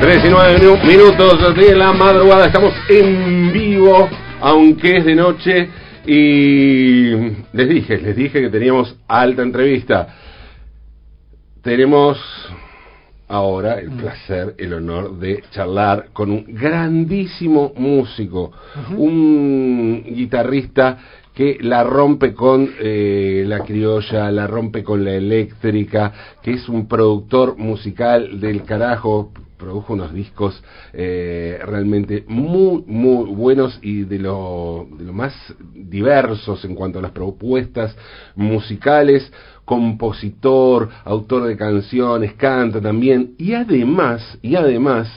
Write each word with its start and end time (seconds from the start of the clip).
3 0.00 0.24
y 0.24 0.28
9 0.30 0.78
minutos 0.86 1.54
de 1.54 1.76
la 1.76 1.92
madrugada, 1.92 2.46
estamos 2.46 2.72
en 2.88 3.52
vivo, 3.52 4.08
aunque 4.40 4.96
es 4.96 5.04
de 5.04 5.14
noche, 5.14 5.68
y 6.06 7.10
les 7.52 7.68
dije, 7.68 7.98
les 7.98 8.16
dije 8.16 8.40
que 8.40 8.48
teníamos 8.48 8.96
alta 9.06 9.42
entrevista. 9.42 10.08
Tenemos 11.62 12.18
ahora 13.28 13.78
el 13.78 13.90
placer, 13.90 14.54
el 14.56 14.72
honor 14.72 15.18
de 15.18 15.44
charlar 15.50 16.06
con 16.14 16.30
un 16.30 16.46
grandísimo 16.48 17.74
músico, 17.76 18.52
un 18.96 20.02
guitarrista 20.02 20.96
que 21.40 21.56
la 21.62 21.84
rompe 21.84 22.34
con 22.34 22.68
eh, 22.78 23.44
la 23.46 23.60
criolla, 23.60 24.30
la 24.30 24.46
rompe 24.46 24.84
con 24.84 25.02
la 25.02 25.14
eléctrica, 25.14 26.12
que 26.42 26.50
es 26.50 26.68
un 26.68 26.86
productor 26.86 27.56
musical 27.56 28.38
del 28.38 28.62
carajo, 28.64 29.32
produjo 29.56 29.94
unos 29.94 30.12
discos 30.12 30.62
eh, 30.92 31.58
realmente 31.64 32.24
muy, 32.28 32.84
muy 32.86 33.34
buenos 33.34 33.78
y 33.80 34.02
de 34.02 34.18
lo, 34.18 34.86
de 34.98 35.04
lo 35.06 35.14
más 35.14 35.32
diversos 35.72 36.62
en 36.66 36.74
cuanto 36.74 36.98
a 36.98 37.02
las 37.02 37.12
propuestas 37.12 37.96
musicales, 38.36 39.32
compositor, 39.64 40.90
autor 41.06 41.44
de 41.44 41.56
canciones, 41.56 42.34
canta 42.34 42.82
también, 42.82 43.34
y 43.38 43.54
además, 43.54 44.38
y 44.42 44.56
además, 44.56 45.08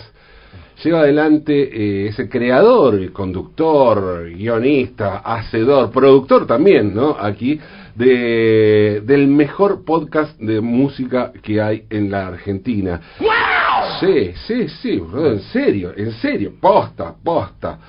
lleva 0.83 1.01
adelante 1.01 1.53
eh, 1.53 2.07
ese 2.07 2.29
creador, 2.29 3.11
conductor, 3.11 4.29
guionista, 4.29 5.19
hacedor, 5.19 5.91
productor 5.91 6.45
también, 6.45 6.93
¿no? 6.93 7.15
Aquí 7.19 7.59
de, 7.95 9.01
del 9.05 9.27
mejor 9.27 9.83
podcast 9.85 10.39
de 10.39 10.61
música 10.61 11.31
que 11.41 11.61
hay 11.61 11.83
en 11.89 12.11
la 12.11 12.27
Argentina. 12.27 13.01
Sí, 13.99 14.31
sí, 14.47 14.67
sí, 14.81 15.01
en 15.13 15.39
serio, 15.41 15.93
en 15.95 16.11
serio, 16.13 16.53
posta, 16.59 17.13
posta. 17.23 17.79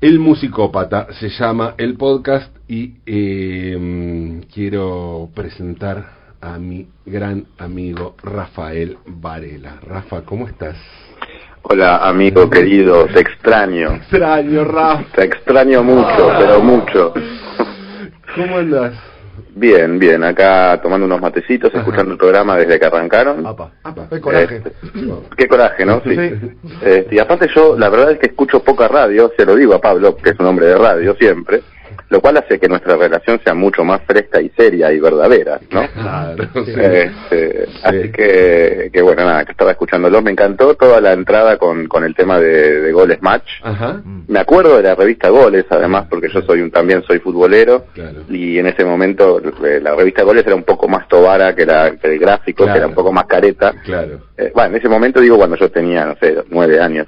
El 0.00 0.18
musicópata 0.18 1.08
se 1.12 1.28
llama 1.28 1.74
el 1.78 1.94
podcast 1.94 2.54
y 2.68 2.94
eh, 3.06 4.40
quiero 4.52 5.28
presentar 5.34 6.22
a 6.40 6.58
mi 6.58 6.88
gran 7.06 7.46
amigo 7.58 8.16
Rafael 8.22 8.98
Varela. 9.06 9.78
Rafa, 9.80 10.22
¿cómo 10.22 10.48
estás? 10.48 10.76
Hola, 11.62 11.98
amigo 11.98 12.50
querido, 12.50 13.06
te 13.06 13.20
extraño. 13.20 13.94
Extraño, 13.94 14.64
Rafa. 14.64 15.04
Te 15.14 15.24
extraño 15.24 15.82
mucho, 15.82 16.32
pero 16.38 16.60
mucho. 16.60 17.14
¿Cómo 18.34 18.58
andas? 18.58 18.94
Bien, 19.54 19.98
bien, 19.98 20.24
acá 20.24 20.80
tomando 20.82 21.06
unos 21.06 21.20
matecitos, 21.20 21.72
escuchando 21.72 22.12
el 22.12 22.18
programa 22.18 22.56
desde 22.56 22.80
que 22.80 22.86
arrancaron. 22.86 23.46
Apa, 23.46 23.70
apa, 23.84 24.08
qué 24.10 24.20
coraje. 24.20 24.56
Este, 24.56 24.72
qué 25.36 25.46
coraje, 25.46 25.86
¿no? 25.86 26.02
Sí. 26.04 26.16
Este, 26.82 27.14
y 27.14 27.18
aparte 27.18 27.48
yo, 27.54 27.78
la 27.78 27.88
verdad 27.88 28.12
es 28.12 28.18
que 28.18 28.26
escucho 28.26 28.62
poca 28.62 28.88
radio, 28.88 29.30
se 29.36 29.46
lo 29.46 29.54
digo 29.54 29.74
a 29.74 29.80
Pablo, 29.80 30.16
que 30.16 30.30
es 30.30 30.40
un 30.40 30.46
hombre 30.46 30.66
de 30.66 30.76
radio 30.76 31.14
siempre, 31.14 31.62
lo 32.08 32.20
cual 32.20 32.36
hace 32.36 32.58
que 32.58 32.68
nuestra 32.68 32.96
relación 32.96 33.40
sea 33.44 33.54
mucho 33.54 33.84
más 33.84 34.02
fresca 34.02 34.40
y 34.40 34.48
seria 34.50 34.92
y 34.92 35.00
verdadera, 35.00 35.58
¿no? 35.70 35.86
Claro, 35.88 36.44
sí. 36.64 36.72
Este, 36.76 37.66
Así 37.82 38.10
que, 38.12 38.90
que 38.92 39.02
bueno, 39.02 39.24
nada, 39.24 39.44
que 39.44 39.52
estaba 39.52 39.70
escuchándolo. 39.72 40.22
Me 40.22 40.30
encantó 40.30 40.74
toda 40.74 41.00
la 41.00 41.12
entrada 41.12 41.56
con, 41.56 41.86
con 41.88 42.04
el 42.04 42.14
tema 42.14 42.38
de, 42.38 42.80
de 42.80 42.92
Goles 42.92 43.20
Match. 43.22 43.48
Ajá. 43.62 44.00
Me 44.28 44.38
acuerdo 44.38 44.76
de 44.76 44.82
la 44.84 44.94
revista 44.94 45.28
Goles, 45.30 45.64
además, 45.70 46.06
porque 46.08 46.28
yo 46.28 46.42
soy 46.42 46.60
un, 46.60 46.70
también 46.70 47.02
soy 47.04 47.18
futbolero. 47.18 47.86
Claro. 47.94 48.22
Y 48.28 48.58
en 48.58 48.66
ese 48.66 48.84
momento 48.84 49.40
eh, 49.64 49.80
la 49.82 49.94
revista 49.94 50.22
Goles 50.22 50.46
era 50.46 50.54
un 50.54 50.64
poco 50.64 50.88
más 50.88 51.08
tobara 51.08 51.54
que, 51.54 51.66
la, 51.66 51.92
que 51.96 52.12
el 52.12 52.18
gráfico, 52.18 52.64
Claro. 52.64 52.72
que 52.74 52.78
era 52.78 52.86
un 52.88 52.94
poco 52.94 53.12
más 53.12 53.26
careta. 53.26 53.72
Claro. 53.84 54.20
Eh, 54.36 54.50
bueno, 54.54 54.70
en 54.70 54.76
ese 54.76 54.88
momento 54.88 55.20
digo 55.20 55.36
cuando 55.36 55.56
yo 55.56 55.70
tenía, 55.70 56.04
no 56.06 56.16
sé, 56.16 56.36
nueve 56.50 56.80
años. 56.80 57.06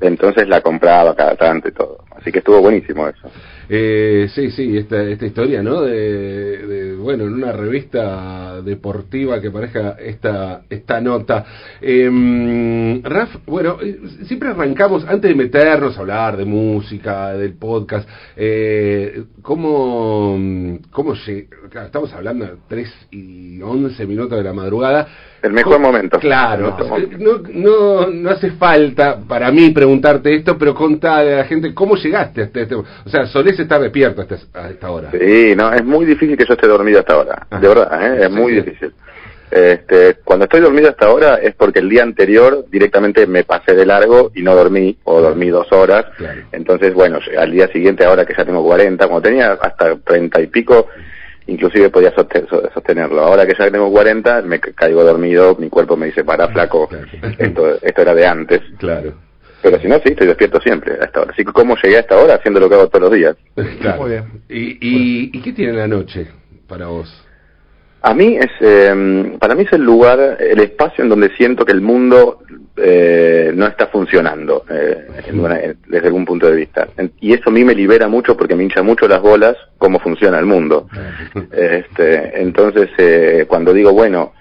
Entonces 0.00 0.48
la 0.48 0.60
compraba 0.62 1.14
cada 1.14 1.34
tanto 1.36 1.68
y 1.68 1.72
todo. 1.72 1.98
Así 2.16 2.32
que 2.32 2.38
estuvo 2.38 2.60
buenísimo 2.60 3.06
eso. 3.06 3.30
Eh, 3.68 4.28
sí, 4.34 4.50
sí, 4.50 4.76
esta, 4.76 5.02
esta 5.02 5.26
historia, 5.26 5.62
¿no? 5.62 5.82
De, 5.82 5.92
de, 6.66 6.94
bueno, 6.96 7.24
en 7.24 7.34
una 7.34 7.52
revista 7.52 8.60
deportiva 8.62 9.40
que 9.40 9.50
parezca 9.50 9.96
esta, 10.00 10.62
esta 10.68 11.00
nota. 11.00 11.44
Eh, 11.80 13.00
Raf, 13.02 13.36
bueno, 13.46 13.78
eh, 13.82 13.98
siempre 14.26 14.50
arrancamos, 14.50 15.04
antes 15.06 15.28
de 15.30 15.34
meternos 15.34 15.96
a 15.96 16.00
hablar 16.00 16.36
de 16.36 16.44
música, 16.44 17.32
del 17.34 17.54
podcast, 17.54 18.08
eh, 18.36 19.24
¿cómo, 19.42 20.38
cómo 20.90 21.14
estamos 21.14 22.12
hablando 22.12 22.44
de 22.46 22.52
3 22.68 22.92
y 23.10 23.60
11 23.62 24.06
minutos 24.06 24.38
de 24.38 24.44
la 24.44 24.52
madrugada. 24.52 25.06
El 25.42 25.52
mejor 25.52 25.74
¿Cómo- 25.74 25.88
momento. 25.88 26.18
Claro, 26.18 26.74
momento. 26.78 27.18
no, 27.18 27.42
no, 27.52 28.06
no 28.10 28.30
hace 28.30 28.52
falta 28.52 29.18
para 29.28 29.50
mí 29.52 29.70
preguntarte 29.70 30.34
esto, 30.34 30.56
pero 30.56 30.74
contale 30.74 31.34
a 31.34 31.36
la 31.38 31.44
gente 31.44 31.74
cómo 31.74 31.96
llegaste 31.96 32.42
hasta 32.42 32.60
este. 32.62 32.74
O 32.76 32.84
sea, 33.06 33.26
solés 33.26 33.53
estar 33.62 33.80
despierto 33.80 34.22
hasta 34.22 34.36
a 34.54 34.68
esta 34.70 34.90
hora. 34.90 35.10
Sí, 35.10 35.54
no, 35.56 35.72
es 35.72 35.84
muy 35.84 36.04
difícil 36.04 36.36
que 36.36 36.44
yo 36.44 36.54
esté 36.54 36.66
dormido 36.66 37.00
hasta 37.00 37.14
ahora, 37.14 37.46
Ajá. 37.48 37.60
de 37.60 37.68
verdad, 37.68 38.02
¿eh? 38.14 38.20
es 38.24 38.26
Sí, 38.28 38.32
muy 38.32 38.52
sí. 38.54 38.60
difícil. 38.60 38.92
Este, 39.50 40.16
cuando 40.24 40.46
estoy 40.46 40.60
dormido 40.62 40.88
hasta 40.88 41.06
ahora 41.06 41.36
es 41.36 41.54
porque 41.54 41.78
el 41.78 41.88
día 41.88 42.02
anterior 42.02 42.64
directamente 42.70 43.24
me 43.26 43.44
pasé 43.44 43.74
de 43.74 43.86
largo 43.86 44.32
y 44.34 44.42
no 44.42 44.54
dormí, 44.54 44.96
o 45.04 45.20
dormí 45.20 45.48
dos 45.50 45.70
horas. 45.72 46.06
Claro. 46.16 46.40
Entonces, 46.50 46.92
bueno, 46.92 47.20
al 47.38 47.52
día 47.52 47.68
siguiente, 47.68 48.04
ahora 48.04 48.24
que 48.24 48.34
ya 48.36 48.44
tengo 48.44 48.64
40, 48.64 49.06
cuando 49.06 49.22
tenía 49.22 49.52
hasta 49.52 49.94
30 49.96 50.40
y 50.40 50.46
pico, 50.48 50.88
inclusive 51.46 51.90
podía 51.90 52.12
soste- 52.16 52.48
so- 52.48 52.68
sostenerlo. 52.72 53.20
Ahora 53.22 53.46
que 53.46 53.54
ya 53.56 53.70
tengo 53.70 53.90
40, 53.92 54.42
me 54.42 54.58
ca- 54.58 54.72
caigo 54.74 55.04
dormido, 55.04 55.54
mi 55.56 55.68
cuerpo 55.68 55.96
me 55.96 56.06
dice, 56.06 56.24
para 56.24 56.48
flaco, 56.48 56.88
Claro. 56.88 57.06
esto, 57.38 57.78
esto 57.80 58.02
era 58.02 58.14
de 58.14 58.26
antes. 58.26 58.60
Claro. 58.78 59.12
Pero 59.64 59.80
si 59.80 59.88
no, 59.88 59.94
sí, 59.96 60.10
estoy 60.10 60.26
despierto 60.26 60.60
siempre 60.60 60.92
a 61.00 61.04
esta 61.06 61.22
hora. 61.22 61.30
Así 61.32 61.42
que, 61.42 61.50
¿cómo 61.52 61.74
llegué 61.82 61.96
a 61.96 62.00
esta 62.00 62.18
hora? 62.18 62.34
Haciendo 62.34 62.60
lo 62.60 62.68
que 62.68 62.74
hago 62.74 62.88
todos 62.88 63.04
los 63.08 63.12
días. 63.14 63.34
claro. 63.80 64.02
Muy 64.02 64.10
bien. 64.10 64.24
¿Y, 64.50 64.60
y, 64.86 65.30
¿Y 65.32 65.40
qué 65.40 65.52
tiene 65.54 65.72
la 65.72 65.88
noche 65.88 66.26
para 66.68 66.86
vos? 66.88 67.08
A 68.02 68.12
mí 68.12 68.36
es, 68.36 68.50
eh, 68.60 69.36
para 69.40 69.54
mí 69.54 69.62
es 69.62 69.72
el 69.72 69.80
lugar, 69.82 70.36
el 70.38 70.60
espacio 70.60 71.02
en 71.02 71.08
donde 71.08 71.30
siento 71.38 71.64
que 71.64 71.72
el 71.72 71.80
mundo 71.80 72.40
eh, 72.76 73.52
no 73.54 73.66
está 73.66 73.86
funcionando 73.86 74.66
eh, 74.68 75.06
en 75.26 75.40
una- 75.40 75.58
en- 75.58 75.78
desde 75.88 76.08
algún 76.08 76.26
punto 76.26 76.46
de 76.50 76.56
vista. 76.56 76.86
Y 77.20 77.32
eso 77.32 77.44
a 77.46 77.52
mí 77.52 77.64
me 77.64 77.74
libera 77.74 78.06
mucho 78.06 78.36
porque 78.36 78.54
me 78.56 78.64
hincha 78.64 78.82
mucho 78.82 79.08
las 79.08 79.22
bolas 79.22 79.56
cómo 79.78 79.98
funciona 80.00 80.38
el 80.38 80.44
mundo. 80.44 80.86
Este, 81.52 82.42
entonces, 82.42 82.90
eh, 82.98 83.46
cuando 83.48 83.72
digo, 83.72 83.92
bueno, 83.94 84.34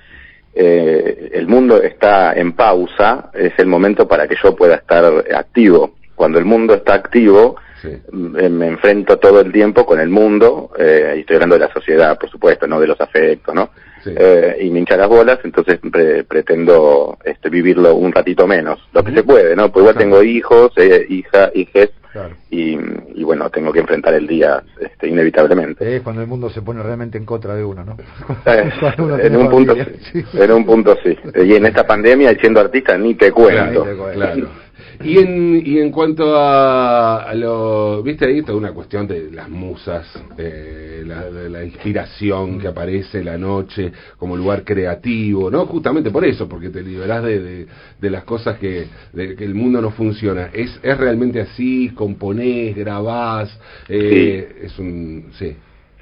eh, 0.55 1.29
el 1.33 1.47
mundo 1.47 1.81
está 1.81 2.33
en 2.33 2.53
pausa, 2.53 3.29
es 3.33 3.53
el 3.57 3.67
momento 3.67 4.07
para 4.07 4.27
que 4.27 4.35
yo 4.41 4.55
pueda 4.55 4.75
estar 4.75 5.03
activo. 5.35 5.95
Cuando 6.15 6.37
el 6.39 6.45
mundo 6.45 6.73
está 6.75 6.93
activo, 6.95 7.55
Sí. 7.81 7.89
me 8.13 8.67
enfrento 8.67 9.17
todo 9.19 9.41
el 9.41 9.51
tiempo 9.51 9.85
con 9.85 9.99
el 9.99 10.07
mundo, 10.07 10.71
eh, 10.79 11.15
y 11.17 11.19
estoy 11.19 11.35
hablando 11.35 11.55
de 11.59 11.65
la 11.67 11.73
sociedad, 11.73 12.17
por 12.17 12.29
supuesto, 12.29 12.65
no 12.65 12.79
de 12.79 12.87
los 12.87 13.01
afectos, 13.01 13.53
¿no? 13.53 13.71
Sí. 14.01 14.11
Eh, 14.15 14.55
y 14.61 14.69
me 14.69 14.79
hincha 14.79 14.95
las 14.95 15.09
bolas, 15.09 15.39
entonces 15.43 15.79
pre- 15.91 16.23
pretendo 16.23 17.17
este, 17.25 17.49
vivirlo 17.49 17.93
un 17.95 18.13
ratito 18.13 18.47
menos, 18.47 18.79
lo 18.93 19.03
que 19.03 19.11
se 19.13 19.23
puede, 19.23 19.53
¿no? 19.57 19.69
Pues 19.69 19.81
igual 19.81 19.95
Claro. 19.95 20.09
tengo 20.11 20.23
hijos, 20.23 20.71
eh, 20.77 21.05
hija, 21.09 21.51
hijes, 21.53 21.89
Claro. 22.13 22.35
y, 22.51 22.77
y 23.15 23.23
bueno, 23.23 23.49
tengo 23.49 23.73
que 23.73 23.79
enfrentar 23.79 24.13
el 24.13 24.27
día 24.27 24.63
este, 24.79 25.09
inevitablemente. 25.09 25.95
Es 25.95 26.03
cuando 26.03 26.21
el 26.21 26.27
mundo 26.27 26.47
se 26.51 26.61
pone 26.61 26.83
realmente 26.83 27.17
en 27.17 27.25
contra 27.25 27.55
de 27.55 27.63
uno, 27.63 27.83
¿no? 27.83 27.97
Eh, 28.45 28.71
uno 28.99 29.17
en 29.17 29.35
un 29.35 29.49
punto 29.49 29.75
sí, 30.11 30.23
en 30.33 30.51
un 30.51 30.65
punto 30.65 30.95
sí. 31.03 31.17
Y 31.43 31.55
en 31.55 31.65
esta 31.65 31.87
pandemia, 31.87 32.31
y 32.31 32.35
siendo 32.35 32.59
artista, 32.59 32.97
ni 32.97 33.15
te 33.15 33.31
cuento. 33.31 33.83
Claro, 33.83 34.13
claro. 34.13 34.62
Y 35.03 35.17
en, 35.17 35.61
y 35.65 35.79
en 35.79 35.91
cuanto 35.91 36.35
a, 36.37 37.23
a 37.23 37.33
lo, 37.33 38.03
viste 38.03 38.25
ahí 38.27 38.41
toda 38.41 38.57
una 38.57 38.71
cuestión 38.73 39.07
de 39.07 39.31
las 39.31 39.49
musas, 39.49 40.05
eh, 40.37 41.03
la, 41.05 41.29
de 41.29 41.49
la 41.49 41.63
inspiración 41.63 42.59
que 42.59 42.67
aparece 42.67 43.23
la 43.23 43.37
noche 43.37 43.91
como 44.17 44.35
lugar 44.37 44.63
creativo, 44.63 45.49
¿no? 45.49 45.65
Justamente 45.65 46.11
por 46.11 46.25
eso, 46.25 46.47
porque 46.47 46.69
te 46.69 46.81
liberás 46.81 47.23
de, 47.23 47.39
de, 47.41 47.67
de 47.99 48.09
las 48.09 48.23
cosas 48.23 48.57
que, 48.59 48.87
de 49.13 49.35
que 49.35 49.43
el 49.43 49.55
mundo 49.55 49.81
no 49.81 49.91
funciona. 49.91 50.49
¿Es, 50.53 50.79
es 50.83 50.97
realmente 50.97 51.41
así? 51.41 51.89
¿Componés, 51.95 52.75
grabás? 52.75 53.57
Eh, 53.89 54.61
Es 54.63 54.77
un... 54.79 55.29
Sí. 55.37 55.55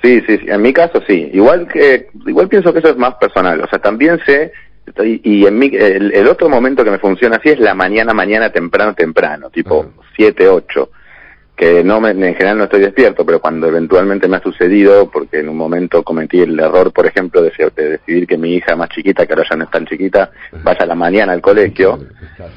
Sí, 0.03 0.19
sí, 0.25 0.37
sí, 0.39 0.45
en 0.47 0.61
mi 0.63 0.73
caso 0.73 0.99
sí. 1.07 1.29
Igual 1.31 1.67
que, 1.67 2.07
igual 2.25 2.47
pienso 2.47 2.73
que 2.73 2.79
eso 2.79 2.89
es 2.89 2.97
más 2.97 3.13
personal. 3.15 3.61
O 3.61 3.67
sea, 3.67 3.77
también 3.77 4.19
sé, 4.25 4.51
y, 5.03 5.21
y 5.23 5.45
en 5.45 5.57
mi, 5.57 5.67
el, 5.67 6.13
el 6.13 6.27
otro 6.27 6.49
momento 6.49 6.83
que 6.83 6.91
me 6.91 6.99
funciona 6.99 7.37
así 7.37 7.49
es 7.49 7.59
la 7.59 7.73
mañana, 7.73 8.13
mañana, 8.13 8.51
temprano, 8.51 8.93
temprano, 8.93 9.49
tipo 9.49 9.81
Ajá. 9.81 10.01
7, 10.15 10.47
8. 10.47 10.89
Que 11.55 11.83
no 11.83 12.01
me, 12.01 12.09
en 12.09 12.33
general 12.33 12.57
no 12.57 12.63
estoy 12.63 12.81
despierto, 12.81 13.23
pero 13.23 13.39
cuando 13.39 13.67
eventualmente 13.67 14.27
me 14.27 14.37
ha 14.37 14.41
sucedido, 14.41 15.11
porque 15.11 15.39
en 15.39 15.49
un 15.49 15.57
momento 15.57 16.01
cometí 16.01 16.39
el 16.39 16.59
error, 16.59 16.91
por 16.91 17.05
ejemplo, 17.05 17.41
de, 17.43 17.51
de 17.75 17.89
decidir 17.89 18.25
que 18.25 18.37
mi 18.37 18.55
hija 18.55 18.75
más 18.75 18.89
chiquita, 18.89 19.27
que 19.27 19.33
ahora 19.33 19.45
ya 19.47 19.55
no 19.57 19.65
es 19.65 19.69
tan 19.69 19.85
chiquita, 19.85 20.31
vaya 20.63 20.79
a 20.79 20.85
la 20.87 20.95
mañana 20.95 21.33
al 21.33 21.41
colegio, 21.41 21.99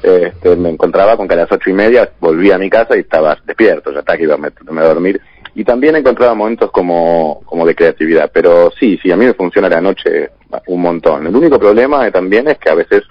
este, 0.01 0.55
me 0.55 0.69
encontraba 0.69 1.17
con 1.17 1.27
que 1.27 1.35
a 1.35 1.37
las 1.37 1.51
ocho 1.51 1.69
y 1.69 1.73
media 1.73 2.09
volvía 2.19 2.55
a 2.55 2.57
mi 2.57 2.69
casa 2.69 2.97
y 2.97 3.01
estaba 3.01 3.37
despierto, 3.45 3.91
ya 3.91 3.99
está 3.99 4.17
que 4.17 4.23
iba 4.23 4.35
a 4.35 4.81
a 4.81 4.87
dormir. 4.87 5.21
Y 5.53 5.63
también 5.63 5.95
encontraba 5.95 6.33
momentos 6.33 6.71
como, 6.71 7.41
como 7.45 7.65
de 7.65 7.75
creatividad, 7.75 8.29
pero 8.33 8.71
sí, 8.77 8.99
sí, 9.01 9.11
a 9.11 9.17
mí 9.17 9.25
me 9.25 9.33
funciona 9.33 9.69
la 9.69 9.81
noche 9.81 10.31
un 10.67 10.81
montón. 10.81 11.27
El 11.27 11.35
único 11.35 11.59
problema 11.59 12.07
eh, 12.07 12.11
también 12.11 12.47
es 12.47 12.57
que 12.57 12.69
a 12.69 12.75
veces, 12.75 13.03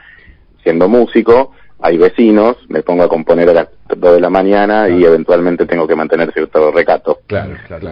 siendo 0.63 0.89
músico, 0.89 1.53
hay 1.81 1.99
vecinos, 1.99 2.57
me 2.69 2.83
pongo 2.83 3.03
a 3.03 3.09
componer 3.09 3.49
a 3.51 3.53
las 3.53 3.69
2 3.95 4.15
de 4.15 4.21
la 4.21 4.31
mañana 4.31 4.89
y 4.89 5.05
eventualmente 5.05 5.67
tengo 5.67 5.87
que 5.87 5.95
mantener 5.95 6.33
cierto 6.33 6.71
recato. 6.73 7.21
Claro, 7.27 7.55
claro. 7.67 7.91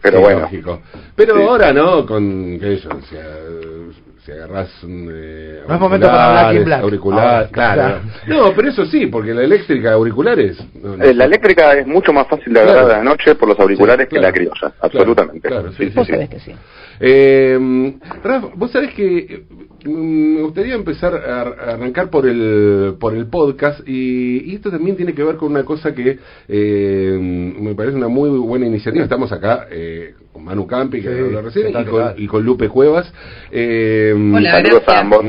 Pero 0.00 0.18
Sí, 0.18 0.22
bueno. 0.22 0.40
lógico. 0.40 0.80
Pero 1.16 1.36
Sí. 1.36 1.42
ahora, 1.42 1.72
¿no? 1.72 2.06
Con, 2.06 2.58
qué 2.60 2.76
sé 2.76 2.82
yo, 2.82 2.90
si, 3.08 3.16
eh, 3.16 3.90
si 4.24 4.30
agarrás 4.32 4.70
un, 4.84 5.10
eh, 5.12 5.62
No 5.66 5.74
es 5.74 5.80
momento 5.80 6.06
para 6.06 6.52
Black. 6.52 6.82
auriculares, 6.82 7.48
Ah, 7.48 7.50
claro. 7.52 8.00
No, 8.28 8.52
pero 8.54 8.68
eso 8.68 8.84
sí, 8.86 9.06
porque 9.06 9.34
la 9.34 9.42
eléctrica 9.42 9.92
auriculares... 9.94 10.58
no, 10.80 10.96
no. 10.96 11.02
Eh, 11.04 11.12
la 11.14 11.24
eléctrica 11.24 11.72
es 11.72 11.86
mucho 11.86 12.12
más 12.12 12.28
fácil 12.28 12.52
de 12.52 12.60
agarrar 12.60 12.84
Claro. 12.84 12.94
a 12.94 12.98
la 13.04 13.10
noche 13.10 13.34
por 13.34 13.48
los 13.48 13.58
auriculares 13.58 14.06
Sí, 14.08 14.14
que 14.14 14.20
claro. 14.20 14.28
la 14.28 14.32
criolla, 14.32 14.60
Claro, 14.60 14.74
absolutamente. 14.80 15.48
claro, 15.48 15.72
sí, 15.72 15.90
sí, 15.90 16.52
Eh, 17.00 17.94
Rafa, 18.22 18.48
vos 18.54 18.70
sabés 18.70 18.94
que 18.94 19.18
eh, 19.18 19.44
me 19.84 20.42
gustaría 20.42 20.74
empezar 20.74 21.14
a, 21.14 21.42
arrancar 21.74 22.10
por 22.10 22.26
el 22.26 22.94
por 22.98 23.14
el 23.14 23.26
podcast 23.26 23.86
y, 23.86 24.50
y 24.50 24.54
esto 24.54 24.70
también 24.70 24.96
tiene 24.96 25.14
que 25.14 25.22
ver 25.22 25.36
con 25.36 25.50
una 25.50 25.64
cosa 25.64 25.94
que 25.94 26.18
eh, 26.48 27.18
me 27.20 27.74
parece 27.74 27.96
una 27.96 28.08
muy 28.08 28.30
buena 28.30 28.66
iniciativa. 28.66 29.04
Estamos 29.04 29.30
acá 29.32 29.66
eh, 29.70 30.14
con 30.32 30.44
Manu 30.44 30.66
Campi, 30.66 31.00
que 31.02 31.08
Sí, 31.12 31.18
habló 31.18 31.42
recién, 31.42 31.66
¿qué 31.68 31.72
tal, 31.72 31.86
y 31.86 31.90
con, 31.90 32.12
y 32.16 32.26
con 32.26 32.44
Lupe 32.44 32.68
Cuevas. 32.68 33.12
Eh, 33.50 34.12
Hola, 34.14 34.50
Saludos 34.52 34.82
gracias. 34.86 34.88
a 34.88 35.00
ambos. 35.00 35.26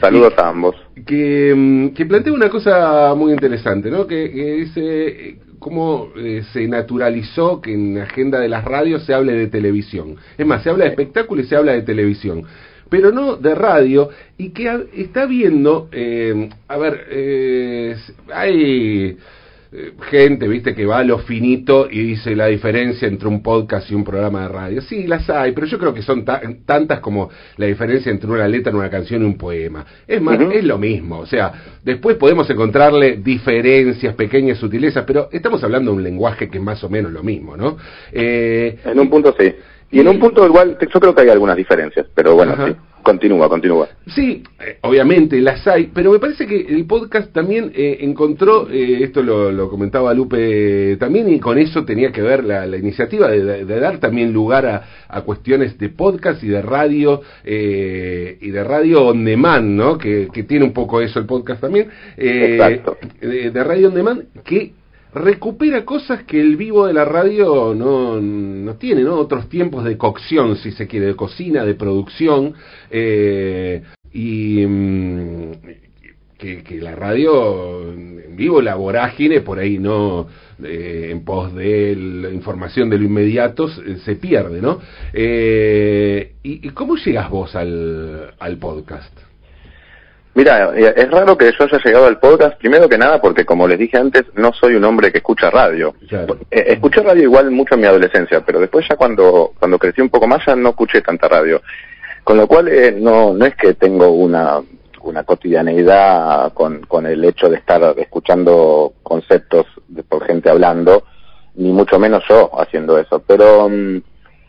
Saludos 0.00 0.34
a 0.38 0.48
ambos. 0.48 0.76
que, 1.06 1.54
mm, 1.54 1.88
que 1.88 2.06
plantea 2.06 2.32
una 2.32 2.48
cosa 2.48 3.14
muy 3.14 3.32
interesante, 3.32 3.90
¿no? 3.90 4.06
Que, 4.06 4.30
que 4.30 4.52
dice 4.54 4.80
eh, 4.82 5.38
cómo 5.58 6.08
eh, 6.16 6.42
se 6.52 6.66
naturalizó 6.68 7.60
que 7.60 7.72
en 7.72 7.96
la 7.96 8.04
agenda 8.04 8.38
de 8.38 8.48
las 8.48 8.64
radios 8.64 9.04
se 9.04 9.14
hable 9.14 9.32
de 9.32 9.48
televisión. 9.48 10.16
Es 10.36 10.46
más, 10.46 10.62
se 10.62 10.70
habla 10.70 10.84
de 10.84 10.90
espectáculo 10.90 11.42
y 11.42 11.46
se 11.46 11.56
habla 11.56 11.72
de 11.72 11.82
televisión, 11.82 12.44
pero 12.88 13.10
no 13.12 13.36
de 13.36 13.54
radio, 13.54 14.10
y 14.38 14.50
que 14.50 14.88
está 14.94 15.26
viendo, 15.26 15.88
eh, 15.92 16.48
a 16.68 16.76
ver, 16.76 17.06
eh, 17.10 17.96
hay 18.32 19.16
gente, 20.10 20.48
viste, 20.48 20.74
que 20.74 20.86
va 20.86 20.98
a 20.98 21.04
lo 21.04 21.18
finito 21.18 21.88
y 21.90 22.00
dice 22.02 22.34
la 22.34 22.46
diferencia 22.46 23.06
entre 23.08 23.28
un 23.28 23.42
podcast 23.42 23.90
y 23.90 23.94
un 23.94 24.04
programa 24.04 24.42
de 24.42 24.48
radio. 24.48 24.80
Sí, 24.82 25.06
las 25.06 25.28
hay, 25.28 25.52
pero 25.52 25.66
yo 25.66 25.78
creo 25.78 25.92
que 25.92 26.02
son 26.02 26.24
ta- 26.24 26.40
tantas 26.64 27.00
como 27.00 27.30
la 27.56 27.66
diferencia 27.66 28.10
entre 28.10 28.30
una 28.30 28.48
letra 28.48 28.70
en 28.70 28.76
una 28.78 28.90
canción 28.90 29.22
y 29.22 29.24
un 29.26 29.36
poema. 29.36 29.84
Es 30.06 30.20
más, 30.22 30.38
es 30.40 30.64
lo 30.64 30.78
mismo. 30.78 31.18
O 31.18 31.26
sea, 31.26 31.52
después 31.84 32.16
podemos 32.16 32.48
encontrarle 32.48 33.16
diferencias, 33.18 34.14
pequeñas 34.14 34.58
sutilezas, 34.58 35.04
pero 35.06 35.28
estamos 35.32 35.62
hablando 35.64 35.90
de 35.90 35.96
un 35.98 36.02
lenguaje 36.02 36.48
que 36.48 36.58
es 36.58 36.64
más 36.64 36.82
o 36.84 36.88
menos 36.88 37.12
lo 37.12 37.22
mismo, 37.22 37.56
¿no? 37.56 37.76
Eh, 38.12 38.78
En 38.84 38.98
un 38.98 39.10
punto 39.10 39.34
sí. 39.38 39.52
Y 39.90 40.00
en 40.00 40.08
un 40.08 40.18
punto 40.18 40.44
igual, 40.44 40.76
yo 40.80 41.00
creo 41.00 41.14
que 41.14 41.22
hay 41.22 41.28
algunas 41.28 41.56
diferencias, 41.56 42.06
pero 42.14 42.34
bueno, 42.34 42.52
Ajá. 42.54 42.68
sí. 42.68 42.74
Continúa, 43.06 43.48
continúa. 43.48 43.88
Sí, 44.16 44.42
eh, 44.58 44.78
obviamente 44.82 45.40
las 45.40 45.64
hay, 45.68 45.92
pero 45.94 46.10
me 46.10 46.18
parece 46.18 46.44
que 46.44 46.60
el 46.60 46.86
podcast 46.86 47.32
también 47.32 47.70
eh, 47.72 47.98
encontró, 48.00 48.68
eh, 48.68 49.04
esto 49.04 49.22
lo, 49.22 49.52
lo 49.52 49.70
comentaba 49.70 50.12
Lupe 50.12 50.96
también, 50.98 51.32
y 51.32 51.38
con 51.38 51.56
eso 51.56 51.84
tenía 51.84 52.10
que 52.10 52.20
ver 52.20 52.42
la, 52.42 52.66
la 52.66 52.76
iniciativa 52.76 53.28
de, 53.28 53.64
dar 53.64 53.98
también 53.98 54.32
lugar 54.32 54.66
a, 54.66 54.82
a 55.06 55.20
cuestiones 55.20 55.78
de 55.78 55.88
podcast 55.90 56.42
y 56.42 56.48
de 56.48 56.60
radio, 56.62 57.20
eh, 57.44 58.38
y 58.40 58.50
de 58.50 58.64
radio 58.64 59.06
on 59.06 59.24
demand, 59.24 59.68
¿no? 59.76 59.96
Que, 59.96 60.26
que 60.32 60.42
tiene 60.42 60.64
un 60.64 60.72
poco 60.72 61.00
eso 61.00 61.20
el 61.20 61.26
podcast 61.26 61.60
también, 61.60 61.88
eh, 62.16 62.58
Exacto. 62.58 62.98
de, 63.20 63.52
de 63.52 63.64
radio 63.64 63.86
on 63.86 63.94
demand, 63.94 64.24
que 64.44 64.72
recupera 65.16 65.84
cosas 65.84 66.24
que 66.24 66.40
el 66.40 66.56
vivo 66.56 66.86
de 66.86 66.92
la 66.92 67.04
radio 67.04 67.74
no, 67.74 68.20
no 68.20 68.74
tiene, 68.74 69.02
¿no? 69.02 69.16
Otros 69.16 69.48
tiempos 69.48 69.84
de 69.84 69.96
cocción, 69.96 70.56
si 70.56 70.72
se 70.72 70.86
quiere, 70.86 71.06
de 71.06 71.16
cocina, 71.16 71.64
de 71.64 71.74
producción, 71.74 72.54
eh, 72.90 73.82
y 74.12 74.64
mm, 74.66 75.52
que, 76.38 76.62
que 76.62 76.80
la 76.82 76.94
radio 76.94 77.90
en 77.92 78.36
vivo, 78.36 78.60
la 78.60 78.74
vorágine, 78.74 79.40
por 79.40 79.58
ahí 79.58 79.78
no, 79.78 80.28
eh, 80.62 81.08
en 81.10 81.24
pos 81.24 81.54
de 81.54 81.96
la 81.96 82.30
información 82.30 82.90
de 82.90 82.98
lo 82.98 83.04
inmediato, 83.04 83.68
se 83.68 84.16
pierde, 84.16 84.60
¿no? 84.60 84.80
Eh, 85.14 86.34
¿y, 86.42 86.68
y 86.68 86.70
cómo 86.70 86.96
llegas 86.96 87.30
vos 87.30 87.56
al, 87.56 88.34
al 88.38 88.58
podcast? 88.58 89.25
Mira, 90.36 90.70
eh, 90.76 90.92
es 90.94 91.10
raro 91.10 91.34
que 91.38 91.50
yo 91.50 91.64
haya 91.64 91.78
llegado 91.82 92.06
al 92.06 92.18
podcast, 92.18 92.58
primero 92.58 92.90
que 92.90 92.98
nada 92.98 93.22
porque 93.22 93.46
como 93.46 93.66
les 93.66 93.78
dije 93.78 93.96
antes, 93.96 94.24
no 94.34 94.52
soy 94.52 94.74
un 94.74 94.84
hombre 94.84 95.10
que 95.10 95.18
escucha 95.18 95.48
radio. 95.48 95.94
Claro. 96.06 96.36
Eh, 96.50 96.64
escuché 96.68 97.00
radio 97.00 97.22
igual 97.22 97.50
mucho 97.50 97.74
en 97.74 97.80
mi 97.80 97.86
adolescencia, 97.86 98.44
pero 98.44 98.60
después 98.60 98.86
ya 98.86 98.96
cuando, 98.96 99.52
cuando 99.58 99.78
crecí 99.78 100.02
un 100.02 100.10
poco 100.10 100.26
más 100.26 100.44
ya 100.46 100.54
no 100.54 100.68
escuché 100.68 101.00
tanta 101.00 101.26
radio. 101.26 101.62
Con 102.22 102.36
lo 102.36 102.46
cual 102.46 102.68
eh, 102.68 102.92
no, 102.92 103.32
no 103.32 103.46
es 103.46 103.56
que 103.56 103.72
tengo 103.72 104.10
una, 104.10 104.60
una 105.00 105.24
cotidianeidad 105.24 106.52
con, 106.52 106.82
con 106.82 107.06
el 107.06 107.24
hecho 107.24 107.48
de 107.48 107.56
estar 107.56 107.94
escuchando 107.96 108.92
conceptos 109.02 109.64
de, 109.88 110.02
por 110.02 110.26
gente 110.26 110.50
hablando, 110.50 111.04
ni 111.54 111.72
mucho 111.72 111.98
menos 111.98 112.22
yo 112.28 112.50
haciendo 112.60 112.98
eso. 112.98 113.22
Pero 113.26 113.70
mm, 113.70 114.02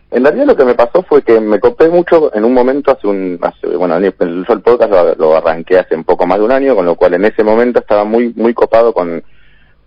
en 0.10 0.24
realidad 0.24 0.46
lo 0.46 0.56
que 0.56 0.66
me 0.66 0.76
pasó 0.76 1.04
fue 1.04 1.22
que 1.22 1.40
me 1.40 1.60
copé 1.60 1.90
mucho 1.90 2.34
en 2.34 2.46
un 2.46 2.54
momento 2.54 2.92
hace 2.92 3.08
un, 3.08 3.38
hace, 3.42 3.68
bueno, 3.76 4.00
yo 4.00 4.14
el 4.20 4.62
podcast 4.62 4.90
lo, 4.92 5.16
lo 5.16 5.36
arranqué 5.36 5.80
hace 5.80 5.96
un 5.96 6.06
poco 6.06 6.26
más 6.26 6.40
de 6.40 6.46
un 6.46 6.52
año, 6.52 6.76
con 6.76 6.86
lo 6.86 6.96
cual 6.96 7.16
en 7.16 7.26
ese 7.26 7.44
momento 7.44 7.80
estaba 7.80 8.06
muy, 8.06 8.34
muy 8.36 8.54
copado 8.54 8.94
con, 8.94 9.22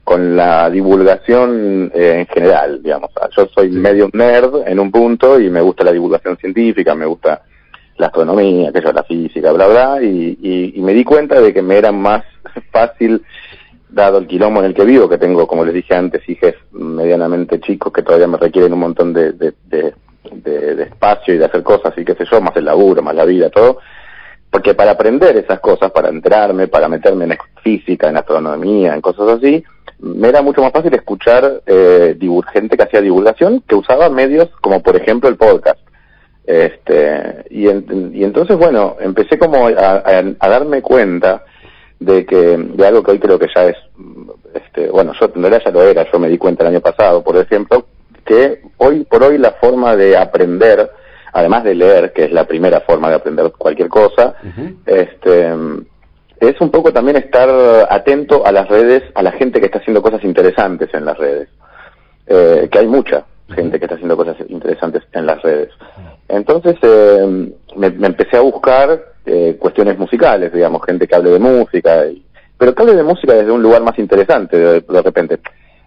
con 0.05 0.37
la 0.37 0.69
divulgación 0.69 1.91
eh, 1.95 2.17
en 2.19 2.27
general, 2.27 2.83
digamos. 2.83 3.11
Yo 3.37 3.47
soy 3.55 3.71
medio 3.71 4.11
nerd 4.13 4.67
en 4.67 4.79
un 4.79 4.91
punto 4.91 5.41
y 5.41 5.49
me 5.49 5.61
gusta 5.61 5.85
la 5.85 5.93
divulgación 5.93 6.37
científica, 6.37 6.95
me 6.95 7.07
gusta 7.07 7.43
la 7.97 8.07
astronomía, 8.07 8.71
aquello, 8.71 8.93
la 8.93 9.05
física, 9.05 9.53
bla, 9.53 9.69
bla, 9.69 10.03
y, 10.03 10.39
y, 10.41 10.73
y 10.79 10.83
me 10.83 10.95
di 10.95 11.05
cuenta 11.05 11.41
de 11.41 11.55
que 11.55 11.63
me 11.63 11.79
era 11.79 11.93
más 11.93 12.25
fácil, 12.73 13.23
dado 13.89 14.19
el 14.19 14.27
quilombo 14.27 14.61
en 14.61 14.67
el 14.67 14.75
que 14.75 14.85
vivo, 14.85 15.09
que 15.09 15.19
tengo, 15.19 15.47
como 15.47 15.65
les 15.65 15.75
dije 15.75 15.95
antes, 15.95 16.29
hijos 16.29 16.55
medianamente 16.73 17.61
chicos 17.61 17.93
que 17.93 18.03
todavía 18.03 18.27
me 18.27 18.39
requieren 18.39 18.73
un 18.73 18.81
montón 18.81 19.13
de, 19.13 19.33
de, 19.33 19.55
de, 19.67 19.95
de, 20.33 20.83
espacio 20.83 21.35
y 21.35 21.39
de 21.39 21.45
hacer 21.47 21.63
cosas 21.63 21.93
y 21.97 22.05
qué 22.05 22.15
sé 22.15 22.25
yo, 22.31 22.41
más 22.41 22.57
el 22.57 22.65
laburo, 22.65 23.03
más 23.03 23.15
la 23.15 23.25
vida, 23.25 23.51
todo, 23.51 23.79
porque 24.51 24.75
para 24.75 24.93
aprender 24.93 25.37
esas 25.37 25.61
cosas, 25.61 25.91
para 25.93 26.09
enterarme, 26.09 26.69
para 26.69 26.89
meterme 26.89 27.25
en 27.25 27.39
física, 27.63 28.09
en 28.09 28.17
astronomía, 28.17 28.95
en 28.95 29.01
cosas 29.01 29.29
así, 29.39 29.63
me 30.01 30.29
era 30.29 30.43
mucho 30.43 30.63
más 30.63 30.73
fácil 30.73 30.93
escuchar 30.95 31.63
eh, 31.67 32.17
gente 32.53 32.77
que 32.77 32.83
hacía 32.83 33.01
divulgación 33.01 33.63
que 33.69 33.75
usaba 33.75 34.09
medios 34.09 34.49
como 34.61 34.83
por 34.83 34.97
ejemplo 34.97 35.29
el 35.29 35.37
podcast. 35.37 35.79
Este, 36.47 37.45
y, 37.51 37.69
en- 37.69 38.11
y 38.15 38.25
entonces, 38.25 38.57
bueno, 38.57 38.97
empecé 39.01 39.39
como 39.39 39.69
a, 39.69 40.03
a- 40.41 40.49
darme 40.49 40.83
cuenta 40.83 41.45
de 42.01 42.25
que 42.27 42.37
de 42.57 42.87
algo 42.87 43.03
que 43.03 43.13
hoy 43.13 43.19
creo 43.21 43.39
que 43.39 43.47
ya 43.55 43.67
es, 43.67 43.77
este, 44.55 44.89
bueno, 44.91 45.13
yo 45.21 45.27
en 45.27 45.43
realidad 45.43 45.63
ya 45.65 45.71
lo 45.71 45.83
era, 45.83 46.11
yo 46.11 46.19
me 46.19 46.29
di 46.29 46.39
cuenta 46.39 46.65
el 46.65 46.71
año 46.71 46.81
pasado, 46.81 47.23
por 47.23 47.37
ejemplo, 47.37 47.87
que 48.25 48.63
hoy 48.81 49.05
por 49.05 49.23
hoy 49.23 49.39
la 49.39 49.53
forma 49.53 49.95
de 49.97 50.17
aprender, 50.17 50.91
además 51.33 51.65
de 51.65 51.75
leer, 51.75 52.13
que 52.13 52.25
es 52.25 52.33
la 52.33 52.45
primera 52.45 52.81
forma 52.81 53.09
de 53.09 53.15
aprender 53.17 53.53
cualquier 53.57 53.89
cosa, 53.89 54.35
este 54.87 55.53
es 56.41 56.61
un 56.61 56.71
poco 56.71 56.91
también 56.93 57.17
estar 57.19 57.49
atento 57.91 58.47
a 58.47 58.53
las 58.53 58.67
redes, 58.69 59.03
a 59.15 59.23
la 59.23 59.33
gente 59.33 59.61
que 59.61 59.67
está 59.67 59.79
haciendo 59.79 60.01
cosas 60.03 60.25
interesantes 60.25 60.89
en 60.95 61.05
las 61.05 61.19
redes, 61.19 61.49
eh, 62.27 62.69
que 62.71 62.79
hay 62.79 62.87
mucha 62.87 63.25
gente 63.55 63.79
que 63.79 63.85
está 63.85 63.97
haciendo 63.97 64.17
cosas 64.17 64.37
interesantes 64.49 65.03
en 65.13 65.27
las 65.27 65.43
redes. 65.43 65.69
Entonces 66.29 66.77
eh, 66.83 67.53
me, 67.77 67.91
me 67.91 68.07
empecé 68.07 68.37
a 68.37 68.41
buscar 68.41 69.05
eh, 69.27 69.57
cuestiones 69.59 69.99
musicales, 69.99 70.53
digamos, 70.53 70.81
gente 70.87 71.07
que 71.07 71.15
hable 71.17 71.31
de 71.31 71.39
música, 71.41 72.07
y- 72.07 72.25
pero 72.57 72.75
que 72.75 72.83
hable 72.83 72.95
de 72.95 73.03
música 73.03 73.35
desde 73.35 73.51
un 73.51 73.63
lugar 73.63 73.83
más 73.83 73.99
interesante, 73.99 74.57
de, 74.57 74.81
de 74.81 75.03
repente. 75.03 75.41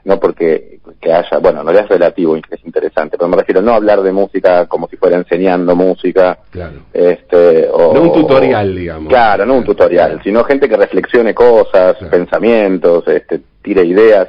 No 0.06 0.20
porque 0.20 0.80
que 1.00 1.14
haya, 1.14 1.38
bueno, 1.40 1.62
en 1.62 1.66
realidad 1.68 1.86
es 1.86 1.92
relativo 1.92 2.36
es 2.36 2.44
interesante, 2.66 3.18
pero 3.18 3.30
me 3.30 3.38
refiero 3.38 3.62
no 3.62 3.74
hablar 3.74 4.02
de 4.02 4.12
música 4.12 4.66
como 4.68 4.88
si 4.90 4.98
fuera 4.98 5.16
enseñando 5.18 5.76
música, 5.76 6.40
Claro. 6.52 6.74
este, 6.94 7.70
o, 7.72 7.94
No 7.94 8.02
un 8.02 8.14
tutorial, 8.14 8.76
digamos. 8.76 9.08
Claro, 9.10 9.46
no 9.46 9.56
un 9.56 9.64
tutorial, 9.64 10.20
sino 10.24 10.44
gente 10.44 10.68
que 10.68 10.76
reflexione 10.78 11.34
cosas, 11.34 11.96
Claro. 11.98 12.12
pensamientos, 12.12 13.08
este, 13.08 13.42
tire 13.62 13.86
ideas, 13.86 14.28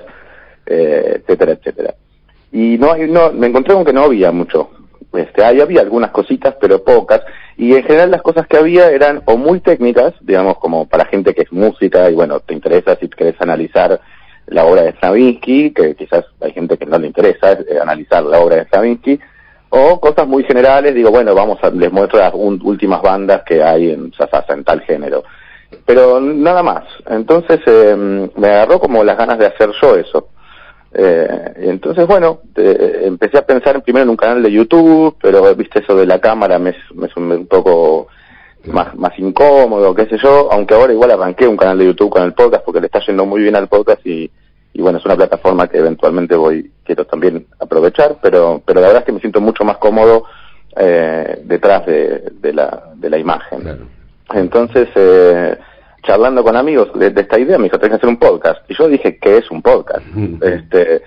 eh, 0.66 1.20
etcétera, 1.20 1.52
etcétera. 1.52 1.94
Y 2.52 2.78
no, 2.78 2.92
hay- 2.92 3.08
no, 3.10 3.32
me 3.32 3.48
encontré 3.48 3.74
con 3.74 3.84
que 3.84 3.92
no 3.92 4.04
había 4.04 4.30
mucho. 4.30 4.70
Este, 5.12 5.44
ahí 5.44 5.60
había 5.60 5.80
algunas 5.80 6.10
cositas, 6.10 6.54
pero 6.60 6.82
pocas. 6.82 7.20
Y 7.56 7.74
en 7.74 7.82
general 7.84 8.10
las 8.10 8.22
cosas 8.22 8.46
que 8.48 8.56
había 8.56 8.90
eran 8.90 9.22
o 9.26 9.36
muy 9.36 9.60
técnicas, 9.60 10.12
digamos, 10.20 10.58
como 10.58 10.88
para 10.88 11.04
gente 11.04 11.34
que 11.34 11.42
es 11.42 11.52
música 11.52 12.10
y 12.10 12.14
bueno, 12.14 12.40
te 12.40 12.54
interesa 12.54 12.96
si 12.96 13.08
querés 13.08 13.36
analizar 13.40 14.00
la 14.46 14.64
obra 14.66 14.82
de 14.82 14.92
Stravinsky, 14.92 15.72
que 15.72 15.94
quizás 15.94 16.24
hay 16.40 16.52
gente 16.52 16.76
que 16.76 16.86
no 16.86 16.98
le 16.98 17.06
interesa 17.06 17.52
eh, 17.52 17.78
analizar 17.80 18.22
la 18.24 18.38
obra 18.40 18.56
de 18.56 18.64
Stravinsky, 18.64 19.18
o 19.70 20.00
cosas 20.00 20.26
muy 20.28 20.44
generales, 20.44 20.94
digo, 20.94 21.10
bueno, 21.10 21.34
vamos 21.34 21.58
a, 21.62 21.70
les 21.70 21.90
muestro 21.90 22.20
las 22.20 22.32
un- 22.34 22.60
últimas 22.62 23.02
bandas 23.02 23.42
que 23.44 23.62
hay 23.62 23.90
en 23.90 24.12
Sasasa, 24.12 24.52
en 24.52 24.62
tal 24.64 24.80
género. 24.82 25.24
Pero 25.84 26.20
nada 26.20 26.62
más. 26.62 26.84
Entonces 27.08 27.60
eh, 27.66 28.28
me 28.36 28.48
agarró 28.48 28.78
como 28.78 29.02
las 29.02 29.18
ganas 29.18 29.38
de 29.38 29.46
hacer 29.46 29.70
yo 29.82 29.96
eso. 29.96 30.28
Eh, 30.92 31.52
entonces, 31.56 32.06
bueno, 32.06 32.42
eh, 32.54 33.00
empecé 33.02 33.38
a 33.38 33.44
pensar 33.46 33.82
primero 33.82 34.04
en 34.04 34.10
un 34.10 34.16
canal 34.16 34.40
de 34.42 34.52
YouTube, 34.52 35.16
pero 35.20 35.52
viste 35.56 35.80
eso 35.80 35.96
de 35.96 36.06
la 36.06 36.20
cámara 36.20 36.60
me 36.60 36.72
me 36.94 37.08
un, 37.16 37.32
un 37.32 37.46
poco 37.48 38.06
más, 38.66 38.94
más 38.94 39.18
incómodo, 39.18 39.94
qué 39.94 40.06
sé 40.06 40.16
yo, 40.18 40.50
aunque 40.50 40.74
ahora 40.74 40.92
igual 40.92 41.10
arranqué 41.10 41.46
un 41.46 41.56
canal 41.56 41.78
de 41.78 41.86
YouTube 41.86 42.10
con 42.10 42.22
el 42.22 42.32
podcast 42.32 42.64
porque 42.64 42.80
le 42.80 42.86
está 42.86 43.00
yendo 43.00 43.26
muy 43.26 43.42
bien 43.42 43.56
al 43.56 43.68
podcast 43.68 44.04
y, 44.06 44.30
y 44.72 44.82
bueno, 44.82 44.98
es 44.98 45.04
una 45.04 45.16
plataforma 45.16 45.68
que 45.68 45.78
eventualmente 45.78 46.34
voy, 46.36 46.70
quiero 46.84 47.04
también 47.06 47.46
aprovechar, 47.60 48.16
pero, 48.22 48.62
pero 48.64 48.80
la 48.80 48.88
verdad 48.88 49.02
es 49.02 49.06
que 49.06 49.12
me 49.12 49.20
siento 49.20 49.40
mucho 49.40 49.64
más 49.64 49.76
cómodo 49.78 50.24
eh, 50.76 51.42
detrás 51.44 51.86
de, 51.86 52.32
de, 52.40 52.52
la, 52.52 52.90
de 52.96 53.10
la 53.10 53.18
imagen. 53.18 53.60
Claro. 53.60 53.86
Entonces, 54.32 54.88
eh, 54.94 55.56
charlando 56.02 56.42
con 56.42 56.56
amigos 56.56 56.90
de, 56.94 57.10
de 57.10 57.20
esta 57.20 57.38
idea, 57.38 57.58
me 57.58 57.64
dijo, 57.64 57.78
tenés 57.78 57.92
que 57.92 57.96
hacer 57.96 58.08
un 58.08 58.18
podcast. 58.18 58.68
Y 58.68 58.74
yo 58.74 58.88
dije, 58.88 59.18
¿qué 59.18 59.38
es 59.38 59.50
un 59.50 59.62
podcast? 59.62 60.04
este 60.42 61.02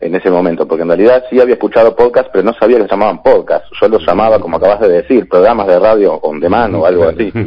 en 0.00 0.14
ese 0.14 0.30
momento, 0.30 0.66
porque 0.66 0.82
en 0.82 0.88
realidad 0.88 1.24
sí 1.28 1.40
había 1.40 1.54
escuchado 1.54 1.96
podcast, 1.96 2.28
pero 2.32 2.44
no 2.44 2.54
sabía 2.54 2.76
que 2.76 2.84
se 2.84 2.90
llamaban 2.90 3.22
podcast. 3.22 3.66
Yo 3.80 3.88
los 3.88 4.06
llamaba, 4.06 4.38
como 4.38 4.56
acabas 4.56 4.80
de 4.80 4.88
decir, 4.88 5.28
programas 5.28 5.66
de 5.66 5.78
radio 5.78 6.14
on 6.14 6.38
demand 6.40 6.74
o 6.76 6.86
algo 6.86 7.08
así. 7.08 7.32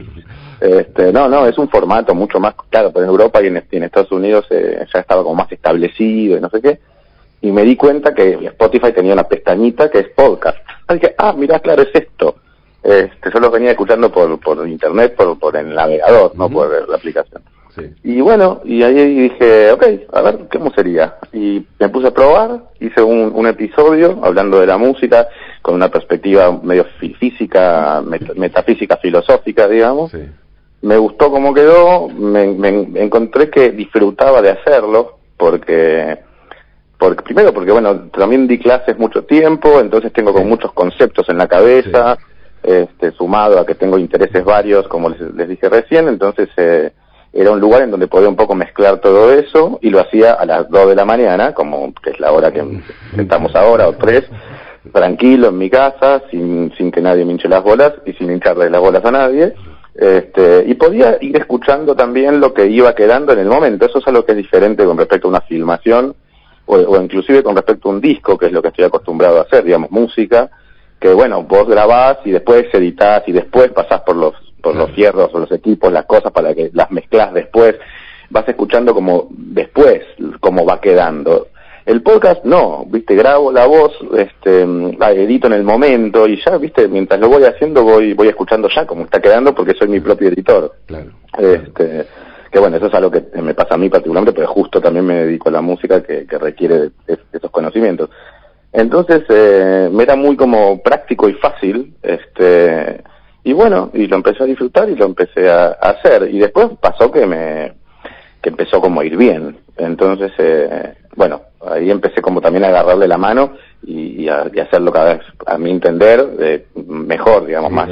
Este, 0.61 1.11
no, 1.11 1.27
no, 1.27 1.47
es 1.47 1.57
un 1.57 1.67
formato 1.69 2.13
mucho 2.13 2.39
más, 2.39 2.53
claro, 2.69 2.91
pero 2.93 3.05
en 3.05 3.09
Europa 3.09 3.41
y 3.41 3.47
en, 3.47 3.65
en 3.71 3.81
Estados 3.81 4.11
Unidos 4.11 4.45
eh, 4.51 4.85
ya 4.93 4.99
estaba 4.99 5.23
como 5.23 5.33
más 5.33 5.51
establecido 5.51 6.37
y 6.37 6.39
no 6.39 6.51
sé 6.51 6.61
qué. 6.61 6.79
Y 7.41 7.51
me 7.51 7.63
di 7.63 7.75
cuenta 7.75 8.13
que 8.13 8.33
Spotify 8.45 8.93
tenía 8.93 9.13
una 9.13 9.23
pestañita 9.23 9.89
que 9.89 9.97
es 9.97 10.09
podcast. 10.09 10.59
Así 10.85 10.99
que, 10.99 11.15
ah, 11.17 11.33
mira, 11.35 11.59
claro, 11.59 11.81
es 11.81 11.89
esto. 11.95 12.35
Este, 12.83 13.31
yo 13.33 13.39
los 13.39 13.51
venía 13.51 13.71
escuchando 13.71 14.11
por, 14.11 14.39
por 14.39 14.67
internet, 14.67 15.15
por, 15.15 15.39
por 15.39 15.57
el 15.57 15.73
navegador, 15.73 16.35
no 16.35 16.47
por 16.47 16.87
la 16.87 16.95
aplicación. 16.95 17.41
Sí. 17.75 17.89
Y 18.03 18.21
bueno, 18.21 18.61
y 18.65 18.83
ahí 18.83 19.15
dije, 19.29 19.71
ok, 19.71 19.83
a 20.13 20.21
ver, 20.21 20.39
¿cómo 20.51 20.71
sería? 20.73 21.15
Y 21.31 21.65
me 21.79 21.89
puse 21.89 22.07
a 22.07 22.11
probar, 22.13 22.59
hice 22.79 23.01
un, 23.01 23.31
un 23.33 23.47
episodio 23.47 24.19
hablando 24.23 24.59
de 24.59 24.67
la 24.67 24.77
música 24.77 25.27
con 25.61 25.75
una 25.75 25.89
perspectiva 25.89 26.51
medio 26.63 26.85
fí- 26.99 27.15
física, 27.17 28.01
met- 28.01 28.35
metafísica, 28.35 28.97
filosófica, 28.97 29.67
digamos. 29.67 30.11
Sí. 30.11 30.19
Me 30.81 30.97
gustó 30.97 31.29
cómo 31.29 31.53
quedó, 31.53 32.09
me, 32.09 32.47
me 32.47 32.69
encontré 33.01 33.49
que 33.49 33.69
disfrutaba 33.71 34.41
de 34.41 34.49
hacerlo, 34.49 35.17
porque, 35.37 36.17
porque 36.97 37.21
primero 37.23 37.53
porque 37.53 37.71
bueno, 37.71 38.09
también 38.09 38.47
di 38.47 38.57
clases 38.59 38.97
mucho 38.97 39.23
tiempo, 39.23 39.79
entonces 39.79 40.11
tengo 40.11 40.33
con 40.33 40.47
muchos 40.49 40.71
conceptos 40.73 41.29
en 41.29 41.37
la 41.37 41.47
cabeza, 41.47 42.17
este, 42.63 43.11
sumado 43.11 43.59
a 43.59 43.65
que 43.65 43.75
tengo 43.75 43.97
intereses 43.97 44.43
varios, 44.43 44.87
como 44.87 45.09
les, 45.09 45.21
les 45.35 45.49
dije 45.49 45.69
recién, 45.69 46.07
entonces 46.07 46.49
eh, 46.57 46.91
era 47.33 47.51
un 47.51 47.59
lugar 47.59 47.83
en 47.83 47.91
donde 47.91 48.07
podía 48.07 48.27
un 48.27 48.35
poco 48.35 48.55
mezclar 48.55 48.99
todo 48.99 49.31
eso 49.31 49.79
y 49.81 49.89
lo 49.89 50.01
hacía 50.01 50.33
a 50.33 50.45
las 50.45 50.69
2 50.69 50.89
de 50.89 50.95
la 50.95 51.05
mañana, 51.05 51.53
como 51.53 51.93
que 51.93 52.09
es 52.09 52.19
la 52.19 52.31
hora 52.31 52.51
que 52.51 52.63
estamos 53.17 53.55
ahora, 53.55 53.87
o 53.87 53.93
3, 53.93 54.25
tranquilo 54.91 55.47
en 55.47 55.57
mi 55.57 55.69
casa, 55.69 56.23
sin, 56.29 56.73
sin 56.77 56.91
que 56.91 57.01
nadie 57.01 57.23
me 57.23 57.31
hinche 57.31 57.47
las 57.47 57.63
bolas 57.63 57.93
y 58.05 58.13
sin 58.13 58.31
hincharle 58.31 58.69
las 58.69 58.81
bolas 58.81 59.05
a 59.05 59.11
nadie. 59.11 59.53
Este, 59.95 60.63
y 60.67 60.73
podía 60.75 61.17
ir 61.21 61.35
escuchando 61.37 61.95
también 61.95 62.39
lo 62.39 62.53
que 62.53 62.67
iba 62.67 62.93
quedando 62.95 63.31
en 63.31 63.39
el 63.39 63.47
momento. 63.47 63.85
Eso 63.85 63.99
es 63.99 64.07
algo 64.07 64.25
que 64.25 64.33
es 64.33 64.37
diferente 64.37 64.83
con 64.83 64.97
respecto 64.97 65.27
a 65.27 65.31
una 65.31 65.41
filmación 65.41 66.13
o, 66.65 66.75
o 66.75 67.01
inclusive 67.01 67.43
con 67.43 67.55
respecto 67.55 67.87
a 67.87 67.93
un 67.93 68.01
disco, 68.01 68.37
que 68.37 68.47
es 68.47 68.51
lo 68.51 68.61
que 68.61 68.69
estoy 68.69 68.85
acostumbrado 68.85 69.37
a 69.37 69.43
hacer, 69.43 69.63
digamos, 69.63 69.89
música, 69.89 70.49
que 70.99 71.13
bueno, 71.13 71.43
vos 71.43 71.67
grabás 71.67 72.17
y 72.25 72.31
después 72.31 72.65
editás 72.73 73.23
y 73.27 73.31
después 73.31 73.71
pasás 73.71 74.01
por 74.01 74.15
los, 74.15 74.33
por 74.61 74.75
los 74.75 74.91
fierros 74.91 75.29
o 75.33 75.39
los 75.39 75.51
equipos, 75.51 75.91
las 75.91 76.05
cosas 76.05 76.31
para 76.31 76.53
que 76.53 76.69
las 76.73 76.91
mezclas 76.91 77.33
después. 77.33 77.75
Vas 78.29 78.47
escuchando 78.47 78.93
como 78.93 79.27
después, 79.31 80.03
cómo 80.39 80.65
va 80.65 80.79
quedando. 80.79 81.47
El 81.85 82.01
podcast 82.01 82.45
no, 82.45 82.85
viste, 82.85 83.15
grabo 83.15 83.51
la 83.51 83.65
voz, 83.65 83.91
este, 84.15 84.65
la 84.65 85.11
edito 85.11 85.47
en 85.47 85.53
el 85.53 85.63
momento 85.63 86.27
y 86.27 86.39
ya, 86.41 86.57
viste, 86.57 86.87
mientras 86.87 87.19
lo 87.19 87.27
voy 87.27 87.43
haciendo 87.43 87.83
voy, 87.83 88.13
voy 88.13 88.27
escuchando 88.27 88.69
ya 88.73 88.85
cómo 88.85 89.03
está 89.03 89.19
quedando 89.19 89.53
porque 89.53 89.73
soy 89.73 89.87
mi 89.87 89.99
propio 89.99 90.29
editor. 90.29 90.73
Claro. 90.85 91.11
Este, 91.37 92.05
que 92.51 92.59
bueno, 92.59 92.77
eso 92.77 92.85
es 92.87 92.93
algo 92.93 93.09
que 93.09 93.23
me 93.41 93.53
pasa 93.53 93.75
a 93.75 93.77
mí 93.77 93.89
particularmente, 93.89 94.33
pero 94.33 94.47
justo 94.53 94.79
también 94.79 95.05
me 95.05 95.25
dedico 95.25 95.49
a 95.49 95.53
la 95.53 95.61
música 95.61 96.03
que, 96.03 96.25
que 96.27 96.37
requiere 96.37 96.75
de, 96.77 96.91
de 97.07 97.19
esos 97.33 97.49
conocimientos. 97.49 98.09
Entonces, 98.73 99.23
eh, 99.29 99.89
me 99.91 100.03
era 100.03 100.15
muy 100.15 100.35
como 100.37 100.81
práctico 100.81 101.27
y 101.27 101.33
fácil, 101.33 101.93
este, 102.01 103.01
y 103.43 103.53
bueno, 103.53 103.89
y 103.93 104.07
lo 104.07 104.15
empecé 104.17 104.43
a 104.43 104.47
disfrutar 104.47 104.89
y 104.89 104.95
lo 104.95 105.05
empecé 105.05 105.49
a, 105.49 105.67
a 105.81 105.89
hacer. 105.91 106.29
Y 106.31 106.39
después 106.39 106.69
pasó 106.79 107.11
que 107.11 107.25
me, 107.25 107.73
que 108.41 108.49
empezó 108.49 108.79
como 108.81 109.01
a 109.01 109.05
ir 109.05 109.17
bien. 109.17 109.57
Entonces, 109.77 110.31
eh, 110.37 110.93
bueno, 111.15 111.41
ahí 111.65 111.89
empecé 111.89 112.21
como 112.21 112.39
también 112.41 112.63
a 112.65 112.69
agarrarle 112.69 113.07
la 113.07 113.17
mano 113.17 113.53
y, 113.83 114.23
y 114.23 114.29
a, 114.29 114.45
y 114.53 114.59
hacerlo 114.59 114.91
cada 114.91 115.15
vez, 115.15 115.23
a 115.47 115.57
mi 115.57 115.71
entender, 115.71 116.27
eh, 116.39 116.67
mejor, 116.87 117.45
digamos, 117.45 117.69
Sí, 117.71 117.75
más, 117.75 117.89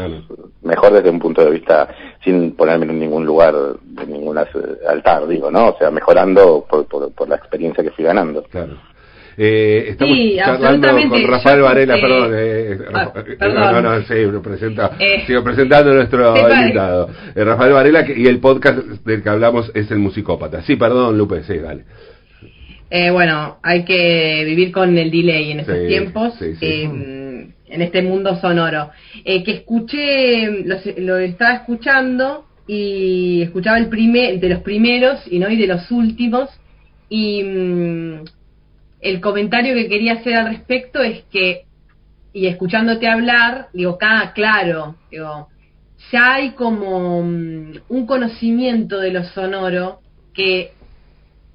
mejor 0.62 0.94
desde 0.94 1.10
un 1.10 1.20
punto 1.20 1.44
de 1.44 1.52
vista, 1.52 1.88
sin 2.24 2.56
ponerme 2.56 2.86
en 2.86 3.00
ningún 3.00 3.26
lugar, 3.26 3.56
en 4.02 4.12
ningún 4.12 4.38
as- 4.38 4.48
altar, 4.88 5.26
digo, 5.28 5.50
¿no? 5.50 5.70
O 5.70 5.78
sea, 5.78 5.90
mejorando 5.90 6.66
por, 6.70 6.86
por, 6.86 7.12
por 7.12 7.28
la 7.28 7.36
experiencia 7.38 7.84
que 7.84 7.92
fui 7.92 8.06
ganando. 8.06 8.44
Claro. 8.44 8.74
Eh, 9.42 9.92
estamos 9.92 10.18
Sí, 10.18 10.36
charlando 10.36 10.90
con 11.08 11.24
Rafael 11.24 11.62
Varela, 11.62 11.96
eh, 11.98 12.02
perdón. 12.02 12.32
eh, 12.36 12.78
ah, 12.94 13.06
Rafa- 13.06 13.20
eh, 13.22 13.36
perdón. 13.40 13.72
No, 13.72 13.82
no, 13.82 14.02
sí, 14.04 14.14
lo 14.30 14.42
presenta, 14.42 14.92
Eh, 15.00 15.24
sigo 15.26 15.42
presentando 15.46 15.92
a 15.92 15.94
nuestro 15.94 16.36
invitado. 16.62 17.10
Eh, 17.34 17.44
Rafael 17.46 17.72
Varela, 17.72 18.04
que- 18.04 18.20
y 18.20 18.26
el 18.28 18.40
podcast 18.40 18.80
del 19.06 19.24
que 19.24 19.30
hablamos 19.30 19.72
es 19.74 19.90
El 19.92 20.00
Musicópata. 20.00 20.62
Sí, 20.64 20.76
perdón, 20.76 21.18
Lupe, 21.18 21.44
sí, 21.44 21.58
dale. 21.58 21.86
Eh, 22.90 23.12
bueno, 23.12 23.60
hay 23.64 23.86
que 23.86 24.44
vivir 24.46 24.74
con 24.74 24.98
el 24.98 25.10
delay 25.10 25.52
en 25.52 25.60
estos 25.62 25.78
Sí, 25.78 25.88
tiempos, 25.88 26.34
sí, 26.38 26.54
eh, 26.60 26.84
en 27.70 27.82
este 27.82 28.02
mundo 28.02 28.36
sonoro. 28.42 28.90
Eh, 29.24 29.42
que 29.46 29.52
escuché, 29.52 30.64
lo, 30.66 30.76
lo 30.98 31.18
estaba 31.18 31.54
escuchando 31.54 32.44
y 32.68 33.44
escuchaba 33.44 33.78
el 33.78 33.88
primer, 33.88 34.40
de 34.42 34.50
los 34.50 34.60
primeros 34.64 35.20
y 35.32 35.40
no 35.40 35.50
y 35.50 35.56
de 35.56 35.68
los 35.68 35.90
últimos 35.92 36.50
y 37.10 37.44
mm, 37.44 38.24
el 39.02 39.22
comentario 39.22 39.76
que 39.76 39.88
quería 39.88 40.14
hacer 40.14 40.36
al 40.36 40.48
respecto 40.48 41.02
es 41.02 41.24
que 41.32 41.66
y 42.32 42.48
escuchándote 42.48 43.08
hablar 43.08 43.68
digo, 43.74 43.98
ah, 44.02 44.32
claro, 44.36 44.96
digo, 45.10 45.48
ya 46.12 46.36
hay 46.36 46.52
como 46.52 47.24
mm, 47.24 47.72
un 47.90 48.06
conocimiento 48.06 49.00
de 49.00 49.12
lo 49.12 49.24
sonoro 49.24 50.00
que 50.34 50.72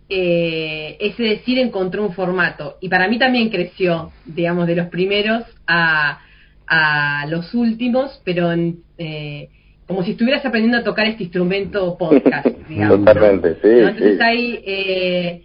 eh, 0.09 0.97
ese 1.01 1.23
decir 1.23 1.59
encontró 1.59 2.05
un 2.05 2.13
formato 2.13 2.77
y 2.81 2.89
para 2.89 3.09
mí 3.09 3.19
también 3.19 3.51
creció, 3.51 4.13
digamos, 4.27 4.67
de 4.67 4.77
los 4.77 4.89
primeros 4.89 5.45
a, 5.67 6.21
a 6.67 7.27
los 7.29 7.55
últimos, 7.55 8.21
pero 8.25 8.53
en, 8.53 8.81
eh, 8.99 9.49
como 9.87 10.03
si 10.03 10.13
estuvieras 10.13 10.45
aprendiendo 10.45 10.79
a 10.79 10.85
tocar 10.85 11.07
este 11.07 11.25
instrumento 11.25 11.97
podcast, 11.97 12.47
digamos. 12.69 13.01
¿no? 13.01 13.05
Totalmente, 13.05 13.55
sí, 13.63 13.69
¿No? 13.69 13.89
Entonces 13.89 14.19
sí. 14.19 14.25
ahí 14.25 14.63
eh, 14.67 15.43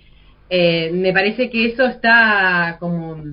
eh, 0.50 0.91
me 0.94 1.13
parece 1.13 1.50
que 1.50 1.65
eso 1.68 1.86
está 1.86 2.77
como 2.79 3.24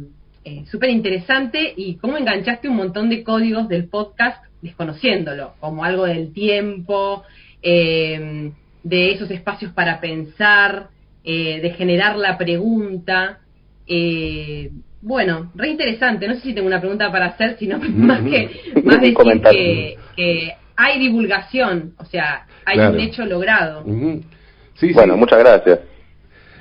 eh, 0.45 0.65
súper 0.71 0.91
interesante 0.91 1.73
y 1.77 1.97
cómo 1.97 2.17
enganchaste 2.17 2.69
un 2.69 2.77
montón 2.77 3.09
de 3.09 3.23
códigos 3.23 3.69
del 3.69 3.89
podcast 3.89 4.45
desconociéndolo, 4.63 5.55
como 5.61 5.85
algo 5.85 6.05
del 6.05 6.33
tiempo, 6.33 7.23
eh, 7.63 8.51
de 8.83 9.13
esos 9.13 9.31
espacios 9.31 9.73
para 9.73 10.01
pensar, 10.01 10.89
eh, 11.25 11.61
de 11.61 11.71
generar 11.71 12.17
la 12.17 12.39
pregunta. 12.39 13.41
Eh, 13.87 14.71
bueno, 15.03 15.51
re 15.55 15.69
interesante. 15.69 16.27
No 16.29 16.35
sé 16.35 16.41
si 16.41 16.55
tengo 16.55 16.67
una 16.67 16.81
pregunta 16.81 17.11
para 17.11 17.27
hacer, 17.27 17.57
sino 17.59 17.79
más 17.81 18.23
que 18.23 18.51
más 18.85 19.01
decir 19.01 19.17
que, 19.51 19.97
que 20.17 20.53
hay 20.77 20.99
divulgación, 21.01 21.95
o 21.99 22.05
sea, 22.05 22.47
hay 22.65 22.77
Claro. 22.77 22.95
un 22.95 23.01
hecho 23.01 23.25
logrado. 23.25 23.85
Sí, 24.75 24.93
Bueno, 24.93 25.15
sí. 25.15 25.21
muchas 25.21 25.39
gracias. 25.39 25.81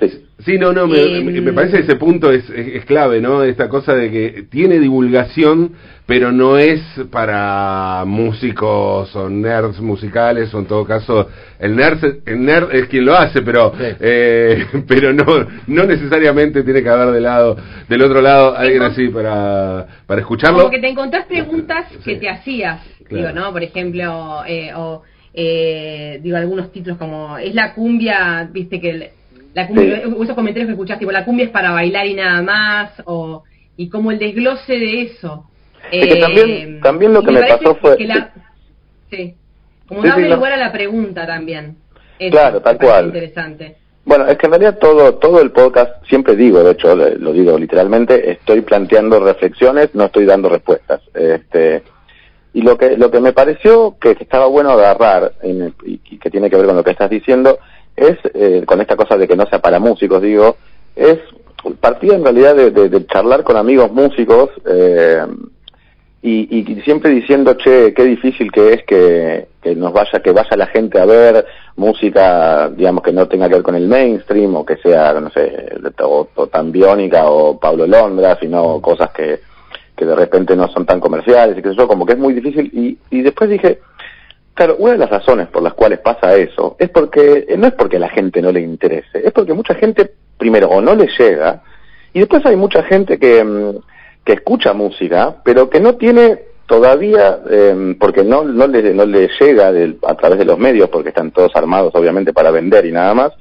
Sí. 0.00 0.25
Sí, 0.46 0.58
no, 0.58 0.72
no, 0.72 0.86
me, 0.86 0.98
Eh, 1.00 1.20
me- 1.22 1.52
parece 1.52 1.80
ese 1.80 1.96
punto 1.96 2.30
es, 2.30 2.48
es, 2.50 2.68
es 2.76 2.84
clave, 2.84 3.20
¿no? 3.20 3.42
Esta 3.42 3.68
cosa 3.68 3.94
de 3.96 4.10
que 4.12 4.44
tiene 4.48 4.78
divulgación, 4.78 5.72
pero 6.06 6.30
no 6.30 6.56
es 6.56 6.80
para 7.10 8.04
músicos 8.06 9.14
o 9.16 9.28
nerds 9.28 9.80
musicales, 9.80 10.54
o 10.54 10.60
en 10.60 10.66
todo 10.66 10.84
caso, 10.84 11.28
el 11.58 11.74
nerd, 11.74 12.18
el 12.26 12.44
nerd 12.44 12.72
es 12.72 12.86
quien 12.86 13.04
lo 13.06 13.16
hace, 13.16 13.42
pero 13.42 13.72
Sí. 13.76 13.84
eh, 13.98 14.66
pero 14.86 15.12
no 15.12 15.24
no 15.66 15.82
necesariamente 15.84 16.62
tiene 16.62 16.80
que 16.80 16.88
haber 16.90 17.12
de 17.12 17.20
lado, 17.20 17.56
del 17.88 18.02
otro 18.02 18.20
lado 18.22 18.56
alguien 18.56 18.82
así 18.82 19.08
para, 19.08 19.86
para 20.06 20.20
escucharlo. 20.20 20.58
Como 20.58 20.70
que 20.70 20.78
te 20.78 20.88
encontrás 20.88 21.26
preguntas 21.26 21.86
que 22.04 22.14
Sí. 22.14 22.20
te 22.20 22.28
hacías, 22.28 22.82
Claro. 23.08 23.28
digo, 23.32 23.40
¿no? 23.40 23.52
Por 23.52 23.64
ejemplo, 23.64 24.42
eh, 24.46 24.70
o 24.76 25.02
eh, 25.34 26.20
digo 26.22 26.36
algunos 26.36 26.70
títulos 26.72 26.98
como 26.98 27.36
es 27.36 27.52
la 27.54 27.74
cumbia, 27.74 28.48
viste 28.52 28.80
que 28.80 28.90
el- 28.90 29.06
la 29.56 29.66
cumbia, 29.66 30.02
Sí. 30.04 30.12
o 30.14 30.22
esos 30.22 30.34
comentarios 30.34 30.66
que 30.68 30.72
escuchaste, 30.72 31.00
tipo 31.00 31.12
la 31.12 31.24
cumbia 31.24 31.46
es 31.46 31.50
para 31.50 31.70
bailar 31.72 32.06
y 32.06 32.14
nada 32.14 32.42
más, 32.42 33.02
o 33.06 33.42
y 33.78 33.88
como 33.88 34.10
el 34.10 34.18
desglose 34.18 34.72
de 34.78 35.02
eso. 35.02 35.46
Es 35.90 36.06
que 36.06 36.16
también- 36.20 36.80
también 36.82 37.12
lo 37.14 37.22
que 37.22 37.32
me 37.32 37.40
parece 37.40 37.58
pasó 37.58 37.74
fue- 37.76 37.96
que 37.96 38.06
la- 38.06 38.32
sí, 39.10 39.34
como 39.88 40.02
Sí, 40.02 40.08
darle 40.08 40.28
no. 40.28 40.36
lugar 40.36 40.52
a 40.52 40.56
la 40.58 40.72
pregunta 40.72 41.26
también. 41.26 41.76
Eso 42.18 42.30
Claro, 42.32 42.54
me 42.56 42.60
tal 42.60 42.78
cual. 42.78 43.06
Interesante. 43.06 43.76
Bueno, 44.04 44.26
es 44.26 44.36
que 44.38 44.46
en 44.46 44.52
realidad 44.52 44.78
todo, 44.78 45.14
todo 45.14 45.40
el 45.40 45.50
podcast, 45.52 46.04
siempre 46.06 46.36
digo, 46.36 46.62
de 46.62 46.72
hecho 46.72 46.94
lo 46.94 47.32
digo 47.32 47.58
literalmente, 47.58 48.30
estoy 48.32 48.60
planteando 48.60 49.18
reflexiones, 49.20 49.94
no 49.94 50.04
estoy 50.04 50.26
dando 50.26 50.48
respuestas. 50.50 51.00
Este, 51.14 51.82
Y 52.52 52.62
lo 52.62 52.78
que, 52.78 52.96
lo 52.96 53.10
que 53.10 53.20
me 53.20 53.34
pareció 53.34 53.96
que 54.00 54.12
estaba 54.18 54.46
bueno 54.46 54.70
agarrar, 54.70 55.32
en 55.42 55.74
y, 55.84 55.98
que 56.18 56.30
tiene 56.30 56.48
que 56.48 56.56
ver 56.56 56.64
con 56.64 56.76
lo 56.76 56.82
que 56.84 56.92
estás 56.92 57.10
diciendo, 57.10 57.58
es, 57.96 58.18
eh, 58.34 58.62
con 58.66 58.80
esta 58.80 58.96
cosa 58.96 59.16
de 59.16 59.26
que 59.26 59.36
no 59.36 59.46
sea 59.46 59.60
para 59.60 59.78
músicos, 59.78 60.22
digo, 60.22 60.56
es 60.94 61.18
partida 61.80 62.14
en 62.14 62.24
realidad 62.24 62.54
de, 62.54 62.70
de, 62.70 63.06
charlar 63.06 63.42
con 63.42 63.56
amigos 63.56 63.90
músicos 63.90 64.50
eh, 64.66 65.26
y, 66.22 66.80
siempre 66.84 67.10
diciendo, 67.10 67.54
che, 67.54 67.94
qué 67.94 68.04
difícil 68.04 68.50
que 68.50 68.72
es 68.72 68.84
que, 68.84 69.46
que 69.62 69.76
nos 69.76 69.92
vaya, 69.92 70.20
que 70.20 70.32
vaya 70.32 70.56
la 70.56 70.66
gente 70.66 70.98
a 70.98 71.04
ver 71.04 71.46
música, 71.76 72.68
digamos, 72.68 73.04
que 73.04 73.12
no 73.12 73.28
tenga 73.28 73.48
que 73.48 73.54
ver 73.54 73.62
con 73.62 73.76
el 73.76 73.86
mainstream 73.86 74.56
o 74.56 74.66
que 74.66 74.76
sea, 74.76 75.12
no 75.20 75.30
sé, 75.30 75.72
o, 76.02 76.28
o 76.34 76.46
tan 76.48 76.72
biónica 76.72 77.30
o 77.30 77.60
Pablo 77.60 77.86
Londra, 77.86 78.36
sino 78.40 78.80
cosas 78.80 79.10
que, 79.10 79.38
que 79.96 80.04
de 80.04 80.16
repente 80.16 80.56
no 80.56 80.68
son 80.68 80.84
tan 80.84 80.98
comerciales 80.98 81.58
y 81.58 81.62
que 81.62 81.70
eso, 81.70 81.86
como 81.86 82.04
que 82.04 82.14
es 82.14 82.18
muy 82.18 82.34
difícil. 82.34 82.70
Y, 82.72 82.98
y 83.16 83.22
después 83.22 83.48
dije, 83.48 83.80
claro, 84.56 84.76
una 84.78 84.92
de 84.92 84.98
las 84.98 85.10
razones 85.10 85.48
por 85.48 85.62
las 85.62 85.74
cuales 85.74 86.00
pasa 86.00 86.34
eso 86.34 86.76
es 86.78 86.88
porque, 86.88 87.46
no 87.56 87.66
es 87.68 87.74
porque 87.74 87.98
la 87.98 88.08
gente 88.08 88.40
no 88.42 88.50
le 88.50 88.62
interese, 88.62 89.24
es 89.24 89.32
porque 89.32 89.52
mucha 89.52 89.74
gente, 89.74 90.10
primero, 90.38 90.68
o 90.68 90.80
no 90.80 90.94
le 90.94 91.08
llega, 91.18 91.62
y 92.14 92.20
después 92.20 92.44
hay 92.46 92.56
mucha 92.56 92.82
gente 92.82 93.18
que, 93.18 93.44
mm, 93.44 93.76
que 94.24 94.32
escucha 94.32 94.72
música, 94.72 95.36
pero 95.44 95.68
que 95.68 95.78
no 95.78 95.96
tiene 95.96 96.40
todavía, 96.66 97.38
eh, 97.50 97.94
porque 98.00 98.24
no, 98.24 98.44
no, 98.44 98.66
le, 98.66 98.94
no 98.94 99.04
le 99.04 99.28
llega 99.38 99.72
a 100.08 100.14
través 100.14 100.38
de 100.38 100.46
los 100.46 100.58
medios, 100.58 100.88
porque 100.88 101.10
están 101.10 101.30
todos 101.30 101.54
armados 101.54 101.94
obviamente 101.94 102.32
para 102.32 102.50
vender 102.50 102.86
y 102.86 102.92
nada 102.92 103.12
más, 103.12 103.32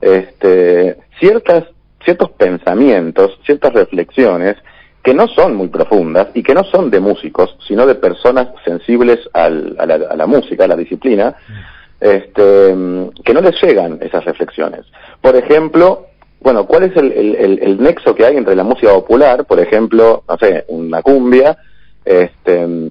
este, 0.00 0.96
ciertas, 1.20 1.64
ciertos 2.02 2.30
pensamientos, 2.30 3.38
ciertas 3.44 3.74
reflexiones 3.74 4.56
que 5.04 5.12
no 5.12 5.28
son 5.28 5.54
muy 5.54 5.68
profundas 5.68 6.28
y 6.32 6.42
que 6.42 6.54
no 6.54 6.64
son 6.64 6.90
de 6.90 6.98
músicos, 6.98 7.54
sino 7.68 7.86
de 7.86 7.94
personas 7.94 8.48
sensibles 8.64 9.20
al, 9.34 9.76
a, 9.78 9.84
la, 9.84 9.94
a, 9.96 10.16
la, 10.16 10.26
música, 10.26 10.64
a 10.64 10.68
la 10.68 10.76
disciplina, 10.76 11.36
este, 12.00 12.74
que 13.22 13.34
no 13.34 13.42
les 13.42 13.62
llegan 13.62 13.98
esas 14.00 14.24
reflexiones. 14.24 14.86
Por 15.20 15.36
ejemplo, 15.36 16.06
bueno, 16.40 16.66
¿cuál 16.66 16.84
es 16.84 16.96
el, 16.96 17.12
el, 17.12 17.58
el, 17.62 17.82
nexo 17.82 18.14
que 18.14 18.24
hay 18.24 18.38
entre 18.38 18.56
la 18.56 18.64
música 18.64 18.94
popular, 18.94 19.44
por 19.44 19.60
ejemplo, 19.60 20.24
no 20.26 20.38
sé, 20.38 20.64
una 20.68 21.02
cumbia, 21.02 21.58
este, 22.02 22.90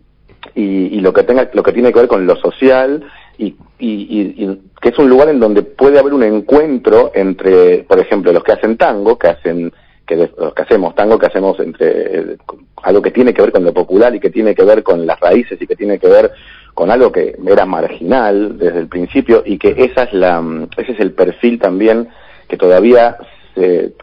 y, 0.53 0.63
y 0.63 0.99
lo 0.99 1.13
que 1.13 1.23
tenga, 1.23 1.49
lo 1.51 1.63
que 1.63 1.73
tiene 1.73 1.91
que 1.91 1.99
ver 1.99 2.07
con 2.07 2.27
lo 2.27 2.35
social 2.35 3.03
y, 3.39 3.55
y, 3.79 4.35
y, 4.37 4.61
que 4.79 4.89
es 4.89 4.99
un 4.99 5.09
lugar 5.09 5.29
en 5.29 5.39
donde 5.39 5.63
puede 5.63 5.97
haber 5.97 6.13
un 6.13 6.23
encuentro 6.23 7.11
entre, 7.15 7.79
por 7.83 7.99
ejemplo, 7.99 8.31
los 8.31 8.43
que 8.43 8.51
hacen 8.51 8.77
tango, 8.77 9.17
que 9.17 9.29
hacen 9.29 9.73
que, 10.05 10.29
que 10.55 10.61
hacemos, 10.61 10.95
tango 10.95 11.17
que 11.17 11.27
hacemos 11.27 11.59
entre 11.59 12.37
algo 12.83 13.01
que 13.01 13.11
tiene 13.11 13.33
que 13.33 13.41
ver 13.41 13.51
con 13.51 13.63
lo 13.63 13.73
popular 13.73 14.13
y 14.13 14.19
que 14.19 14.29
tiene 14.29 14.53
que 14.53 14.63
ver 14.63 14.83
con 14.83 15.05
las 15.05 15.19
raíces 15.19 15.61
y 15.61 15.67
que 15.67 15.75
tiene 15.75 15.99
que 15.99 16.07
ver 16.07 16.31
con 16.73 16.91
algo 16.91 17.11
que 17.11 17.35
era 17.45 17.65
marginal 17.65 18.57
desde 18.57 18.79
el 18.79 18.87
principio 18.87 19.43
y 19.45 19.57
que 19.57 19.75
esa 19.77 20.03
es 20.03 20.13
la, 20.13 20.43
ese 20.77 20.91
es 20.91 20.99
el 20.99 21.11
perfil 21.11 21.59
también 21.59 22.09
que 22.47 22.57
todavía 22.57 23.17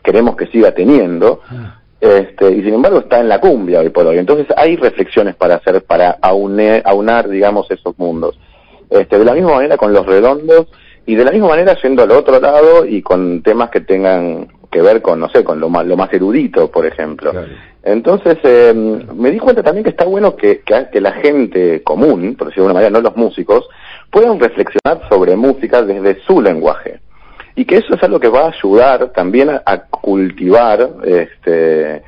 queremos 0.02 0.36
que 0.36 0.46
siga 0.46 0.72
teniendo. 0.72 1.40
Este, 2.00 2.50
y 2.50 2.62
sin 2.62 2.74
embargo 2.74 3.00
está 3.00 3.20
en 3.20 3.28
la 3.28 3.40
cumbia 3.40 3.80
hoy 3.80 3.90
por 3.90 4.06
hoy. 4.06 4.18
Entonces 4.18 4.46
hay 4.56 4.76
reflexiones 4.76 5.34
para 5.34 5.56
hacer, 5.56 5.82
para 5.84 6.16
aunar, 6.22 6.82
aunar 6.84 7.28
digamos, 7.28 7.70
esos 7.70 7.98
mundos. 7.98 8.38
Este, 8.88 9.18
de 9.18 9.24
la 9.24 9.34
misma 9.34 9.54
manera 9.54 9.76
con 9.76 9.92
los 9.92 10.06
redondos 10.06 10.66
y 11.06 11.14
de 11.14 11.24
la 11.24 11.32
misma 11.32 11.48
manera 11.48 11.76
yendo 11.82 12.02
al 12.02 12.10
otro 12.12 12.40
lado 12.40 12.86
y 12.86 13.02
con 13.02 13.42
temas 13.42 13.70
que 13.70 13.80
tengan 13.80 14.48
que 14.70 14.80
ver 14.80 15.02
con, 15.02 15.18
no 15.18 15.28
sé, 15.28 15.42
con 15.42 15.58
lo 15.58 15.68
más, 15.68 15.84
lo 15.86 15.96
más 15.96 16.12
erudito, 16.12 16.70
por 16.70 16.86
ejemplo. 16.86 17.32
Entonces, 17.82 18.38
eh, 18.44 18.72
me 18.74 19.30
di 19.30 19.38
cuenta 19.38 19.62
también 19.62 19.84
que 19.84 19.90
está 19.90 20.04
bueno 20.04 20.36
que, 20.36 20.60
que, 20.60 21.00
la 21.00 21.12
gente 21.12 21.82
común, 21.82 22.36
por 22.36 22.48
decirlo 22.48 22.64
de 22.64 22.68
alguna 22.68 22.74
manera, 22.74 22.90
no 22.90 23.00
los 23.00 23.16
músicos, 23.16 23.68
puedan 24.10 24.38
reflexionar 24.38 25.08
sobre 25.08 25.34
música 25.36 25.82
desde 25.82 26.20
su 26.22 26.40
lenguaje. 26.40 27.00
Y 27.56 27.64
que 27.64 27.78
eso 27.78 27.94
es 27.94 28.02
algo 28.02 28.20
que 28.20 28.28
va 28.28 28.46
a 28.46 28.52
ayudar 28.52 29.10
también 29.12 29.50
a, 29.50 29.82
cultivar, 29.86 30.88
este, 31.04 32.02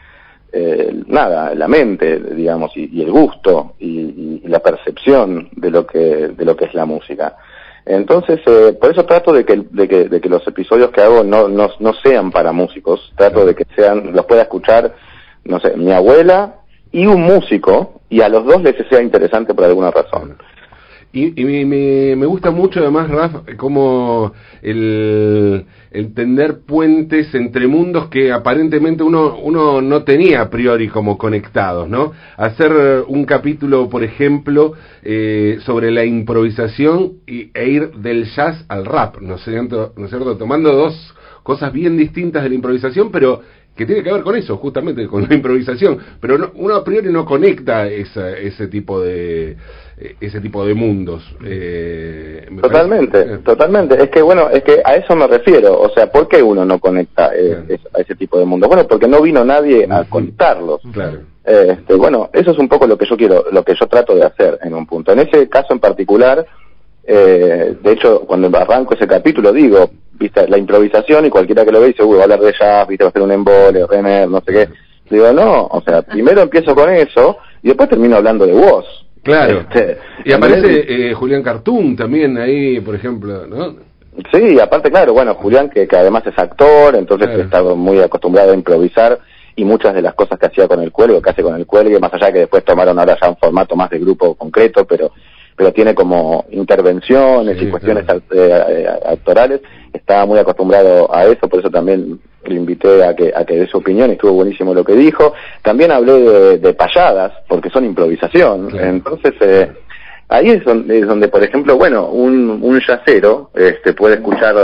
eh, 0.53 1.03
nada, 1.07 1.55
la 1.55 1.67
mente, 1.67 2.19
digamos, 2.19 2.77
y, 2.77 3.03
el 3.03 3.11
gusto 3.11 3.75
y, 3.81 4.41
y, 4.45 4.49
la 4.49 4.61
percepción 4.61 5.49
de 5.53 5.71
lo 5.71 5.87
que, 5.87 5.99
de 5.99 6.45
lo 6.45 6.57
que 6.57 6.67
es 6.67 6.75
la 6.75 6.85
música. 6.85 7.37
Entonces, 7.85 8.41
eh, 8.47 8.77
por 8.81 8.93
eso 8.93 9.05
trato 9.05 9.33
de 9.33 9.45
que, 9.45 9.57
de 9.71 10.21
que, 10.21 10.29
los 10.29 10.47
episodios 10.47 10.91
que 10.91 11.01
hago 11.01 11.25
no, 11.25 11.49
no, 11.49 11.69
no 11.81 11.93
sean 11.95 12.31
para 12.31 12.53
músicos, 12.53 13.13
trato 13.17 13.45
de 13.45 13.55
que 13.55 13.67
sean, 13.75 14.13
los 14.13 14.25
pueda 14.27 14.43
escuchar, 14.43 14.95
no 15.45 15.59
sé, 15.59 15.77
mi 15.77 15.93
abuela 15.93 16.61
y 16.93 17.07
un 17.07 17.23
músico, 17.23 18.01
y 18.09 18.21
a 18.21 18.29
los 18.29 18.45
dos 18.45 18.63
les 18.63 18.77
sea 18.89 19.03
interesante 19.03 19.55
por 19.55 19.65
alguna 19.65 19.91
razón. 19.91 20.37
Y, 21.15 21.41
y 21.41 21.45
me, 21.67 22.17
me, 22.17 22.27
gusta 22.27 22.51
mucho 22.51 22.81
además, 22.81 23.11
Raf, 23.11 23.35
como 23.59 24.33
el, 24.63 25.67
el 25.91 26.15
tender 26.15 26.61
puentes 26.67 27.35
entre 27.35 27.67
mundos 27.67 28.09
que 28.09 28.33
aparentemente 28.33 29.03
uno, 29.03 29.39
uno 29.39 29.83
no 29.83 30.05
tenía 30.05 30.41
a 30.41 30.49
priori 30.49 30.89
como 30.89 31.19
conectados, 31.19 31.87
¿no? 31.87 32.13
Hacer 32.39 33.05
un 33.07 33.27
capítulo, 33.27 33.91
por 33.91 34.03
ejemplo, 34.03 34.73
eh, 35.03 35.59
sobre 35.67 35.91
la 35.91 36.07
improvisación 36.07 37.19
y, 37.27 37.51
e 37.53 37.69
ir 37.69 37.93
del 37.93 38.25
jazz 38.35 38.65
al 38.69 38.87
rap, 38.87 39.21
¿no 39.21 39.35
es 39.35 39.43
cierto? 39.43 39.93
¿no 39.97 40.07
es 40.07 40.11
cierto? 40.11 40.39
Tomando 40.39 40.73
dos 40.73 41.15
cosas 41.43 41.75
bien 41.75 41.99
distintas 41.99 42.43
de 42.43 42.49
la 42.49 42.55
improvisación, 42.55 43.11
pero 43.11 43.43
que 43.77 43.87
tiene 43.87 44.03
que 44.03 44.13
ver 44.13 44.23
con 44.23 44.37
eso, 44.37 44.57
justamente 44.57 45.07
con 45.07 45.27
la 45.29 45.35
improvisación, 45.35 45.99
pero 46.21 46.53
uno 46.55 46.75
a 46.75 46.85
priori 46.85 47.11
no 47.11 47.25
conecta 47.25 47.89
esa, 47.89 48.37
ese 48.37 48.69
tipo 48.69 49.01
de 49.01 49.57
ese 50.21 50.41
tipo 50.41 50.65
de 50.65 50.75
mundos. 50.75 51.23
Eh, 51.45 52.47
totalmente, 52.61 53.39
totalmente. 53.39 54.03
Es 54.03 54.11
que 54.11 54.23
bueno, 54.23 54.49
es 54.51 54.63
que 54.63 54.81
a 54.85 54.97
eso 54.97 55.15
me 55.17 55.27
refiero. 55.27 55.81
O 55.81 55.91
sea, 55.91 56.11
¿por 56.11 56.29
qué 56.29 56.43
uno 56.43 56.65
no 56.65 56.79
conecta 56.79 57.31
eh, 57.35 57.79
a 57.95 58.01
ese 58.01 58.15
tipo 58.15 58.39
de 58.39 58.45
mundos? 58.45 58.69
Bueno, 58.69 58.87
porque 58.87 59.09
no 59.09 59.21
vino 59.21 59.45
nadie 59.45 59.87
a 59.91 60.05
conectarlos. 60.05 60.81
Claro. 60.93 61.21
este, 61.45 61.95
bueno, 61.95 62.31
eso 62.33 62.53
es 62.53 62.59
un 62.59 62.69
poco 62.69 62.87
lo 62.87 62.97
que 62.97 63.07
yo 63.07 63.17
quiero, 63.17 63.45
lo 63.51 63.65
que 63.65 63.75
yo 63.75 63.87
trato 63.87 64.15
de 64.15 64.25
hacer 64.25 64.59
en 64.63 64.75
un 64.75 64.87
punto. 64.87 65.13
En 65.13 65.21
ese 65.21 65.49
caso 65.49 65.73
en 65.73 65.81
particular, 65.81 66.47
eh, 67.05 67.77
de 67.83 67.93
hecho, 67.93 68.21
cuando 68.21 68.57
arranco 68.57 68.95
ese 68.95 69.07
capítulo 69.07 69.53
digo, 69.53 69.91
viste, 70.13 70.47
la 70.49 70.59
improvisación 70.59 71.27
y 71.27 71.31
cualquiera 71.31 71.65
que 71.65 71.73
lo 71.73 71.81
ve 71.81 71.89
dice, 71.89 72.05
uy, 72.05 72.15
va 72.15 72.21
a 72.21 72.25
hablar 72.25 72.41
de 72.41 72.55
jazz, 72.59 72.87
viste, 72.87 73.05
va 73.05 73.09
a 73.09 73.11
hacer 73.11 73.23
un 73.23 73.33
embole, 73.33 73.87
Renner, 73.87 74.29
no 74.29 74.41
sé 74.41 74.53
qué. 74.53 74.69
Digo, 75.11 75.33
no, 75.33 75.67
o 75.67 75.83
sea, 75.83 76.03
primero 76.03 76.43
empiezo 76.43 76.75
con 76.75 76.89
eso 76.91 77.39
y 77.63 77.69
después 77.69 77.89
termino 77.89 78.17
hablando 78.17 78.47
de 78.47 78.53
vos. 78.53 79.02
Claro. 79.23 79.61
Este, 79.61 79.99
y 80.25 80.33
aparece 80.33 80.85
eh, 80.89 81.15
Julián 81.15 81.43
Cartoon 81.43 81.97
también 81.97 82.37
ahí, 82.39 82.81
por 82.81 82.95
ejemplo, 82.95 83.47
¿no? 83.47 83.77
Sí, 84.33 84.61
aparte, 84.61 84.91
claro, 84.91 85.15
bueno, 85.15 85.35
Julián, 85.35 85.71
que, 85.71 85.89
que 85.89 85.97
además 85.97 86.23
es 86.27 86.39
actor, 86.39 86.97
entonces 86.97 87.29
claro. 87.29 87.43
está 87.43 87.63
muy 87.63 88.01
acostumbrado 88.01 88.53
a 88.53 88.55
improvisar 88.55 89.19
y 89.57 89.65
muchas 89.65 89.95
de 89.95 90.03
las 90.03 90.15
cosas 90.15 90.39
que 90.39 90.47
hacía 90.47 90.69
con 90.69 90.81
el 90.83 90.93
cuelgue, 90.93 91.23
que 91.23 91.31
hace 91.31 91.43
con 91.43 91.55
el 91.55 91.67
cuelgue, 91.67 91.99
más 91.99 92.13
allá 92.13 92.27
de 92.27 92.33
que 92.33 92.39
después 92.41 92.65
tomaron 92.65 92.99
ahora 92.99 93.17
ya 93.21 93.29
un 93.29 93.37
formato 93.37 93.77
más 93.77 93.91
de 93.91 93.99
grupo 93.99 94.35
concreto, 94.35 94.87
pero 94.87 95.13
pero 95.57 95.73
tiene 95.73 95.95
como 95.95 96.45
intervenciones 96.51 97.59
sí, 97.59 97.67
y 97.67 97.71
cuestiones 97.71 98.05
claro. 98.05 98.23
eh, 98.33 98.89
actorales, 99.07 99.61
estaba 99.93 100.27
muy 100.27 100.39
acostumbrado 100.39 101.15
a 101.15 101.27
eso, 101.27 101.49
por 101.49 101.61
eso 101.61 101.71
también 101.71 102.19
le 102.45 102.55
invité 102.55 103.05
a 103.05 103.15
que, 103.15 103.33
a 103.35 103.45
que 103.45 103.57
dé 103.57 103.67
su 103.67 103.79
opinión, 103.79 104.11
estuvo 104.11 104.33
buenísimo 104.33 104.75
lo 104.75 104.85
que 104.85 104.95
dijo. 104.95 105.35
También 105.63 105.93
hablé 105.93 106.13
de, 106.21 106.59
de 106.59 106.75
payadas, 106.75 107.33
porque 107.49 107.71
son 107.71 107.85
improvisación. 107.85 108.69
Claro. 108.69 108.89
Entonces, 108.89 109.35
eh, 109.41 109.71
ahí 110.29 110.51
es 110.51 110.65
donde, 110.65 110.99
es 110.99 111.07
donde, 111.07 111.29
por 111.29 111.43
ejemplo, 111.43 111.77
bueno, 111.77 112.09
un, 112.09 112.59
un 112.63 112.81
yacero 112.81 113.51
este, 113.55 113.93
puede 113.93 114.17
escuchar 114.17 114.57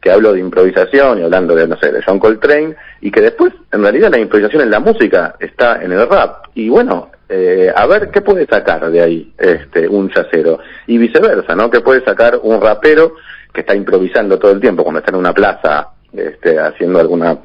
que 0.00 0.10
hablo 0.10 0.32
de 0.32 0.40
improvisación 0.40 1.20
y 1.20 1.22
hablando 1.22 1.54
de, 1.54 1.68
no 1.68 1.76
sé, 1.78 1.92
de 1.92 2.02
John 2.04 2.18
Coltrane, 2.18 2.74
y 3.00 3.10
que 3.12 3.20
después, 3.20 3.52
en 3.70 3.82
realidad, 3.82 4.10
la 4.10 4.18
improvisación 4.18 4.62
en 4.62 4.70
la 4.70 4.80
música 4.80 5.36
está 5.38 5.80
en 5.80 5.92
el 5.92 6.08
rap. 6.08 6.46
Y 6.54 6.68
bueno, 6.68 7.10
eh, 7.34 7.72
a 7.74 7.86
ver 7.86 8.10
qué 8.10 8.20
puede 8.20 8.46
sacar 8.46 8.90
de 8.90 9.00
ahí 9.00 9.32
este, 9.38 9.88
un 9.88 10.10
yacero. 10.10 10.58
Y 10.86 10.98
viceversa, 10.98 11.54
¿no? 11.54 11.70
¿Qué 11.70 11.80
puede 11.80 12.04
sacar 12.04 12.38
un 12.42 12.60
rapero 12.60 13.14
que 13.52 13.62
está 13.62 13.74
improvisando 13.74 14.38
todo 14.38 14.52
el 14.52 14.60
tiempo 14.60 14.82
cuando 14.82 14.98
está 14.98 15.12
en 15.12 15.18
una 15.18 15.32
plaza 15.32 15.88
este, 16.12 16.58
haciendo 16.58 17.00
alguna 17.00 17.38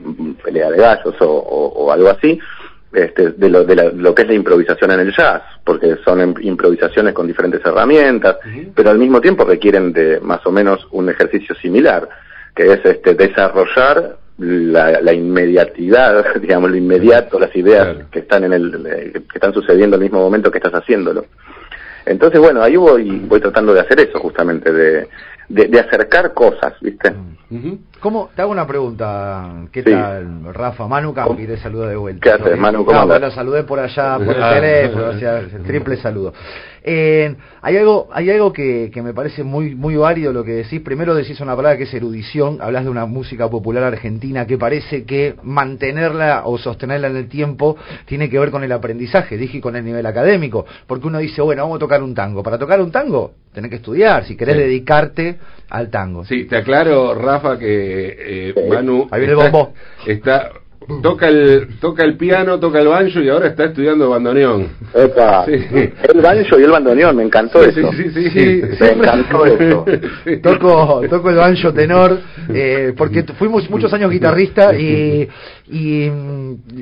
pelea 0.44 0.70
de 0.70 0.78
gallos 0.78 1.16
o, 1.22 1.26
o, 1.26 1.86
o 1.86 1.92
algo 1.92 2.10
así, 2.10 2.38
este, 2.92 3.32
de, 3.32 3.50
lo, 3.50 3.64
de 3.64 3.76
la, 3.76 3.84
lo 3.86 4.14
que 4.14 4.24
es 4.24 4.28
la 4.28 4.34
improvisación 4.34 4.92
en 4.92 5.00
el 5.00 5.16
jazz, 5.16 5.42
porque 5.64 5.98
son 6.04 6.36
improvisaciones 6.42 7.14
con 7.14 7.28
diferentes 7.28 7.62
herramientas, 7.66 8.38
uh 8.44 8.50
-huh. 8.50 8.72
pero 8.76 8.90
al 8.90 8.98
mismo 8.98 9.22
tiempo 9.22 9.46
requieren 9.46 9.94
de 9.94 10.20
más 10.20 10.46
o 10.46 10.52
menos 10.52 10.86
un 10.92 11.10
ejercicio 11.10 11.56
similar, 11.56 12.10
que 12.54 12.74
es 12.74 12.80
este, 12.84 13.14
desarrollar 13.14 14.18
la, 14.38 15.02
la 15.02 15.14
inmediatidad, 15.14 16.26
digamos, 16.42 16.70
lo 16.70 16.78
inmediato, 16.78 17.40
las 17.40 17.56
ideas 17.56 17.86
claro. 17.86 18.10
que 18.12 18.20
están 18.20 18.44
en 18.44 18.54
el, 18.54 18.84
que 19.14 19.38
están 19.38 19.54
sucediendo 19.54 19.96
al 19.96 20.02
mismo 20.02 20.20
momento 20.20 20.52
que 20.52 20.60
estás 20.60 20.74
haciéndolo. 20.74 21.26
Entonces, 22.06 22.40
bueno, 22.40 22.62
ahí 22.62 22.76
voy, 22.76 23.20
voy 23.28 23.42
tratando 23.42 23.74
de 23.74 23.82
hacer 23.82 24.00
eso 24.00 24.20
justamente, 24.20 24.72
de, 24.72 25.08
de, 25.50 25.68
de 25.68 25.80
acercar 25.80 26.34
cosas, 26.34 26.74
¿viste? 26.82 27.14
Uh 27.50 27.56
-huh. 27.56 27.78
¿Cómo? 28.00 28.30
Te 28.36 28.42
hago 28.42 28.52
una 28.52 28.68
pregunta. 28.68 29.66
¿Qué 29.72 29.82
Sí. 29.84 29.90
tal, 29.92 30.54
Rafa? 30.54 30.88
Manu 30.88 31.14
Campi 31.14 31.48
te 31.48 31.58
saluda 31.58 31.88
de 31.90 31.96
vuelta. 31.96 32.22
¿Qué 32.22 32.30
haces, 32.30 32.58
Manu? 32.58 32.86
¿Cómo 32.86 33.06
no, 33.06 33.20
lo 33.20 33.32
saludé 33.32 33.64
por 33.64 33.80
allá, 33.80 34.18
por 34.18 34.36
el 34.36 34.44
teléfono, 34.54 35.06
o 35.08 35.14
sea, 35.14 35.42
triple 35.66 35.98
saludo. 35.98 36.34
Eh, 36.90 37.36
hay 37.62 37.76
algo, 37.76 38.08
hay 38.14 38.30
algo 38.30 38.54
que, 38.54 38.90
que 38.94 39.02
me 39.02 39.14
parece 39.14 39.44
muy, 39.44 39.76
muy 39.76 39.98
válido 39.98 40.32
lo 40.32 40.44
que 40.46 40.52
decís. 40.54 40.80
Primero 40.82 41.16
decís 41.16 41.40
una 41.42 41.56
palabra 41.56 41.78
que 41.78 41.84
es 41.84 41.94
erudición. 41.94 42.60
Hablas 42.62 42.86
de 42.86 42.90
una 42.90 43.06
música 43.06 43.50
popular 43.50 43.84
argentina 43.84 44.46
que 44.48 44.58
parece 44.58 45.04
que 45.04 45.36
mantenerla 45.44 46.44
o 46.46 46.58
sostenerla 46.58 47.08
en 47.08 47.18
el 47.18 47.28
tiempo 47.28 47.76
tiene 48.06 48.30
que 48.30 48.40
ver 48.40 48.52
con 48.52 48.64
el 48.64 48.72
aprendizaje, 48.72 49.36
dije, 49.38 49.58
y 49.58 49.62
con 49.62 49.76
el 49.76 49.84
nivel 49.84 50.06
académico. 50.06 50.66
Porque 50.86 51.08
uno 51.08 51.18
dice, 51.18 51.42
bueno, 51.42 51.64
vamos 51.64 51.76
a 51.78 51.80
tocar 51.80 52.02
un 52.04 52.14
tango. 52.16 52.42
Para 52.42 52.58
tocar 52.58 52.80
un 52.80 52.92
tango, 52.92 53.34
tenés 53.54 53.70
que 53.70 53.78
estudiar. 53.78 54.24
Si 54.26 54.38
querés 54.38 54.56
Sí. 54.56 54.62
dedicarte 54.62 55.38
al 55.70 55.90
tango. 55.90 56.24
Sí, 56.24 56.46
te 56.46 56.56
aclaro, 56.56 57.14
Rafa, 57.16 57.60
que 57.60 57.87
eh, 57.90 58.54
Manu 58.70 59.08
Ahí 59.12 59.22
viene 59.22 59.34
el 59.34 59.40
está, 59.40 59.52
bombo. 59.52 59.74
está- 60.06 60.52
toca 61.04 61.28
el 61.28 61.68
toca 61.82 62.04
el 62.06 62.16
piano, 62.16 62.60
toca 62.62 62.80
el 62.80 62.88
banjo 62.88 63.20
y 63.20 63.28
ahora 63.28 63.48
está 63.48 63.66
estudiando 63.66 64.10
bandoneón. 64.10 64.70
Epa, 64.94 65.44
Sí. 65.46 65.52
el 65.52 66.22
banjo 66.22 66.58
y 66.58 66.64
el 66.64 66.72
bandoneón, 66.72 67.14
me 67.18 67.24
encantó 67.24 67.62
Sí, 67.64 67.72
eso. 67.82 67.92
sí, 67.92 68.04
sí, 68.14 68.30
sí. 68.30 68.62
Sí, 68.62 68.62
Me 68.80 68.90
encantó 68.92 69.46
eso. 69.46 69.86
Sí. 70.24 70.38
toco 70.38 71.02
toco 71.10 71.30
el 71.30 71.36
banjo 71.36 71.74
tenor 71.74 72.20
eh, 72.54 72.94
porque 72.96 73.24
fuimos 73.38 73.70
muchos 73.70 73.92
años 73.92 74.10
guitarrista 74.12 74.74
y, 74.80 75.28
y 75.70 76.10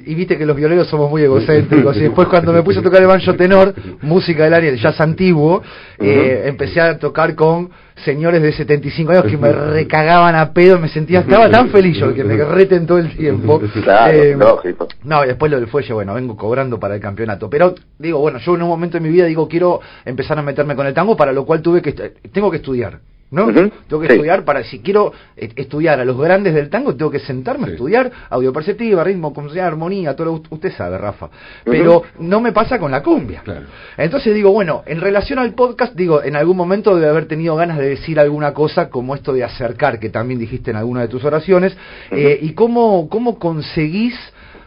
y 0.06 0.14
viste 0.14 0.38
que 0.38 0.46
los 0.46 0.56
violeros 0.56 0.88
somos 0.88 1.10
muy 1.10 1.24
egocéntricos 1.24 1.98
y 1.98 2.02
después 2.02 2.28
cuando 2.28 2.54
me 2.54 2.62
puse 2.62 2.80
a 2.80 2.84
tocar 2.84 3.02
el 3.02 3.08
banjo 3.08 3.34
tenor 3.34 3.74
música 4.04 4.44
del 4.44 4.54
área 4.54 4.70
de 4.72 4.78
jazz 4.78 5.02
antiguo 5.02 5.64
eh, 6.00 6.44
empecé 6.46 6.80
a 6.80 7.00
tocar 7.00 7.34
con 7.34 7.72
señores 8.04 8.42
de 8.42 8.52
75 8.52 9.12
años 9.12 9.26
que 9.26 9.38
me 9.38 9.52
recagaban 9.72 10.36
a 10.36 10.52
pedo 10.54 10.78
me 10.80 10.90
sentía 10.90 11.22
estaba 11.22 11.50
tan 11.50 11.70
feliz 11.70 11.98
yo 11.98 12.14
que 12.14 12.24
me 12.24 12.36
reten 12.44 12.86
todo 12.86 12.98
el 12.98 13.16
tiempo 13.16 13.62
Claro, 13.84 14.14
Eh, 14.14 14.36
lógico. 14.38 14.88
no, 15.04 15.24
y 15.24 15.28
después 15.28 15.50
lo 15.52 15.58
del 15.60 15.68
fuelle, 15.68 15.94
bueno, 15.94 16.14
vengo 16.14 16.36
cobrando 16.36 16.80
para 16.80 16.96
el 16.96 17.02
campeonato. 17.02 17.50
Pero 17.50 17.76
digo, 17.98 18.20
bueno, 18.20 18.40
yo 18.40 18.56
en 18.56 18.62
un 18.64 18.68
momento 18.70 18.98
de 18.98 19.02
mi 19.02 19.10
vida 19.10 19.26
digo, 19.26 19.48
quiero 19.48 19.80
empezar 20.04 20.38
a 20.38 20.42
meterme 20.42 20.76
con 20.76 20.86
el 20.88 20.94
tango, 20.94 21.16
para 21.16 21.32
lo 21.32 21.46
cual 21.46 21.62
tuve 21.62 21.82
que 21.82 21.94
tengo 21.94 22.52
que 22.52 22.58
estudiar. 22.58 23.00
¿No? 23.36 23.48
Tengo 23.52 24.02
que 24.02 24.08
sí. 24.08 24.14
estudiar 24.14 24.46
para, 24.46 24.64
si 24.64 24.80
quiero 24.80 25.12
eh, 25.36 25.50
estudiar 25.56 26.00
a 26.00 26.06
los 26.06 26.18
grandes 26.18 26.54
del 26.54 26.70
tango, 26.70 26.96
tengo 26.96 27.12
que 27.12 27.20
sentarme 27.20 27.66
Sí. 27.66 27.72
a 27.72 27.74
estudiar 27.74 28.12
audio 28.30 28.54
perceptiva, 28.54 29.04
ritmo, 29.04 29.34
armonía, 29.62 30.16
todo 30.16 30.26
lo 30.34 30.42
que 30.42 30.54
usted 30.56 30.72
sabe, 30.72 30.98
Rafa. 30.98 31.30
Pero 31.64 32.04
no 32.20 32.40
me 32.40 32.52
pasa 32.52 32.80
con 32.80 32.92
la 32.92 33.04
cumbia. 33.04 33.42
Claro. 33.44 33.66
Entonces 33.98 34.34
digo, 34.34 34.52
bueno, 34.52 34.84
en 34.86 35.02
relación 35.02 35.40
al 35.40 35.54
podcast, 35.54 35.96
digo, 35.96 36.24
en 36.24 36.36
algún 36.36 36.56
momento 36.56 36.96
debe 36.96 37.10
haber 37.10 37.28
tenido 37.28 37.56
ganas 37.56 37.78
de 37.78 37.90
decir 37.90 38.20
alguna 38.20 38.54
cosa 38.54 38.90
como 38.90 39.16
esto 39.16 39.34
de 39.34 39.44
acercar, 39.44 40.00
que 40.00 40.10
también 40.10 40.40
dijiste 40.40 40.72
en 40.72 40.78
alguna 40.78 41.02
de 41.02 41.08
tus 41.10 41.24
oraciones, 41.26 41.76
eh, 42.12 42.40
y 42.42 42.54
cómo, 42.54 43.10
cómo 43.10 43.38
conseguís 43.38 44.16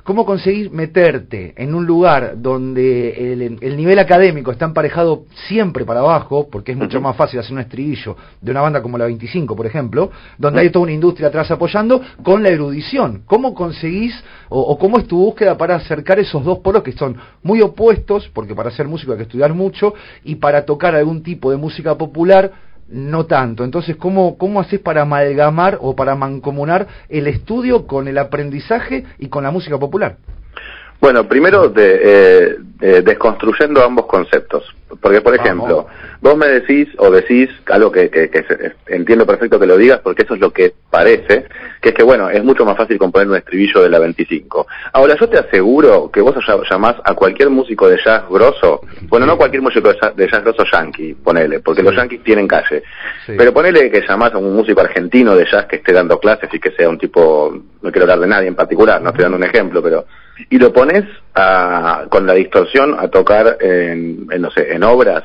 ¿Cómo 0.09 0.25
conseguís 0.25 0.73
meterte 0.73 1.53
en 1.59 1.75
un 1.75 1.85
lugar 1.85 2.40
donde 2.40 3.11
el, 3.31 3.59
el 3.61 3.77
nivel 3.77 3.99
académico 3.99 4.51
está 4.51 4.64
emparejado 4.64 5.25
siempre 5.47 5.85
para 5.85 6.01
abajo, 6.01 6.49
porque 6.51 6.73
es 6.73 6.79
mucho 6.79 6.99
más 6.99 7.14
fácil 7.14 7.40
hacer 7.40 7.53
un 7.53 7.59
estribillo 7.59 8.16
de 8.40 8.51
una 8.51 8.62
banda 8.62 8.81
como 8.81 8.97
la 8.97 9.05
25, 9.05 9.55
por 9.55 9.66
ejemplo, 9.66 10.11
donde 10.38 10.62
hay 10.62 10.71
toda 10.71 10.85
una 10.85 10.92
industria 10.92 11.29
atrás 11.29 11.51
apoyando, 11.51 12.01
con 12.23 12.42
la 12.42 12.49
erudición? 12.49 13.21
¿Cómo 13.27 13.53
conseguís 13.53 14.14
o, 14.49 14.59
o 14.59 14.79
cómo 14.79 14.97
es 14.97 15.07
tu 15.07 15.18
búsqueda 15.18 15.59
para 15.59 15.75
acercar 15.75 16.18
esos 16.18 16.42
dos 16.42 16.61
polos 16.61 16.83
que 16.83 16.92
son 16.92 17.18
muy 17.42 17.61
opuestos, 17.61 18.31
porque 18.33 18.55
para 18.55 18.71
ser 18.71 18.88
músico 18.88 19.12
hay 19.12 19.18
que 19.18 19.25
estudiar 19.25 19.53
mucho, 19.53 19.92
y 20.25 20.37
para 20.37 20.64
tocar 20.64 20.94
algún 20.94 21.23
tipo 21.23 21.51
de 21.51 21.59
música 21.59 21.99
popular 21.99 22.51
no 22.88 23.27
tanto. 23.27 23.64
Entonces, 23.64 23.96
¿cómo, 23.96 24.38
¿cómo 24.38 24.61
haces 24.61 24.81
para 24.81 25.03
amalgamar 25.03 25.79
o 25.81 25.94
para 25.94 26.14
mancomunar 26.14 26.87
el 27.09 27.27
estudio 27.27 27.87
con 27.87 28.09
el 28.09 28.18
aprendizaje 28.18 29.05
y 29.18 29.29
con 29.29 29.44
la 29.44 29.51
música 29.51 29.79
popular? 29.79 30.16
Bueno, 31.01 31.29
primero 31.29 31.68
de, 31.68 32.01
eh, 32.03 32.57
eh, 32.81 33.03
desconstruyendo 33.05 33.85
ambos 33.85 34.07
conceptos. 34.07 34.64
Porque, 35.01 35.20
por 35.20 35.37
Vamos. 35.37 35.44
ejemplo, 35.46 35.87
vos 36.20 36.37
me 36.37 36.46
decís 36.48 36.88
o 36.98 37.11
decís 37.11 37.51
algo 37.66 37.92
que, 37.92 38.09
que- 38.11 38.31
entiendo 38.87 39.27
perfecto 39.27 39.61
que 39.61 39.66
lo 39.66 39.77
digas 39.77 40.01
porque 40.03 40.22
eso 40.22 40.35
es 40.35 40.40
lo 40.40 40.51
que 40.51 40.72
parece, 40.90 41.44
que 41.83 41.90
es 41.90 41.94
que, 41.94 42.03
bueno, 42.03 42.31
es 42.31 42.42
mucho 42.42 42.64
más 42.64 42.77
fácil 42.77 42.98
componer 42.98 43.29
un 43.29 43.37
estribillo 43.37 43.83
de 43.83 43.90
la 43.90 43.98
25. 43.98 44.66
Ahora, 44.94 45.14
yo 45.20 45.29
te 45.29 45.38
aseguro 45.38 46.11
que 46.11 46.20
vos 46.22 46.35
ll- 46.37 46.70
llamás 46.70 46.96
a 47.05 47.14
cualquier 47.14 47.51
músico 47.51 47.87
de 47.88 47.98
jazz 48.05 48.22
grosso, 48.31 48.81
bueno, 49.09 49.27
no 49.27 49.37
cualquier 49.37 49.62
músico 49.62 49.92
de 49.92 50.27
jazz, 50.29 50.42
grosso 50.42 50.64
yankee, 50.72 51.14
ponele, 51.14 51.61
porque 51.61 51.83
los 51.83 51.94
yankees 51.94 52.22
tienen 52.24 52.48
calle. 52.48 52.83
Sí. 53.27 53.35
Pero 53.37 53.53
ponele 53.53 53.90
que 53.90 54.01
llamás 54.09 54.33
a 54.33 54.38
un 54.38 54.57
músico 54.57 54.81
argentino 54.81 55.37
de 55.37 55.44
jazz 55.44 55.66
que 55.66 55.77
esté 55.77 55.92
dando 55.92 56.18
clases 56.18 56.48
y 56.53 56.59
que 56.59 56.70
sea 56.72 56.88
un 56.88 56.98
tipo, 56.98 57.53
no 57.83 57.90
quiero 57.92 58.05
hablar 58.05 58.20
de 58.20 58.27
nadie 58.27 58.48
en 58.48 58.55
particular, 58.55 59.01
no 59.03 59.11
estoy 59.11 59.22
dando 59.24 59.37
un 59.37 59.44
ejemplo, 59.44 59.83
pero 59.83 60.07
y 60.51 60.59
lo 60.59 60.72
pones 60.72 61.05
a- 61.35 62.05
con 62.09 62.27
la 62.27 62.35
distorsión 62.35 62.96
a 62.98 63.09
tocar 63.09 63.59
en, 63.61 64.27
en, 64.31 64.40
no 64.42 64.51
sé, 64.53 64.72
en 64.79 64.85
obras 64.85 65.25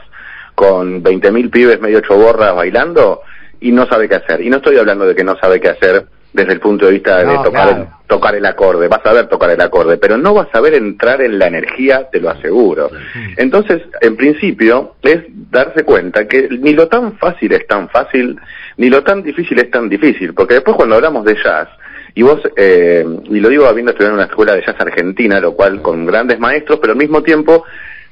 con 0.56 1.04
20.000 1.04 1.50
pibes 1.50 1.80
medio 1.80 2.02
choborras 2.02 2.54
bailando 2.56 3.22
y 3.60 3.72
no 3.72 3.88
sabe 3.88 4.10
qué 4.10 4.16
hacer. 4.16 4.42
Y 4.42 4.50
no 4.50 4.58
estoy 4.58 4.78
hablando 4.78 5.06
de 5.06 5.16
que 5.16 5.24
no 5.24 5.38
sabe 5.38 5.62
qué 5.62 5.70
hacer 5.70 6.06
desde 6.34 6.54
el 6.54 6.60
punto 6.60 6.88
de 6.88 6.94
vista 6.94 7.20
de 7.20 7.26
No, 7.26 7.44
tocar, 7.44 7.68
claro. 7.70 7.82
el, 7.84 8.08
tocar 8.08 8.36
el 8.36 8.46
acorde. 8.46 8.88
Vas 8.88 9.00
a 9.02 9.10
saber 9.10 9.28
tocar 9.28 9.52
el 9.52 9.62
acorde, 9.62 9.98
pero 9.98 10.18
no 10.18 10.34
vas 10.34 10.50
a 10.50 10.54
saber 10.54 10.74
entrar 10.74 11.22
en 11.22 11.38
la 11.40 11.48
energía, 11.48 12.10
te 12.12 12.20
lo 12.20 12.30
aseguro. 12.30 12.90
Entonces, 13.38 13.84
en 14.02 14.18
principio, 14.18 14.96
es 15.02 15.22
darse 15.52 15.84
cuenta 15.84 16.28
que 16.28 16.50
ni 16.50 16.74
lo 16.74 16.88
tan 16.88 17.18
fácil 17.18 17.54
es 17.54 17.66
tan 17.68 17.88
fácil, 17.90 18.40
ni 18.78 18.90
lo 18.90 19.04
tan 19.04 19.22
difícil 19.24 19.60
es 19.60 19.70
tan 19.70 19.88
difícil, 19.90 20.34
porque 20.34 20.56
después 20.56 20.76
cuando 20.76 20.96
hablamos 20.96 21.24
de 21.24 21.36
jazz, 21.36 21.70
y 22.16 22.22
vos, 22.22 22.42
eh, 22.56 23.06
y 23.26 23.40
lo 23.40 23.50
digo 23.50 23.66
habiendo 23.66 23.92
estudiado 23.92 24.16
en 24.16 24.20
una 24.20 24.28
escuela 24.30 24.54
de 24.56 24.64
jazz 24.66 24.76
argentina, 24.80 25.40
lo 25.40 25.54
cual 25.54 25.82
con 25.82 26.06
grandes 26.06 26.40
maestros, 26.40 26.80
pero 26.80 26.94
al 26.94 27.00
mismo 27.00 27.24
tiempo 27.24 27.64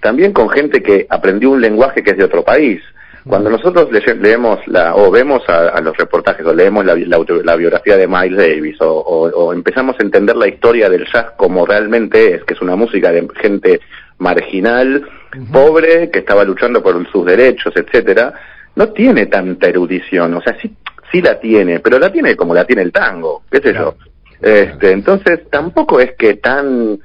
también 0.02 0.34
con 0.34 0.50
gente 0.50 0.82
que 0.82 1.06
aprendió 1.10 1.52
un 1.52 1.62
lenguaje 1.62 2.04
que 2.04 2.12
es 2.12 2.18
de 2.18 2.24
otro 2.26 2.44
país. 2.44 2.82
Cuando 3.28 3.52
nosotros 3.52 3.90
leye- 3.92 4.16
leemos 4.20 4.60
la, 4.68 4.96
o 4.96 5.12
vemos 5.12 5.48
a, 5.48 5.68
a 5.70 5.80
los 5.82 5.96
reportajes 5.96 6.44
o 6.44 6.54
leemos 6.56 6.84
la, 6.84 6.96
la 6.96 7.56
biografía 7.56 7.96
de 7.96 8.08
Miles 8.08 8.36
Davis 8.36 8.82
o, 8.82 8.88
o- 8.92 9.30
o 9.30 9.54
empezamos 9.54 9.96
a 10.00 10.04
entender 10.04 10.36
la 10.36 10.48
historia 10.48 10.90
del 10.90 11.06
jazz 11.06 11.28
como 11.38 11.64
realmente 11.68 12.34
es, 12.34 12.44
que 12.44 12.56
es 12.56 12.62
una 12.62 12.76
música 12.76 13.12
de 13.12 13.28
gente 13.40 13.80
marginal, 14.18 15.04
pobre, 15.52 16.10
que 16.10 16.20
estaba 16.20 16.44
luchando 16.44 16.82
por 16.82 17.10
sus 17.12 17.26
derechos, 17.26 17.74
etcétera, 17.76 18.34
no 18.76 18.90
tiene 18.90 19.28
tanta 19.28 19.68
erudición, 19.68 20.34
o 20.34 20.42
sea, 20.42 20.58
sí, 20.60 20.76
sí 21.12 21.22
la 21.22 21.40
tiene, 21.40 21.80
pero 21.80 22.00
la 22.00 22.12
tiene 22.12 22.36
como 22.36 22.54
la 22.56 22.66
tiene 22.66 22.82
el 22.82 22.92
tango, 22.92 23.44
qué 23.52 23.58
sé 23.58 23.72
Claro. 23.72 23.96
yo. 24.00 24.48
Este, 24.48 24.92
entonces 24.92 25.42
tampoco 25.52 26.00
es 26.00 26.14
que 26.14 26.36
tan, 26.36 27.00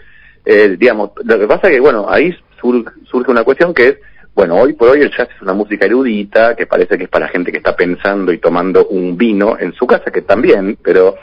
eh, 0.46 0.76
digamos, 0.78 1.10
lo 1.24 1.38
que 1.38 1.46
pasa 1.46 1.68
que, 1.68 1.78
bueno, 1.80 2.06
ahí 2.08 2.34
sur- 2.60 2.92
surge 3.04 3.30
una 3.30 3.44
cuestión 3.44 3.72
que 3.74 3.88
es, 3.88 3.96
bueno, 4.34 4.56
hoy 4.56 4.74
por 4.74 4.90
hoy 4.90 5.00
el 5.00 5.10
jazz 5.10 5.28
es 5.34 5.42
una 5.42 5.54
música 5.54 5.86
erudita, 5.86 6.54
que 6.54 6.66
parece 6.66 6.98
que 6.98 7.04
es 7.04 7.10
para 7.10 7.28
gente 7.28 7.50
que 7.50 7.58
está 7.58 7.74
pensando 7.74 8.32
y 8.32 8.38
tomando 8.38 8.86
un 8.88 9.16
vino 9.16 9.56
en 9.58 9.72
su 9.74 9.86
casa, 9.86 10.10
que 10.10 10.22
también, 10.22 10.76
pero, 10.82 11.16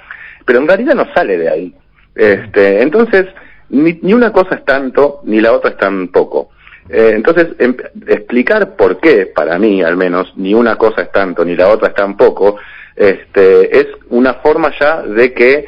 pero 0.46 0.60
en 0.60 0.68
realidad 0.68 0.96
no 0.96 1.06
sale 1.14 1.38
de 1.38 1.50
ahí. 1.50 1.76
Este, 2.16 2.82
entonces, 2.82 3.28
ni, 3.70 4.00
ni 4.02 4.14
una 4.14 4.32
cosa 4.32 4.56
es 4.56 4.66
tanto, 4.66 5.22
ni 5.26 5.42
la 5.42 5.52
otra 5.54 5.72
es 5.72 5.78
tan 5.78 6.08
poco. 6.10 6.50
Eh, 6.90 7.12
entonces, 7.16 7.48
em- 7.60 7.78
explicar 8.08 8.76
por 8.76 9.00
qué, 9.00 9.28
para 9.28 9.58
mí 9.58 9.82
al 9.84 9.96
menos, 9.96 10.34
ni 10.36 10.54
una 10.54 10.76
cosa 10.76 11.04
es 11.04 11.12
tanto, 11.12 11.46
ni 11.46 11.56
la 11.56 11.70
otra 11.70 11.90
es 11.90 11.94
tan 11.96 12.18
poco, 12.18 12.58
este, 12.96 13.80
es 13.80 13.88
una 14.10 14.36
forma 14.36 14.72
ya 14.80 15.02
de 15.04 15.34
que 15.34 15.68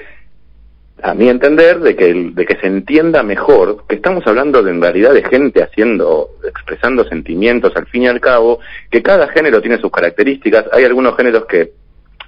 a 1.06 1.14
mi 1.14 1.30
entender, 1.30 1.82
de 1.82 1.96
que, 1.96 2.58
se 2.60 2.66
entienda 2.66 3.22
mejor 3.22 3.84
que 3.88 3.96
estamos 3.96 4.26
hablando 4.26 4.64
de, 4.64 4.72
en 4.72 4.82
realidad 4.82 5.14
de 5.14 5.24
gente 5.24 5.62
haciendo, 5.62 6.32
expresando 6.44 7.06
sentimientos 7.06 7.74
al 7.76 7.86
fin 7.86 8.04
y 8.04 8.08
al 8.08 8.20
cabo, 8.20 8.60
que 8.90 9.04
cada 9.04 9.28
género 9.28 9.62
tiene 9.62 9.78
sus 9.78 9.92
características. 9.92 10.66
Hay 10.74 10.84
algunos 10.84 11.16
géneros 11.16 11.46
que 11.46 11.74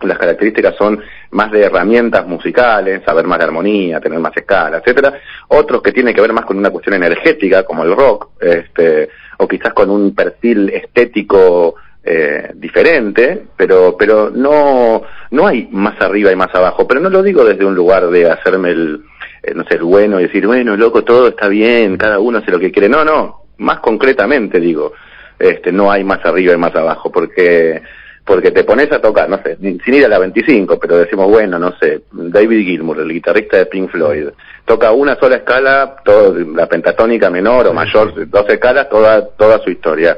las 0.02 0.20
características 0.20 0.76
son 0.76 1.02
más 1.32 1.52
de 1.52 1.64
herramientas 1.64 2.28
musicales, 2.28 3.02
saber 3.04 3.26
más 3.26 3.40
de 3.40 3.46
armonía, 3.46 4.00
tener 4.00 4.20
más 4.20 4.38
escala, 4.38 4.78
etcétera. 4.78 5.22
Otros 5.48 5.82
que 5.82 5.92
tienen 5.92 6.14
que 6.14 6.22
ver 6.22 6.34
más 6.34 6.46
con 6.46 6.60
una 6.60 6.70
cuestión 6.70 6.94
energética, 6.94 7.64
como 7.64 7.84
el 7.84 7.96
rock, 7.96 8.30
este, 8.40 9.10
o 9.40 9.48
quizás 9.48 9.74
con 9.74 9.90
un 9.90 10.14
perfil 10.14 10.70
estético 10.70 11.74
eh, 12.04 12.52
diferente, 12.56 13.48
pero 13.56 13.96
pero 13.98 14.30
no 14.30 15.04
no 15.32 15.48
hay 15.48 15.68
más 15.72 16.00
arriba 16.02 16.32
y 16.32 16.36
más 16.36 16.54
abajo. 16.54 16.88
Pero 16.88 17.00
no 17.00 17.10
lo 17.10 17.22
digo 17.24 17.44
desde 17.44 17.66
un 17.66 17.76
lugar 17.76 18.10
de 18.10 18.30
hacerme 18.30 18.72
el 18.72 19.02
eh, 19.44 19.54
no 19.54 19.64
sé 19.66 19.76
el 19.76 19.84
bueno 19.84 20.20
y 20.20 20.24
decir 20.24 20.48
bueno 20.48 20.76
loco 20.78 21.04
todo 21.04 21.28
está 21.28 21.48
bien, 21.48 21.98
cada 21.98 22.20
uno 22.20 22.40
hace 22.40 22.52
lo 22.52 22.60
que 22.60 22.72
quiere. 22.72 22.90
No 22.90 23.04
no, 23.04 23.44
más 23.58 23.80
concretamente 23.80 24.60
digo, 24.60 24.94
este 25.38 25.72
no 25.72 25.92
hay 25.92 26.04
más 26.04 26.24
arriba 26.26 26.54
y 26.54 26.58
más 26.58 26.76
abajo, 26.76 27.12
porque 27.12 27.82
porque 28.28 28.52
te 28.52 28.66
pones 28.66 28.92
a 28.92 29.00
tocar, 29.00 29.30
no 29.30 29.42
sé, 29.42 29.56
sin 29.56 29.94
ir 29.94 30.04
a 30.04 30.10
la 30.10 30.20
25, 30.20 30.78
pero 30.78 30.98
decimos, 30.98 31.30
bueno, 31.30 31.58
no 31.58 31.74
sé, 31.80 32.02
David 32.12 32.66
Gilmour, 32.66 33.00
el 33.00 33.14
guitarrista 33.14 33.56
de 33.56 33.68
Pink 33.68 33.90
Floyd, 33.90 34.28
toca 34.66 34.92
una 34.92 35.16
sola 35.16 35.38
escala, 35.38 35.96
todo, 36.04 36.38
la 36.38 36.68
pentatónica 36.68 37.30
menor 37.30 37.68
o 37.68 37.74
mayor, 37.74 38.30
dos 38.30 38.50
escalas, 38.50 38.90
toda, 38.90 39.26
toda 39.30 39.60
su 39.60 39.70
historia. 39.70 40.18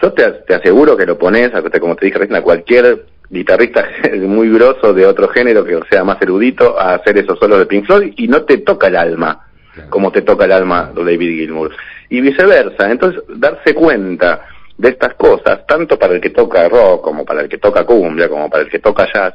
Yo 0.00 0.12
te, 0.12 0.30
te 0.46 0.54
aseguro 0.54 0.96
que 0.96 1.06
lo 1.06 1.18
pones, 1.18 1.50
como 1.80 1.96
te 1.96 2.06
dije 2.06 2.18
recién, 2.18 2.36
a 2.36 2.42
cualquier 2.42 3.04
guitarrista 3.30 3.86
muy 4.20 4.50
grosso 4.50 4.92
de 4.92 5.06
otro 5.06 5.28
género 5.28 5.64
que 5.64 5.78
sea 5.90 6.04
más 6.04 6.20
erudito 6.22 6.78
a 6.78 6.94
hacer 6.94 7.18
esos 7.18 7.38
solos 7.38 7.58
de 7.58 7.66
Pink 7.66 7.86
Floyd 7.86 8.14
y 8.16 8.28
no 8.28 8.42
te 8.42 8.58
toca 8.58 8.86
el 8.86 8.96
alma 8.96 9.44
como 9.90 10.10
te 10.10 10.22
toca 10.22 10.44
el 10.44 10.52
alma 10.52 10.92
de 10.94 11.04
David 11.04 11.38
Gilmour. 11.38 11.74
Y 12.08 12.20
viceversa 12.20 12.90
entonces 12.90 13.22
darse 13.28 13.74
cuenta 13.74 14.46
de 14.76 14.90
estas 14.90 15.14
cosas 15.14 15.66
tanto 15.66 15.98
para 15.98 16.14
el 16.14 16.20
que 16.20 16.30
toca 16.30 16.68
rock 16.68 17.02
como 17.02 17.24
para 17.24 17.42
el 17.42 17.48
que 17.48 17.58
toca 17.58 17.84
cumbia 17.84 18.28
como 18.28 18.48
para 18.48 18.62
el 18.62 18.70
que 18.70 18.78
toca 18.78 19.08
jazz 19.12 19.34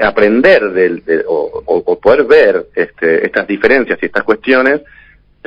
aprender 0.00 0.70
del, 0.72 1.02
o, 1.28 1.62
o, 1.64 2.00
poder 2.00 2.24
ver 2.24 2.66
este, 2.74 3.24
estas 3.24 3.46
diferencias 3.46 3.98
y 4.02 4.06
estas 4.06 4.24
cuestiones 4.24 4.80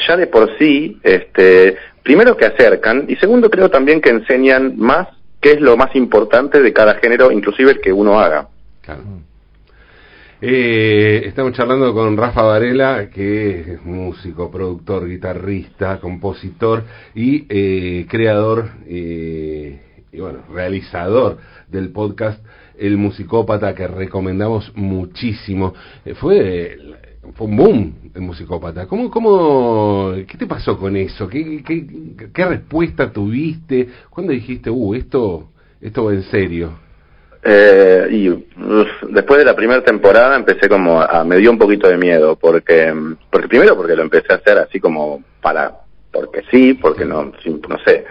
ya 0.08 0.16
de 0.16 0.28
por 0.28 0.58
sí 0.58 1.00
este 1.04 1.78
primero 2.04 2.38
que 2.38 2.46
acercan 2.46 3.06
y 3.08 3.16
segundo 3.16 3.50
creo 3.50 3.70
también 3.70 4.02
que 4.02 4.10
enseñan 4.10 4.78
más 4.78 5.08
qué 5.42 5.54
es 5.54 5.62
lo 5.62 5.76
más 5.76 5.96
importante 5.96 6.62
de 6.62 6.74
cada 6.74 6.96
género, 6.96 7.32
inclusive 7.32 7.72
el 7.72 7.82
que 7.82 7.92
uno 7.92 8.20
haga. 8.20 8.48
Eh, 10.42 11.24
estamos 11.26 11.54
charlando 11.54 11.94
con 11.94 12.18
Rafa 12.18 12.42
Varela, 12.42 13.10
que 13.10 13.60
es 13.60 13.86
músico, 13.86 14.52
productor, 14.52 15.08
guitarrista, 15.08 16.00
compositor 16.00 16.84
y 17.16 17.46
eh, 17.48 18.06
creador 18.10 18.70
eh, 18.86 20.04
y 20.12 20.20
bueno, 20.20 20.40
realizador 20.54 21.38
del 21.70 21.92
podcast 21.92 22.46
El 22.78 22.98
Musicópata, 22.98 23.74
que 23.74 23.88
recomendamos 23.88 24.72
muchísimo. 24.76 25.74
fue 26.20 26.78
fue 27.36 27.48
un 27.48 27.56
boom 27.56 27.94
el 28.14 28.22
musicópata. 28.22 28.86
¿Cómo, 28.86 29.10
cómo, 29.10 30.14
¿Qué 30.28 30.38
te 30.38 30.46
pasó 30.46 30.78
con 30.78 30.96
eso? 30.96 31.28
¿Qué, 31.28 31.64
respuesta 32.36 33.12
tuviste? 33.12 33.88
¿Cuándo 34.10 34.34
dijiste, 34.34 34.70
uh, 34.70 34.94
esto, 34.94 35.50
esto 35.82 36.06
va 36.06 36.14
en 36.14 36.24
serio? 36.24 36.80
Eh, 37.44 38.08
y 38.12 38.46
después 39.12 39.40
de 39.40 39.46
la 39.46 39.56
primera 39.56 39.84
temporada 39.84 40.36
empecé 40.36 40.70
como 40.70 41.02
a, 41.02 41.24
me 41.26 41.38
dio 41.38 41.52
un 41.52 41.58
poquito 41.58 41.90
de 41.90 41.98
miedo 41.98 42.38
porque 42.38 42.94
porque 43.30 43.50
primero 43.50 43.76
porque 43.76 43.98
lo 43.98 44.04
empecé 44.04 44.32
a 44.32 44.38
hacer 44.38 44.58
así 44.60 44.80
como 44.80 45.22
para 45.42 45.74
porque 46.10 46.44
sí 46.50 46.74
porque 46.74 47.04
no 47.04 47.34
no 47.44 47.80
sé 47.86 48.06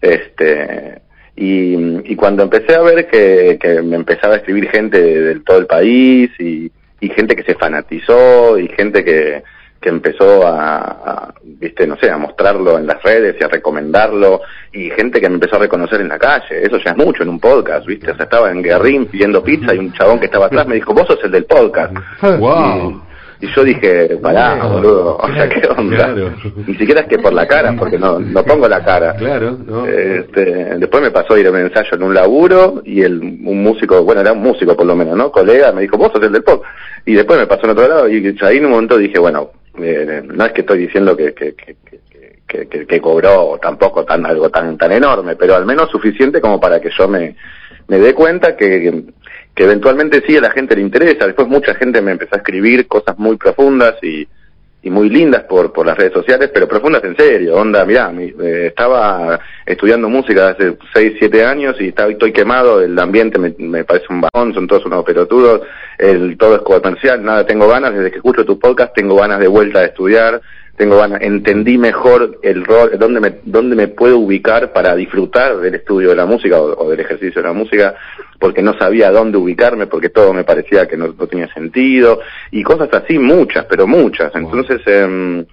este 0.00 1.02
y, 1.36 2.10
y 2.10 2.16
cuando 2.16 2.42
empecé 2.42 2.74
a 2.74 2.80
ver 2.80 3.06
que, 3.06 3.58
que 3.60 3.82
me 3.82 3.96
empezaba 3.96 4.32
a 4.32 4.36
escribir 4.38 4.70
gente 4.70 4.98
de 4.98 5.40
todo 5.40 5.58
el 5.58 5.66
país 5.66 6.30
y, 6.38 6.72
y 7.00 7.08
gente 7.10 7.34
que 7.34 7.42
se 7.42 7.54
fanatizó 7.54 8.58
y 8.58 8.68
gente 8.68 9.04
que, 9.04 9.42
que 9.80 9.88
empezó 9.88 10.46
a, 10.46 11.32
viste, 11.42 11.86
no 11.86 11.96
sé, 11.96 12.10
a 12.10 12.18
mostrarlo 12.18 12.78
en 12.78 12.86
las 12.86 13.02
redes 13.02 13.36
y 13.40 13.44
a 13.44 13.48
recomendarlo, 13.48 14.42
y 14.72 14.90
gente 14.90 15.20
que 15.20 15.28
me 15.28 15.36
empezó 15.36 15.56
a 15.56 15.60
reconocer 15.60 16.00
en 16.00 16.08
la 16.08 16.18
calle, 16.18 16.62
eso 16.62 16.76
ya 16.84 16.90
es 16.90 16.96
mucho 16.96 17.22
en 17.22 17.30
un 17.30 17.40
podcast, 17.40 17.86
viste, 17.86 18.10
o 18.10 18.14
sea, 18.14 18.24
estaba 18.24 18.50
en 18.50 18.62
Guerrín 18.62 19.06
pidiendo 19.06 19.42
pizza 19.42 19.74
y 19.74 19.78
un 19.78 19.92
chabón 19.94 20.20
que 20.20 20.26
estaba 20.26 20.46
atrás 20.46 20.66
me 20.66 20.74
dijo, 20.74 20.92
vos 20.92 21.06
sos 21.06 21.24
el 21.24 21.30
del 21.30 21.44
podcast. 21.44 21.94
Wow. 22.40 22.90
Y 22.90 23.09
yo 23.48 23.64
dije, 23.64 24.18
pará, 24.22 24.66
boludo, 24.66 25.16
o 25.16 25.32
sea, 25.32 25.48
¿qué 25.48 25.66
onda? 25.66 26.14
Ni 26.66 26.74
siquiera 26.74 27.02
es 27.02 27.06
que 27.06 27.18
por 27.18 27.32
la 27.32 27.46
cara, 27.46 27.74
porque 27.78 27.98
no, 27.98 28.18
no 28.18 28.44
pongo 28.44 28.68
la 28.68 28.84
cara. 28.84 29.14
Claro, 29.14 29.56
no. 29.66 29.86
Este, 29.86 30.76
después 30.76 31.02
me 31.02 31.10
pasó 31.10 31.38
ir 31.38 31.46
a 31.46 31.50
un 31.50 31.58
ensayo 31.58 31.90
en 31.92 32.02
un 32.02 32.14
laburo 32.14 32.82
y 32.84 33.02
el, 33.02 33.18
un 33.18 33.62
músico, 33.62 34.02
bueno, 34.04 34.20
era 34.20 34.32
un 34.32 34.42
músico 34.42 34.76
por 34.76 34.86
lo 34.86 34.94
menos, 34.94 35.16
¿no? 35.16 35.32
Colega, 35.32 35.72
me 35.72 35.82
dijo, 35.82 35.96
vos 35.96 36.12
sos 36.12 36.22
el 36.22 36.32
del 36.32 36.42
pop. 36.42 36.62
Y 37.06 37.14
después 37.14 37.38
me 37.38 37.46
pasó 37.46 37.64
en 37.64 37.70
otro 37.70 37.88
lado 37.88 38.08
y 38.08 38.36
ahí 38.42 38.58
en 38.58 38.66
un 38.66 38.72
momento 38.72 38.98
dije, 38.98 39.18
bueno, 39.18 39.50
eh, 39.78 40.22
no 40.24 40.44
es 40.44 40.52
que 40.52 40.60
estoy 40.60 40.80
diciendo 40.80 41.16
que, 41.16 41.32
que, 41.32 41.54
que, 41.54 41.76
que, 42.46 42.86
que, 42.86 43.00
cobró 43.00 43.58
tampoco 43.62 44.04
tan 44.04 44.26
algo 44.26 44.50
tan 44.50 44.76
tan 44.76 44.92
enorme, 44.92 45.36
pero 45.36 45.54
al 45.54 45.64
menos 45.64 45.88
suficiente 45.90 46.40
como 46.40 46.58
para 46.60 46.80
que 46.80 46.90
yo 46.90 47.06
me, 47.06 47.36
me 47.86 47.98
dé 47.98 48.12
cuenta 48.14 48.56
que, 48.56 49.04
que 49.54 49.64
eventualmente 49.64 50.22
sí 50.26 50.36
a 50.36 50.40
la 50.40 50.50
gente 50.50 50.76
le 50.76 50.82
interesa. 50.82 51.26
Después 51.26 51.48
mucha 51.48 51.74
gente 51.74 52.00
me 52.00 52.12
empezó 52.12 52.34
a 52.34 52.38
escribir 52.38 52.86
cosas 52.86 53.18
muy 53.18 53.36
profundas 53.36 53.94
y, 54.02 54.26
y 54.82 54.90
muy 54.90 55.10
lindas 55.10 55.44
por, 55.44 55.72
por 55.72 55.86
las 55.86 55.96
redes 55.96 56.14
sociales, 56.14 56.50
pero 56.52 56.66
profundas 56.66 57.04
en 57.04 57.16
serio. 57.16 57.56
Onda, 57.56 57.84
mirá, 57.84 58.12
eh, 58.16 58.66
estaba 58.68 59.38
estudiando 59.66 60.08
música 60.08 60.48
hace 60.48 60.76
6, 60.94 61.14
7 61.18 61.44
años 61.44 61.76
y 61.80 61.88
estaba, 61.88 62.10
estoy 62.10 62.32
quemado, 62.32 62.80
el 62.80 62.98
ambiente 62.98 63.38
me, 63.38 63.54
me 63.58 63.84
parece 63.84 64.06
un 64.08 64.22
bajón, 64.22 64.54
son 64.54 64.66
todos 64.66 64.86
unos 64.86 65.04
pelotudos, 65.04 65.62
el, 65.98 66.38
todo 66.38 66.56
es 66.56 66.62
comercial, 66.62 67.22
nada, 67.22 67.44
tengo 67.44 67.68
ganas, 67.68 67.92
desde 67.92 68.10
que 68.10 68.16
escucho 68.16 68.44
tu 68.44 68.58
podcast 68.58 68.94
tengo 68.94 69.16
ganas 69.16 69.38
de 69.38 69.48
vuelta 69.48 69.80
a 69.80 69.84
estudiar, 69.84 70.40
tengo 70.80 70.96
ganas, 70.96 71.20
entendí 71.20 71.76
mejor 71.76 72.38
el 72.42 72.64
rol, 72.64 72.92
dónde 72.98 73.20
me, 73.20 73.34
dónde 73.44 73.76
me 73.76 73.88
puedo 73.88 74.18
ubicar 74.18 74.72
para 74.72 74.96
disfrutar 74.96 75.58
del 75.58 75.74
estudio 75.74 76.08
de 76.08 76.16
la 76.16 76.24
música 76.24 76.58
o, 76.58 76.88
del 76.88 77.00
ejercicio 77.00 77.42
de 77.42 77.48
la 77.48 77.52
música, 77.52 77.96
porque 78.38 78.62
no 78.62 78.72
sabía 78.78 79.10
dónde 79.10 79.36
ubicarme, 79.36 79.88
porque 79.88 80.08
todo 80.08 80.32
me 80.32 80.42
parecía 80.42 80.88
que 80.88 80.96
no, 80.96 81.12
tenía 81.26 81.52
sentido, 81.52 82.20
y 82.50 82.62
cosas 82.62 82.88
así, 82.94 83.18
muchas, 83.18 83.66
pero 83.66 83.86
muchas. 83.86 84.34
Entonces, 84.34 84.80
eh, 84.86 85.44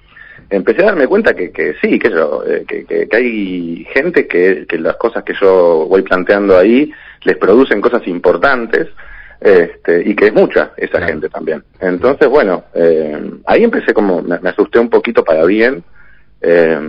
empecé 0.49 0.83
a 0.83 0.85
darme 0.85 1.07
cuenta 1.07 1.33
que, 1.33 1.51
que 1.51 1.75
sí, 1.81 1.99
que, 1.99 2.09
yo, 2.09 2.45
eh, 2.47 2.63
que, 2.65 2.85
que, 2.85 3.09
hay 3.11 3.85
gente 3.91 4.27
que, 4.27 4.65
que 4.65 4.79
las 4.79 4.95
cosas 4.95 5.25
que 5.25 5.33
yo 5.33 5.87
voy 5.89 6.03
planteando 6.03 6.57
ahí 6.57 6.89
les 7.23 7.35
producen 7.35 7.81
cosas 7.81 8.07
importantes, 8.07 8.87
este, 9.39 10.09
y 10.09 10.15
que 10.15 10.27
es 10.27 10.33
mucha 10.33 10.71
esa 10.77 11.01
gente 11.01 11.29
también. 11.29 11.63
Entonces, 11.79 12.27
bueno, 12.27 12.65
eh, 12.73 13.31
ahí 13.45 13.63
empecé 13.63 13.93
como, 13.93 14.21
me, 14.21 14.49
asusté 14.49 14.79
un 14.79 14.89
poquito 14.89 15.23
para 15.23 15.45
bien, 15.45 15.83
eh, 16.41 16.79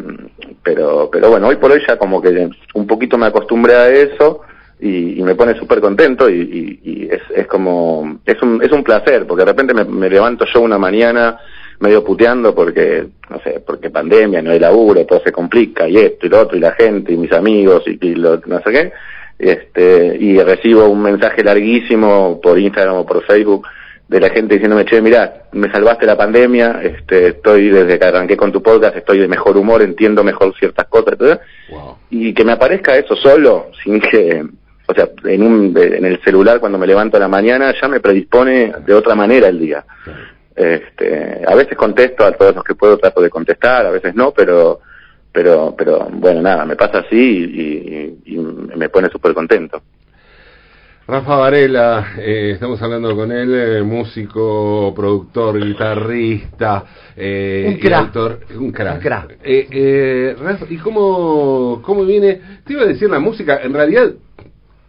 pero, 0.63 1.09
pero 1.11 1.31
bueno, 1.31 1.49
hoy 1.49 1.57
por 1.57 1.71
hoy 1.71 1.83
ya 1.87 1.97
como 1.97 2.21
que 2.21 2.51
un 2.75 2.87
poquito 2.87 3.17
me 3.19 3.27
acostumbré 3.27 3.75
a 3.75 3.89
eso 3.89 4.43
y, 4.81 5.23
me 5.23 5.35
pone 5.35 5.59
súper 5.59 5.81
contento 5.81 6.31
y, 6.31 6.81
y, 6.83 7.09
es, 7.11 7.23
es 7.35 7.47
como, 7.47 8.21
es 8.25 8.41
un, 8.43 8.63
es 8.63 8.71
un 8.71 8.85
placer, 8.85 9.27
porque 9.27 9.45
de 9.45 9.51
repente 9.51 9.75
me, 9.75 9.85
me 9.85 10.09
levanto 10.09 10.45
yo 10.53 10.61
una 10.61 10.79
mañana 10.79 11.39
medio 11.81 12.03
puteando 12.03 12.55
porque, 12.55 13.07
no 13.31 13.41
sé, 13.41 13.63
porque 13.65 13.91
pandemia, 13.91 14.43
no 14.43 14.51
hay 14.51 14.59
laburo, 14.59 15.05
todo 15.07 15.21
se 15.21 15.33
complica, 15.33 15.89
y 15.89 15.97
esto 15.97 16.27
y 16.27 16.29
lo 16.29 16.41
otro, 16.41 16.57
y 16.57 16.61
la 16.61 16.73
gente, 16.73 17.13
y 17.13 17.17
mis 17.17 17.33
amigos, 17.33 17.85
y, 17.87 17.99
y 18.01 18.15
lo, 18.15 18.41
no 18.47 18.61
sé 18.63 18.73
qué, 18.73 18.93
este, 19.39 20.17
y 20.19 20.39
recibo 20.43 20.89
un 20.89 21.03
mensaje 21.03 21.45
larguísimo 21.45 22.41
por 22.43 22.59
Instagram 22.59 22.97
o 22.97 23.07
por 23.07 23.25
Facebook 23.25 23.67
de 24.09 24.21
la 24.21 24.31
gente 24.31 24.55
diciéndome, 24.55 24.87
che, 24.87 25.03
mira, 25.03 25.45
me 25.53 25.71
salvaste 25.71 26.07
la 26.07 26.17
pandemia, 26.17 26.81
este, 26.83 27.29
estoy 27.29 27.69
desde 27.69 27.99
que 27.99 28.05
arranqué 28.07 28.37
con 28.37 28.51
tu 28.51 28.63
podcast, 28.63 28.97
estoy 28.97 29.19
de 29.19 29.29
mejor 29.29 29.57
humor, 29.57 29.83
entiendo 29.83 30.25
mejor 30.25 30.55
ciertas 30.59 30.87
cosas, 30.87 31.17
y 32.11 32.33
que 32.33 32.45
me 32.45 32.53
aparezca 32.53 32.97
eso 32.97 33.15
solo, 33.17 33.71
sin 33.85 34.01
que, 34.01 34.43
o 34.87 34.95
sea, 34.95 35.11
en, 35.25 35.43
un, 35.43 35.77
en 35.77 36.05
el 36.07 36.23
celular 36.23 36.59
cuando 36.59 36.79
me 36.79 36.87
levanto 36.87 37.19
a 37.19 37.21
la 37.21 37.29
mañana 37.29 37.75
ya 37.79 37.87
me 37.87 38.01
predispone 38.01 38.73
de 38.87 38.95
otra 38.95 39.15
manera 39.15 39.49
el 39.49 39.59
día. 39.59 39.85
Este, 40.57 41.43
a 41.47 41.55
veces 41.55 41.77
contesto 41.77 42.25
a 42.25 42.33
todos 42.33 42.55
los 42.55 42.65
que 42.65 42.75
puedo, 42.75 42.97
trato 42.97 43.21
de 43.21 43.31
contestar, 43.31 43.85
a 43.85 43.91
veces 43.91 44.15
no, 44.15 44.33
pero 44.33 44.81
pero 45.39 45.73
pero 45.79 46.09
bueno 46.11 46.43
nada 46.43 46.65
me 46.65 46.75
pasa 46.75 46.99
así 46.99 48.19
y, 48.27 48.39
me 48.77 48.89
pone 48.89 49.09
súper 49.09 49.35
contento 49.35 49.81
Rafa 51.07 51.37
Varela, 51.37 52.17
eh, 52.19 52.51
estamos 52.53 52.83
hablando 52.83 53.17
con 53.17 53.33
él, 53.33 53.55
eh, 53.55 53.83
músico, 53.83 54.93
productor, 54.95 55.59
guitarrista, 55.59 56.85
eh, 57.17 57.65
un 57.67 57.79
crack. 57.79 58.15
un 58.59 58.71
crack. 58.71 59.39
Eh, 59.43 60.37
¿Y 60.69 60.77
cómo, 60.77 61.81
cómo 61.83 62.05
viene? 62.05 62.43
Te 62.63 62.75
iba 62.75 62.83
a 62.83 62.87
decir 62.87 63.09
la 63.09 63.21
música, 63.21 63.59
en 63.63 63.73
realidad 63.73 64.13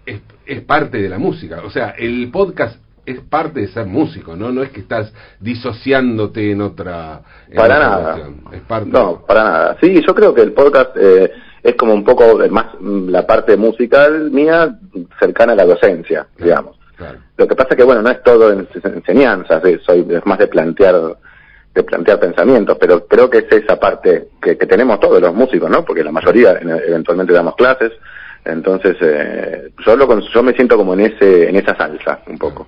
es, 0.06 0.20
es 0.46 0.62
parte 0.64 0.98
de 1.02 1.08
la 1.08 1.20
música, 1.20 1.62
o 1.64 1.70
sea, 1.70 1.92
el 1.98 2.30
podcast 2.32 2.82
es 3.10 3.22
parte 3.22 3.62
de 3.62 3.68
ser 3.70 3.86
músico, 3.86 4.36
¿no? 4.36 4.52
No 4.52 4.62
es 4.62 4.70
que 4.70 4.82
estás 4.82 5.12
disociándote 5.40 6.52
en 6.52 6.62
otra. 6.62 7.22
para 7.56 7.80
nada. 7.80 8.30
Es 8.52 8.62
parte 8.62 8.90
no, 8.90 9.26
para 9.26 9.44
nada. 9.44 9.78
Sí, 9.82 10.02
yo 10.06 10.14
creo 10.14 10.34
que 10.34 10.42
el 10.42 10.54
podcast 10.54 10.96
eh, 10.96 11.32
es 11.64 11.76
como 11.76 11.94
un 11.94 12.04
poco 12.04 12.40
más 12.50 12.68
la 12.80 13.26
parte 13.26 13.58
musical 13.58 14.30
mía 14.32 14.78
cercana 15.20 15.54
a 15.54 15.56
la 15.56 15.66
docencia, 15.66 16.28
digamos. 16.38 16.78
Lo 17.38 17.48
que 17.48 17.56
pasa 17.56 17.76
que, 17.76 17.84
bueno, 17.84 18.02
no 18.02 18.10
es 18.10 18.22
todo 18.24 18.52
en, 18.52 18.68
enseñanzas, 18.84 19.64
soy, 19.86 20.06
es 20.10 20.26
más 20.26 20.38
de 20.38 20.48
plantear 20.48 21.18
de 21.74 21.84
plantear 21.84 22.20
pensamientos, 22.20 22.78
pero 22.80 23.06
creo 23.06 23.30
que 23.30 23.38
es 23.40 23.52
esa 23.52 23.80
parte 23.80 24.30
que, 24.42 24.58
que 24.58 24.66
tenemos 24.66 25.00
todos 25.00 25.22
los 25.22 25.34
músicos, 25.34 25.70
¿no? 25.70 25.86
Porque 25.86 26.04
la 26.04 26.12
mayoría 26.12 26.60
eventualmente 26.60 27.32
damos 27.32 27.56
clases, 27.56 27.92
entonces 28.46 28.98
eh, 29.02 29.72
yo, 29.86 29.96
lo, 29.96 30.20
yo 30.20 30.44
me 30.44 30.54
siento 30.54 30.78
como 30.78 30.94
en 30.94 31.02
ese 31.02 31.50
en 31.50 31.56
esa 31.56 31.76
salsa 31.76 32.22
un 32.28 32.38
poco. 32.38 32.68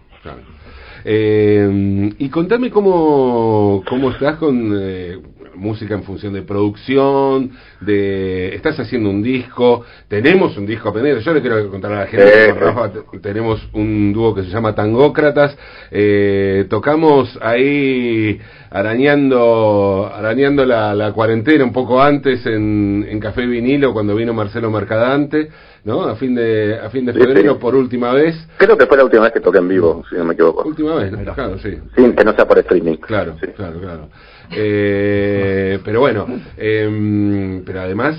Eh, 1.04 2.12
y 2.20 2.30
contame 2.30 2.70
cómo, 2.70 3.84
cómo 3.88 4.12
estás 4.12 4.38
con 4.38 4.72
eh, 4.80 5.20
música 5.56 5.96
en 5.96 6.04
función 6.04 6.34
de 6.34 6.44
producción, 6.44 7.52
de 7.80 8.54
estás 8.56 8.80
haciendo 8.80 9.10
un 9.10 9.24
disco, 9.24 9.84
tenemos 10.08 10.58
un 10.58 10.66
disco 10.66 10.94
pendiente, 10.94 11.24
yo 11.24 11.34
le 11.34 11.42
quiero 11.42 11.70
contar 11.70 11.94
a 11.94 12.00
la 12.02 12.08
gente, 12.08 12.54
Rafa, 12.54 12.92
tenemos 13.22 13.68
un 13.74 14.14
dúo 14.14 14.34
que 14.34 14.44
se 14.44 14.50
llama 14.50 14.76
Tangócratas, 14.76 15.58
eh, 15.92 16.66
tocamos 16.70 17.38
ahí 17.42 18.40
arañando, 18.72 20.10
arañando 20.14 20.66
la, 20.66 20.96
la 20.96 21.12
cuarentena 21.12 21.64
un 21.66 21.74
poco 21.74 22.02
antes 22.02 22.46
en, 22.46 23.06
en 23.08 23.20
Café 23.20 23.46
Vinilo 23.46 23.92
cuando 23.92 24.16
vino 24.16 24.34
Marcelo 24.34 24.72
Mercadante, 24.72 25.50
¿no? 25.84 26.04
A 26.04 26.16
fin 26.16 26.34
de, 26.34 26.80
a 26.82 26.90
fin 26.90 27.06
de 27.06 27.12
febrero 27.14 27.54
sí. 27.54 27.60
por 27.60 27.76
última 27.76 28.14
vez. 28.14 28.36
Creo 28.58 28.78
que 28.78 28.86
fue 28.86 28.96
la 28.98 29.04
última 29.04 29.24
vez 29.24 29.34
que 29.34 29.42
toqué 29.42 29.58
en 29.58 29.68
vivo, 29.68 30.04
si 30.10 30.16
no 30.16 30.24
me 30.24 30.34
equivoco. 30.34 30.68
Última 30.68 30.96
vez, 30.96 31.12
¿no? 31.12 31.34
claro, 31.34 31.60
sí. 31.60 31.78
Sí, 31.96 32.14
que 32.16 32.24
no 32.24 32.34
sea 32.34 32.48
por 32.48 32.60
streaming. 32.60 32.96
Claro, 32.98 33.36
Sí. 33.42 33.48
claro, 33.56 33.80
claro. 33.80 34.10
Eh, 34.54 35.80
pero 35.84 36.00
bueno, 36.00 36.28
em, 36.58 37.64
pero 37.66 37.82
además 37.82 38.18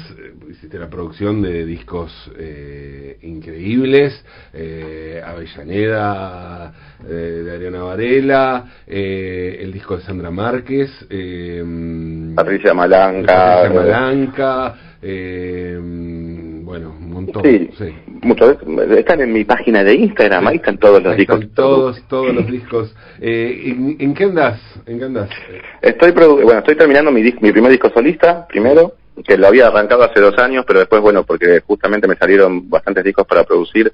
hiciste 0.51 0.79
la 0.79 0.88
producción 0.88 1.43
de 1.43 1.65
discos 1.65 2.31
eh, 2.38 3.19
increíbles, 3.23 4.25
eh, 4.53 5.21
Avellaneda 5.25 6.73
eh, 7.09 7.12
de 7.12 7.53
Ariana 7.55 7.83
Varela, 7.83 8.65
eh, 8.87 9.59
el 9.61 9.73
disco 9.73 9.97
de 9.97 10.03
Sandra 10.05 10.31
Márquez, 10.42 10.90
eh, 11.11 12.33
Patricia 12.35 12.74
Malanca. 12.74 13.26
Patricia 13.26 13.66
eh, 13.66 13.74
Malanca, 13.74 14.74
eh, 15.02 15.78
bueno, 16.62 16.94
un 16.98 17.11
montón. 17.11 17.42
Sí, 17.42 17.70
sí. 17.78 17.94
muchas 18.22 18.59
veces. 18.64 18.98
Están 18.98 19.20
en 19.20 19.33
mi 19.33 19.44
página 19.44 19.83
de 19.85 19.94
Instagram, 19.94 20.46
ahí 20.48 20.57
están 20.57 20.78
todos 20.78 21.02
los 21.02 21.12
Ahí 21.12 21.18
discos. 21.18 21.40
están 21.40 21.55
todos, 21.55 22.02
todos 22.09 22.35
los 22.35 22.46
discos. 22.46 22.94
Eh, 23.20 23.62
¿en, 23.66 23.96
en 23.98 24.14
qué 24.14 24.24
andás? 24.24 24.61
¿En 24.87 24.98
qué 24.98 25.05
andás? 25.05 25.31
Estoy 25.81 26.12
bueno, 26.12 26.59
estoy 26.59 26.76
terminando 26.76 27.11
mi, 27.11 27.22
mi 27.22 27.52
primer 27.52 27.70
disco 27.70 27.90
solista, 27.94 28.46
primero, 28.46 28.94
que 29.24 29.37
lo 29.37 29.48
había 29.48 29.66
arrancado 29.66 30.05
hace 30.05 30.20
dos 30.20 30.38
años, 30.38 30.64
pero 30.66 30.78
después, 30.81 31.02
bueno, 31.02 31.24
porque 31.24 31.61
justamente 31.61 32.09
me 32.09 32.16
salieron 32.16 32.68
bastantes 32.70 33.05
discos 33.05 33.26
para 33.26 33.44
producir, 33.44 33.92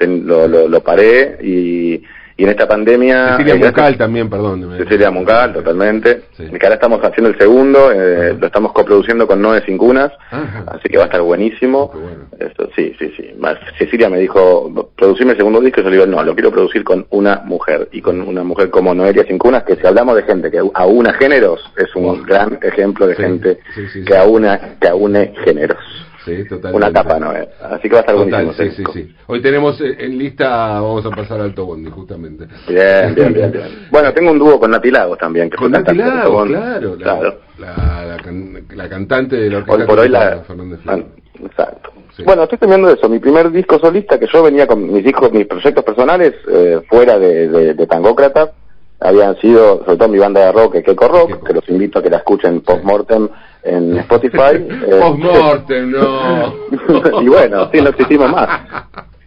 lo, 0.00 0.46
lo, 0.48 0.68
lo 0.68 0.80
paré 0.82 1.38
y, 1.42 2.02
y 2.38 2.44
en 2.44 2.50
esta 2.50 2.68
pandemia... 2.68 3.38
Cecilia 3.38 3.54
eh, 3.54 3.58
Muncal 3.58 3.96
también, 3.96 4.28
perdón. 4.28 4.76
Cecilia 4.76 5.10
Muncal, 5.10 5.54
totalmente. 5.54 6.24
Sí. 6.36 6.44
Que 6.50 6.66
ahora 6.66 6.74
estamos 6.74 7.02
haciendo 7.02 7.30
el 7.30 7.38
segundo, 7.38 7.90
eh, 7.90 8.36
lo 8.38 8.46
estamos 8.46 8.72
coproduciendo 8.72 9.26
con 9.26 9.40
Noé 9.40 9.62
Cincunas, 9.62 10.12
Ajá. 10.30 10.64
así 10.66 10.88
que 10.88 10.98
va 10.98 11.04
a 11.04 11.06
estar 11.06 11.22
buenísimo. 11.22 11.90
Bueno. 11.94 12.26
Esto, 12.38 12.68
sí, 12.76 12.94
sí, 12.98 13.10
sí. 13.16 13.34
Más, 13.38 13.56
Cecilia 13.78 14.10
me 14.10 14.18
dijo, 14.18 14.90
producirme 14.96 15.32
el 15.32 15.38
segundo 15.38 15.60
disco, 15.62 15.80
y 15.80 15.84
yo 15.84 15.90
le 15.90 15.96
digo, 15.96 16.06
no, 16.06 16.22
lo 16.22 16.34
quiero 16.34 16.50
producir 16.50 16.84
con 16.84 17.06
una 17.10 17.36
mujer, 17.44 17.88
y 17.92 18.02
con 18.02 18.20
una 18.20 18.44
mujer 18.44 18.68
como 18.68 18.94
Noelia 18.94 19.24
Cincunas, 19.24 19.64
que 19.64 19.76
si 19.76 19.86
hablamos 19.86 20.16
de 20.16 20.24
gente 20.24 20.50
que 20.50 20.60
aúna 20.74 21.14
géneros, 21.14 21.60
es 21.78 21.94
un 21.96 22.22
gran 22.22 22.58
ejemplo 22.62 23.06
de 23.06 23.16
Sí, 23.16 23.22
gente 23.22 23.58
que 24.06 24.16
aúna, 24.16 24.76
que 24.78 24.88
aúne 24.88 25.32
géneros. 25.42 25.78
Sí, 26.26 26.44
totalmente. 26.48 26.76
Una 26.76 26.92
tapa, 26.92 27.18
Noé. 27.18 27.48
Así 27.62 27.82
que 27.88 27.90
va 27.94 27.98
a 27.98 28.00
estar 28.00 28.14
Total, 28.16 28.44
buenísimo. 28.46 28.70
sí, 28.70 28.84
sí, 28.84 28.92
sí. 28.92 29.16
Hoy 29.28 29.40
tenemos 29.40 29.80
eh, 29.80 29.96
en 30.00 30.18
lista, 30.18 30.46
vamos 30.80 31.06
a 31.06 31.10
pasar 31.10 31.38
al 31.38 31.46
Alto 31.46 31.64
Bondi, 31.66 31.88
justamente. 31.90 32.46
Bien, 32.68 33.14
bien, 33.14 33.32
bien, 33.32 33.52
bien. 33.52 33.86
Bueno, 33.90 34.12
tengo 34.12 34.32
un 34.32 34.38
dúo 34.38 34.58
con 34.60 34.70
Nati 34.72 34.90
Lagos 34.90 35.16
también. 35.18 35.48
Que 35.48 35.56
Con 35.56 35.70
Nati 35.70 35.94
Lagos, 35.94 36.48
claro. 36.48 36.96
La, 36.96 37.02
Claro. 37.04 37.38
La, 37.58 38.04
la 38.04 38.16
can- 38.22 38.66
la 38.74 38.88
cantante 38.88 39.36
de 39.36 39.48
la 39.50 39.56
Hoy 39.58 39.62
orquesta 39.62 39.86
por 39.86 39.98
hoy 40.00 40.08
la... 40.10 40.40
Fernández 40.46 40.80
Ah. 40.86 40.98
Exacto. 41.44 41.92
Sí. 42.16 42.22
Bueno, 42.24 42.42
estoy 42.44 42.58
terminando 42.58 42.90
eso. 42.90 43.08
Mi 43.08 43.18
primer 43.18 43.50
disco 43.50 43.78
solista, 43.78 44.18
que 44.18 44.26
yo 44.32 44.42
venía 44.42 44.66
con 44.66 44.90
mis 44.92 45.04
discos, 45.04 45.30
mis 45.32 45.46
proyectos 45.46 45.84
personales, 45.84 46.34
eh, 46.50 46.80
fuera 46.88 47.18
de, 47.18 47.48
de, 47.48 47.74
de 47.74 47.86
Tangócrata, 47.86 48.52
habían 49.00 49.36
sido, 49.40 49.84
sobre 49.84 49.98
todo 49.98 50.08
mi 50.08 50.18
banda 50.18 50.46
de 50.46 50.52
rock, 50.52 50.82
Keiko 50.82 51.08
Rock, 51.08 51.26
Keiko. 51.28 51.44
que 51.44 51.52
los 51.52 51.68
invito 51.68 51.98
a 51.98 52.02
que 52.02 52.08
la 52.10 52.16
escuchen 52.18 52.62
post-mortem 52.62 53.28
en 53.66 53.96
Spotify. 53.98 54.58
Post-mortem, 55.00 55.90
no. 55.90 56.54
y 57.22 57.28
bueno, 57.28 57.68
sí, 57.72 57.80
no 57.80 57.90
existimos 57.90 58.30
más. 58.30 58.48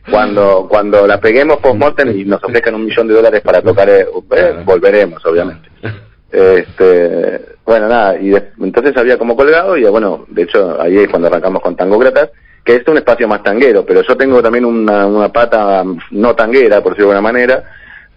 Cuando 0.09 0.67
cuando 0.69 1.05
la 1.05 1.19
peguemos 1.19 1.57
post-mortem 1.57 2.17
y 2.17 2.25
nos 2.25 2.43
ofrezcan 2.43 2.75
un 2.75 2.85
millón 2.85 3.07
de 3.07 3.13
dólares 3.13 3.41
para 3.41 3.61
tocar, 3.61 3.87
eh, 3.89 4.07
eh, 4.31 4.55
volveremos, 4.65 5.23
obviamente. 5.25 5.69
Este, 6.31 7.41
bueno, 7.65 7.87
nada, 7.87 8.17
y 8.19 8.29
de- 8.29 8.51
entonces 8.61 8.95
había 8.97 9.17
como 9.17 9.35
colgado 9.35 9.75
y 9.77 9.83
bueno, 9.85 10.25
de 10.29 10.43
hecho 10.43 10.79
ahí 10.81 10.97
es 10.97 11.09
cuando 11.09 11.27
arrancamos 11.27 11.61
con 11.61 11.75
Tangócratas, 11.75 12.29
que 12.63 12.75
es 12.77 12.87
un 12.87 12.97
espacio 12.97 13.27
más 13.27 13.43
tanguero, 13.43 13.85
pero 13.85 14.01
yo 14.01 14.15
tengo 14.17 14.41
también 14.41 14.65
una, 14.65 15.05
una 15.07 15.29
pata 15.29 15.83
no 16.11 16.35
tanguera, 16.35 16.81
por 16.81 16.93
decirlo 16.93 17.11
de 17.11 17.17
alguna 17.17 17.31
manera, 17.33 17.63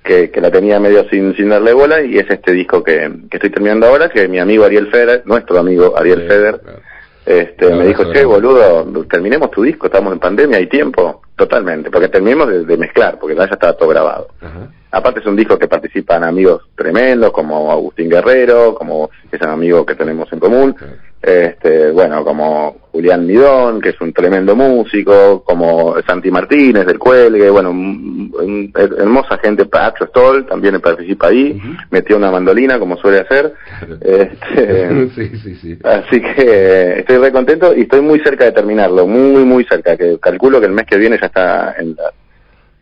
que, 0.03 0.31
que 0.31 0.41
la 0.41 0.51
tenía 0.51 0.81
medio 0.81 1.09
sin, 1.09 1.35
sin 1.37 1.49
darle 1.51 1.73
bola 1.73 2.03
y 2.03 2.19
es 2.19 2.29
este 2.29 2.53
disco 2.53 2.83
que, 2.83 3.11
que 3.31 3.37
estoy 3.37 3.51
terminando 3.51 3.87
ahora, 3.87 4.09
que 4.09 4.27
mi 4.29 4.39
amigo 4.39 4.65
Ariel 4.65 4.89
Feder, 4.91 5.23
nuestro 5.27 5.59
amigo 5.59 5.97
Ariel 5.97 6.23
Sí, 6.23 6.29
Feder, 6.29 6.61
claro. 6.61 6.79
este, 7.27 7.75
me 7.75 7.87
dijo, 7.87 8.13
che, 8.13 8.25
boludo, 8.25 8.85
terminemos 9.09 9.51
tu 9.51 9.63
disco, 9.63 9.87
estamos 9.87 10.13
en 10.13 10.19
pandemia, 10.19 10.59
hay 10.59 10.67
tiempo, 10.67 11.23
totalmente, 11.37 11.91
porque 11.91 12.09
terminemos 12.09 12.49
de, 12.49 12.65
de 12.65 12.77
mezclar, 12.77 13.19
porque 13.19 13.37
ya 13.37 13.45
estaba 13.45 13.75
todo 13.75 13.89
grabado. 13.89 14.29
Ajá. 14.41 14.69
Aparte 14.93 15.21
es 15.21 15.27
un 15.27 15.37
disco 15.37 15.59
que 15.59 15.69
participan 15.69 16.23
amigos 16.23 16.63
tremendos, 16.77 17.33
como 17.33 17.73
Agustín 17.73 18.09
Guerrero, 18.11 18.75
como 18.75 19.11
es 19.31 19.41
un 19.41 19.49
amigo 19.49 19.85
que 19.87 19.95
tenemos 19.95 20.31
en 20.33 20.39
común, 20.39 20.77
este, 21.23 21.91
bueno, 21.93 22.25
como 22.25 22.77
Julián 22.93 23.27
Midón, 23.27 23.81
que 23.81 23.91
es 23.91 24.01
un 24.01 24.13
tremendo 24.13 24.55
músico, 24.55 25.43
como 25.45 25.95
Santi 26.07 26.31
Martínez 26.31 26.85
del 26.85 26.99
Cuelgue, 26.99 27.49
bueno, 27.49 27.71
un- 27.71 28.31
un- 28.39 28.73
hermosa 28.75 29.39
gente, 29.39 29.65
Pacho 29.67 30.05
Stoll 30.07 30.45
también 30.47 30.79
participa 30.81 31.29
ahí, 31.29 31.59
metió 31.91 32.17
una 32.17 32.31
mandolina 32.31 32.79
como 32.79 32.97
suele 32.99 33.21
hacer, 33.21 33.55
este, 34.01 35.09
sí, 35.15 35.31
sí, 35.43 35.55
sí. 35.55 35.79
Así 35.85 36.21
que 36.21 36.99
estoy 37.01 37.17
re 37.19 37.33
contento 37.33 37.75
y 37.75 37.83
estoy 37.83 38.01
muy 38.01 38.21
cerca 38.21 38.45
de 38.45 38.53
terminarlo, 38.53 39.07
muy, 39.07 39.45
muy 39.45 39.65
cerca, 39.65 39.97
que 39.97 40.19
calculo 40.19 40.61
que 40.61 40.67
el 40.67 40.73
mes 40.73 40.87
que 40.87 40.99
viene 40.99 41.19
ya 41.21 41.27
está 41.29 41.75
en, 41.79 41.95
la- 41.97 42.13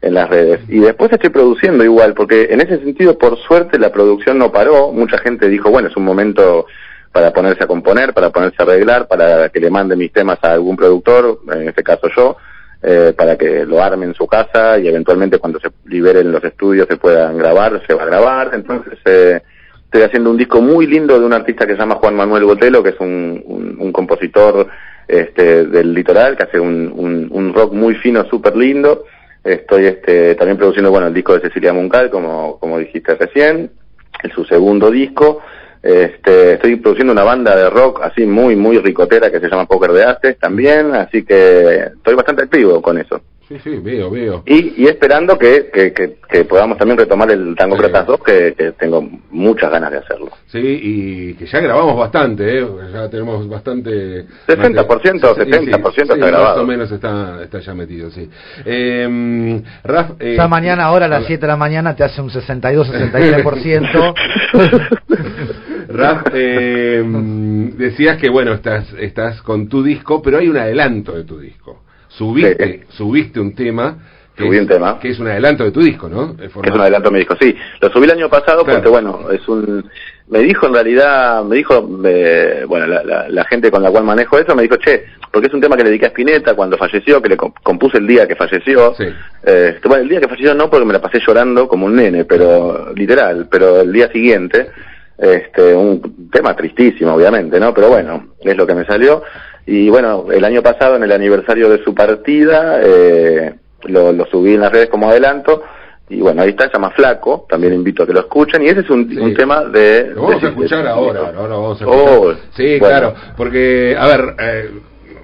en 0.02 0.14
las 0.14 0.28
redes. 0.28 0.60
Y 0.68 0.78
después 0.78 1.12
estoy 1.12 1.30
produciendo 1.30 1.84
igual, 1.84 2.14
porque 2.14 2.48
en 2.50 2.60
ese 2.60 2.78
sentido, 2.78 3.18
por 3.18 3.38
suerte, 3.38 3.78
la 3.78 3.92
producción 3.92 4.38
no 4.38 4.50
paró. 4.50 4.92
Mucha 4.92 5.18
gente 5.18 5.48
dijo, 5.48 5.70
bueno, 5.70 5.88
es 5.88 5.96
un 5.96 6.04
momento 6.04 6.66
para 7.12 7.32
ponerse 7.32 7.64
a 7.64 7.66
componer, 7.66 8.14
para 8.14 8.30
ponerse 8.30 8.56
a 8.60 8.62
arreglar, 8.62 9.08
para 9.08 9.48
que 9.48 9.60
le 9.60 9.70
mande 9.70 9.96
mis 9.96 10.12
temas 10.12 10.38
a 10.42 10.52
algún 10.52 10.76
productor, 10.76 11.40
en 11.52 11.68
este 11.68 11.82
caso 11.82 12.08
yo, 12.16 12.36
eh, 12.82 13.12
para 13.16 13.36
que 13.36 13.66
lo 13.66 13.82
arme 13.82 14.06
en 14.06 14.14
su 14.14 14.26
casa 14.26 14.78
y 14.78 14.88
eventualmente 14.88 15.38
cuando 15.38 15.58
se 15.60 15.70
liberen 15.86 16.32
los 16.32 16.42
estudios 16.44 16.86
se 16.88 16.96
puedan 16.96 17.36
grabar, 17.36 17.82
se 17.86 17.94
va 17.94 18.04
a 18.04 18.06
grabar. 18.06 18.52
Entonces, 18.54 18.98
eh, 19.04 19.42
estoy 19.84 20.02
haciendo 20.02 20.30
un 20.30 20.36
disco 20.36 20.62
muy 20.62 20.86
lindo 20.86 21.18
de 21.18 21.26
un 21.26 21.32
artista 21.32 21.66
que 21.66 21.72
se 21.72 21.78
llama 21.78 21.96
Juan 21.96 22.14
Manuel 22.14 22.44
Botelo, 22.44 22.82
que 22.82 22.90
es 22.90 23.00
un, 23.00 23.42
un, 23.44 23.76
un 23.78 23.92
compositor 23.92 24.68
este, 25.08 25.66
del 25.66 25.92
litoral, 25.92 26.36
que 26.36 26.44
hace 26.44 26.60
un, 26.60 27.28
un, 27.32 27.52
rock 27.52 27.72
muy 27.72 27.96
fino, 27.96 28.24
súper 28.26 28.56
lindo. 28.56 29.04
Estoy 29.42 29.87
este, 29.87 30.35
también 30.35 30.59
produciendo 30.59 30.90
bueno 30.90 31.07
el 31.07 31.14
disco 31.14 31.35
de 31.35 31.40
Cecilia 31.40 31.72
Muncal, 31.72 32.11
como, 32.11 32.59
como 32.59 32.79
dijiste 32.79 33.14
recién, 33.14 33.70
es 34.22 34.33
su 34.33 34.44
segundo 34.44 34.90
disco. 34.90 35.42
Este, 35.83 36.55
estoy 36.55 36.76
produciendo 36.76 37.12
una 37.12 37.22
banda 37.22 37.57
de 37.57 37.70
rock 37.70 38.00
así 38.03 38.26
muy, 38.26 38.55
muy 38.55 38.79
ricotera 38.79 39.31
que 39.31 39.40
se 39.40 39.48
llama 39.48 39.66
Poker 39.66 39.92
de 39.92 40.05
Haces 40.05 40.38
también, 40.38 40.94
así 40.94 41.24
que 41.24 41.85
estoy 41.96 42.14
bastante 42.14 42.44
activo 42.44 42.83
con 42.83 42.98
eso. 42.98 43.22
Sí, 43.50 43.58
sí, 43.64 43.78
veo, 43.82 44.08
veo. 44.12 44.44
Y, 44.46 44.80
y 44.84 44.86
esperando 44.86 45.36
que, 45.36 45.70
que, 45.74 45.92
que, 45.92 46.18
que 46.30 46.44
podamos 46.44 46.78
también 46.78 46.96
retomar 46.96 47.28
el 47.32 47.56
Tango 47.56 47.74
Sí. 47.74 47.82
Kratas 47.82 48.06
2, 48.06 48.22
que, 48.22 48.54
que 48.56 48.70
tengo 48.72 49.02
muchas 49.30 49.72
ganas 49.72 49.90
de 49.90 49.98
hacerlo. 49.98 50.28
Sí, 50.46 50.60
y 50.60 51.34
que 51.34 51.46
ya 51.46 51.58
grabamos 51.58 51.96
bastante, 51.96 52.60
¿eh? 52.60 52.66
Ya 52.92 53.10
tenemos 53.10 53.48
bastante... 53.48 54.24
60%, 54.46 55.34
Sí, 55.34 55.42
sí, 55.44 55.50
70% 55.50 55.92
sí, 55.92 56.00
está 56.02 56.14
Más 56.16 56.28
grabado. 56.30 56.62
o 56.62 56.66
menos 56.66 56.92
está, 56.92 57.42
está 57.42 57.58
ya 57.58 57.74
metido, 57.74 58.08
sí. 58.12 58.30
Eh, 58.64 59.60
Raf, 59.82 60.12
eh, 60.20 60.34
Ya 60.36 60.46
mañana, 60.46 60.84
ahora 60.84 61.06
a 61.06 61.08
las 61.08 61.26
7 61.26 61.40
de 61.40 61.48
la 61.48 61.56
mañana, 61.56 61.96
te 61.96 62.04
hace 62.04 62.22
un 62.22 62.30
62-63%. 62.30 64.14
Raf, 65.88 66.22
eh, 66.32 67.02
decías 67.76 68.16
que 68.18 68.30
bueno, 68.30 68.52
estás, 68.52 68.92
estás 69.00 69.42
con 69.42 69.68
tu 69.68 69.82
disco, 69.82 70.22
pero 70.22 70.38
hay 70.38 70.48
un 70.48 70.56
adelanto 70.56 71.10
de 71.16 71.24
tu 71.24 71.40
disco. 71.40 71.82
Subiste, 72.11 72.85
subiste 72.90 73.40
un 73.40 73.55
tema 73.55 73.96
que, 74.37 74.44
Subí 74.44 74.57
es, 74.57 74.62
un 74.62 74.68
tema. 74.68 74.99
que 74.99 75.09
es 75.11 75.18
un 75.18 75.27
adelanto 75.29 75.64
de 75.64 75.70
tu 75.70 75.81
disco, 75.81 76.09
¿no? 76.09 76.35
Es 76.42 76.55
un 76.55 76.81
adelanto, 76.81 77.11
me 77.11 77.18
dijo, 77.18 77.35
sí. 77.40 77.55
Lo 77.81 77.90
subí 77.90 78.05
el 78.05 78.12
año 78.12 78.29
pasado 78.29 78.64
Claro. 78.64 78.79
porque, 78.79 78.88
bueno, 78.90 79.31
es 79.31 79.46
un... 79.49 79.85
Me 80.29 80.38
dijo 80.40 80.66
en 80.68 80.75
realidad, 80.75 81.42
me 81.44 81.57
dijo, 81.57 81.88
eh, 82.05 82.64
bueno, 82.66 82.87
la, 82.87 83.03
la- 83.03 83.29
la 83.29 83.44
gente 83.46 83.68
con 83.70 83.83
la 83.83 83.90
cual 83.90 84.05
manejo 84.05 84.38
eso, 84.38 84.55
me 84.55 84.62
dijo, 84.62 84.77
che, 84.77 85.05
porque 85.33 85.49
es 85.49 85.55
un 85.55 85.61
tema 85.61 85.77
que 85.77 85.83
le 85.83 85.88
dediqué 85.90 86.07
a 86.07 86.11
Spinetta 86.11 86.55
cuando 86.55 86.79
falleció, 86.79 87.20
que 87.20 87.29
le 87.31 87.37
comp- 87.37 87.61
compuse 87.64 87.99
el 87.99 88.07
día 88.07 88.29
que 88.29 88.37
falleció. 88.37 88.94
Sí. 88.94 89.05
Eh, 89.44 89.79
bueno, 89.85 90.05
el 90.05 90.09
día 90.09 90.20
que 90.20 90.29
falleció 90.29 90.55
no 90.55 90.70
porque 90.70 90.87
me 90.87 90.92
la 90.92 91.01
pasé 91.01 91.18
llorando 91.27 91.66
como 91.66 91.87
un 91.87 91.96
nene, 91.96 92.25
pero 92.25 92.92
literal, 92.94 93.49
pero 93.51 93.81
el 93.81 93.92
día 93.92 94.09
siguiente, 94.12 94.68
este, 95.18 95.74
un 95.74 96.30
tema 96.30 96.55
tristísimo, 96.55 97.12
obviamente, 97.14 97.59
¿no? 97.59 97.74
Pero 97.74 97.89
bueno, 97.89 98.28
es 98.41 98.57
lo 98.57 98.66
que 98.66 98.74
me 98.74 98.84
salió. 98.87 99.22
Y 99.66 99.88
bueno, 99.90 100.26
el 100.32 100.44
año 100.44 100.62
pasado, 100.62 100.96
en 100.96 101.02
el 101.04 101.12
aniversario 101.12 101.68
de 101.68 101.82
su 101.84 101.94
partida, 101.94 102.80
eh, 102.82 103.54
lo, 103.84 104.12
lo 104.12 104.26
subí 104.26 104.54
en 104.54 104.61
las 104.61 104.72
redes 104.72 104.88
como 104.88 105.08
adelanto. 105.11 105.62
Y 106.08 106.20
bueno, 106.20 106.42
ahí 106.42 106.50
está, 106.50 106.66
se 106.66 106.72
llama 106.72 106.90
Flaco, 106.90 107.46
también 107.48 107.72
invito 107.72 108.02
a 108.02 108.06
que 108.06 108.12
lo 108.12 108.20
escuchen. 108.20 108.62
Y 108.62 108.66
ese 108.68 108.80
es 108.80 108.90
un, 108.90 109.08
Sí. 109.08 109.16
un 109.18 109.32
tema 109.34 109.64
de... 109.66 110.11
Lo 110.14 110.22
vamos 110.22 110.40
de- 110.40 110.46
a 110.48 110.50
escuchar 110.50 110.82
de- 110.82 110.88
ahora, 110.90 111.30
lo 111.30 111.42
vamos 111.48 111.80
a 111.80 111.84
escuchar. 111.84 112.18
Oh, 112.18 112.34
sí, 112.56 112.78
bueno. 112.80 112.98
claro, 112.98 113.14
porque, 113.36 113.96
a 113.98 114.06
ver... 114.06 114.34
Eh, 114.40 114.70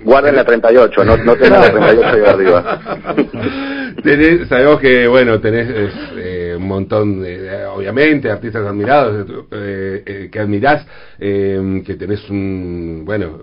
Guarden 0.05 0.37
la 0.37 0.45
38, 0.45 1.05
no, 1.05 1.16
no 1.16 1.34
tengan 1.34 1.61
la 1.62 1.72
38 1.72 2.16
de 2.16 2.28
arriba. 2.28 2.80
tenés, 4.05 4.47
sabemos 4.49 4.78
que, 4.80 5.09
bueno, 5.09 5.41
tenés 5.41 5.68
es, 5.68 5.93
eh, 6.16 6.55
un 6.57 6.68
montón, 6.68 7.22
de, 7.22 7.64
obviamente, 7.66 8.30
artistas 8.30 8.64
admirados, 8.66 9.26
que 9.51 10.39
admirás, 10.39 10.87
que 11.18 11.97
tenés 11.99 12.28
un, 12.30 13.03
bueno, 13.05 13.39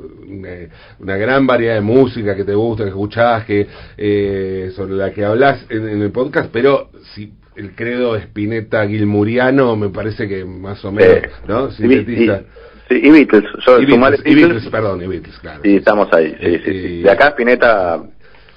una, 0.99 1.17
gran 1.17 1.45
variedad 1.47 1.75
de 1.75 1.81
música 1.81 2.35
que 2.35 2.43
te 2.43 2.55
gusta, 2.55 2.83
que 2.83 2.89
escuchás, 2.89 3.45
que, 3.45 4.71
sobre 4.75 4.93
la 4.93 5.11
que 5.11 5.25
hablas 5.25 5.65
en, 5.69 5.87
en 5.87 6.01
el 6.01 6.11
podcast, 6.11 6.49
pero 6.51 6.89
si 7.13 7.33
el 7.55 7.75
credo 7.75 8.15
Spinetta 8.15 8.87
Gilmuriano 8.87 9.75
me 9.75 9.89
parece 9.89 10.27
que 10.27 10.45
más 10.45 10.83
o 10.85 10.91
menos, 10.91 11.23
¿no? 11.47 11.71
Sintetista. 11.71 12.43
Y, 12.89 12.95
y, 12.95 13.07
y, 13.07 13.11
Beatles, 13.11 13.43
yo 13.65 13.79
y 13.79 13.85
Beatles, 13.85 14.67
perdón, 14.69 15.01
y 15.01 15.07
Beatles, 15.07 15.37
claro. 15.39 15.61
Y 15.63 15.77
estamos 15.77 16.11
ahí, 16.13 16.35
sí, 16.39 16.59
sí, 16.65 16.81
sí. 16.81 17.01
De 17.01 17.11
acá 17.11 17.29
Spinetta 17.29 18.03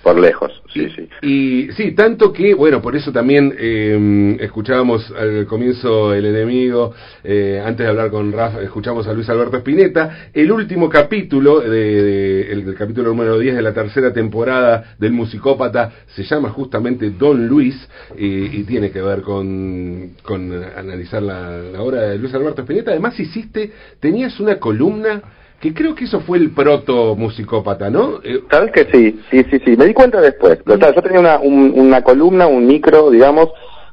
por 0.06 0.20
lejos, 0.20 0.62
sí, 0.72 0.82
y, 0.82 0.90
sí. 0.90 1.08
Y 1.22 1.72
sí, 1.72 1.90
tanto 1.90 2.32
que, 2.32 2.54
bueno, 2.54 2.80
por 2.80 2.94
eso 2.94 3.10
también 3.10 3.52
eh, 3.58 4.36
escuchábamos 4.38 5.12
al 5.18 5.46
comienzo 5.46 6.14
El 6.14 6.26
Enemigo, 6.26 6.94
eh, 7.24 7.60
antes 7.66 7.84
de 7.84 7.90
hablar 7.90 8.12
con 8.12 8.30
Rafa, 8.30 8.62
escuchamos 8.62 9.08
a 9.08 9.12
Luis 9.12 9.28
Alberto 9.28 9.56
Spinetta, 9.56 10.28
el 10.32 10.52
último 10.52 10.88
capítulo, 10.88 11.58
de, 11.58 11.70
de 11.70 12.52
el, 12.52 12.68
el, 12.68 12.74
capítulo 12.76 13.08
número 13.08 13.36
10 13.36 13.56
de 13.56 13.62
la 13.62 13.74
tercera 13.74 14.12
temporada 14.12 14.94
del 14.96 15.10
Musicópata, 15.10 15.90
se 16.14 16.22
llama 16.22 16.50
justamente 16.50 17.10
Don 17.10 17.48
Luis, 17.48 17.74
eh, 18.16 18.48
y 18.52 18.62
tiene 18.62 18.92
que 18.92 19.02
ver 19.02 19.22
con, 19.22 20.12
con 20.22 20.52
analizar 20.76 21.20
la, 21.20 21.58
la 21.58 21.82
obra 21.82 22.02
de 22.02 22.18
Luis 22.18 22.32
Alberto 22.32 22.62
Spinetta. 22.62 22.92
Además 22.92 23.18
hiciste, 23.18 23.72
tenías 23.98 24.38
una 24.38 24.60
columna 24.60 25.20
que 25.60 25.72
creo 25.72 25.94
que 25.94 26.04
eso 26.04 26.20
fue 26.20 26.38
el 26.38 26.50
proto 26.50 27.14
musicópata, 27.16 27.90
¿no? 27.90 28.20
Eh, 28.22 28.42
¿Sabes 28.50 28.72
que 28.72 28.84
sí? 28.92 29.20
Sí, 29.30 29.44
sí, 29.50 29.60
sí. 29.64 29.76
Me 29.76 29.86
di 29.86 29.94
cuenta 29.94 30.20
después. 30.20 30.58
Pero, 30.64 30.92
yo 30.92 31.02
tenía 31.02 31.20
una, 31.20 31.38
un, 31.38 31.72
una 31.76 32.02
columna, 32.02 32.46
un 32.46 32.66
micro, 32.66 33.10
digamos, 33.10 33.50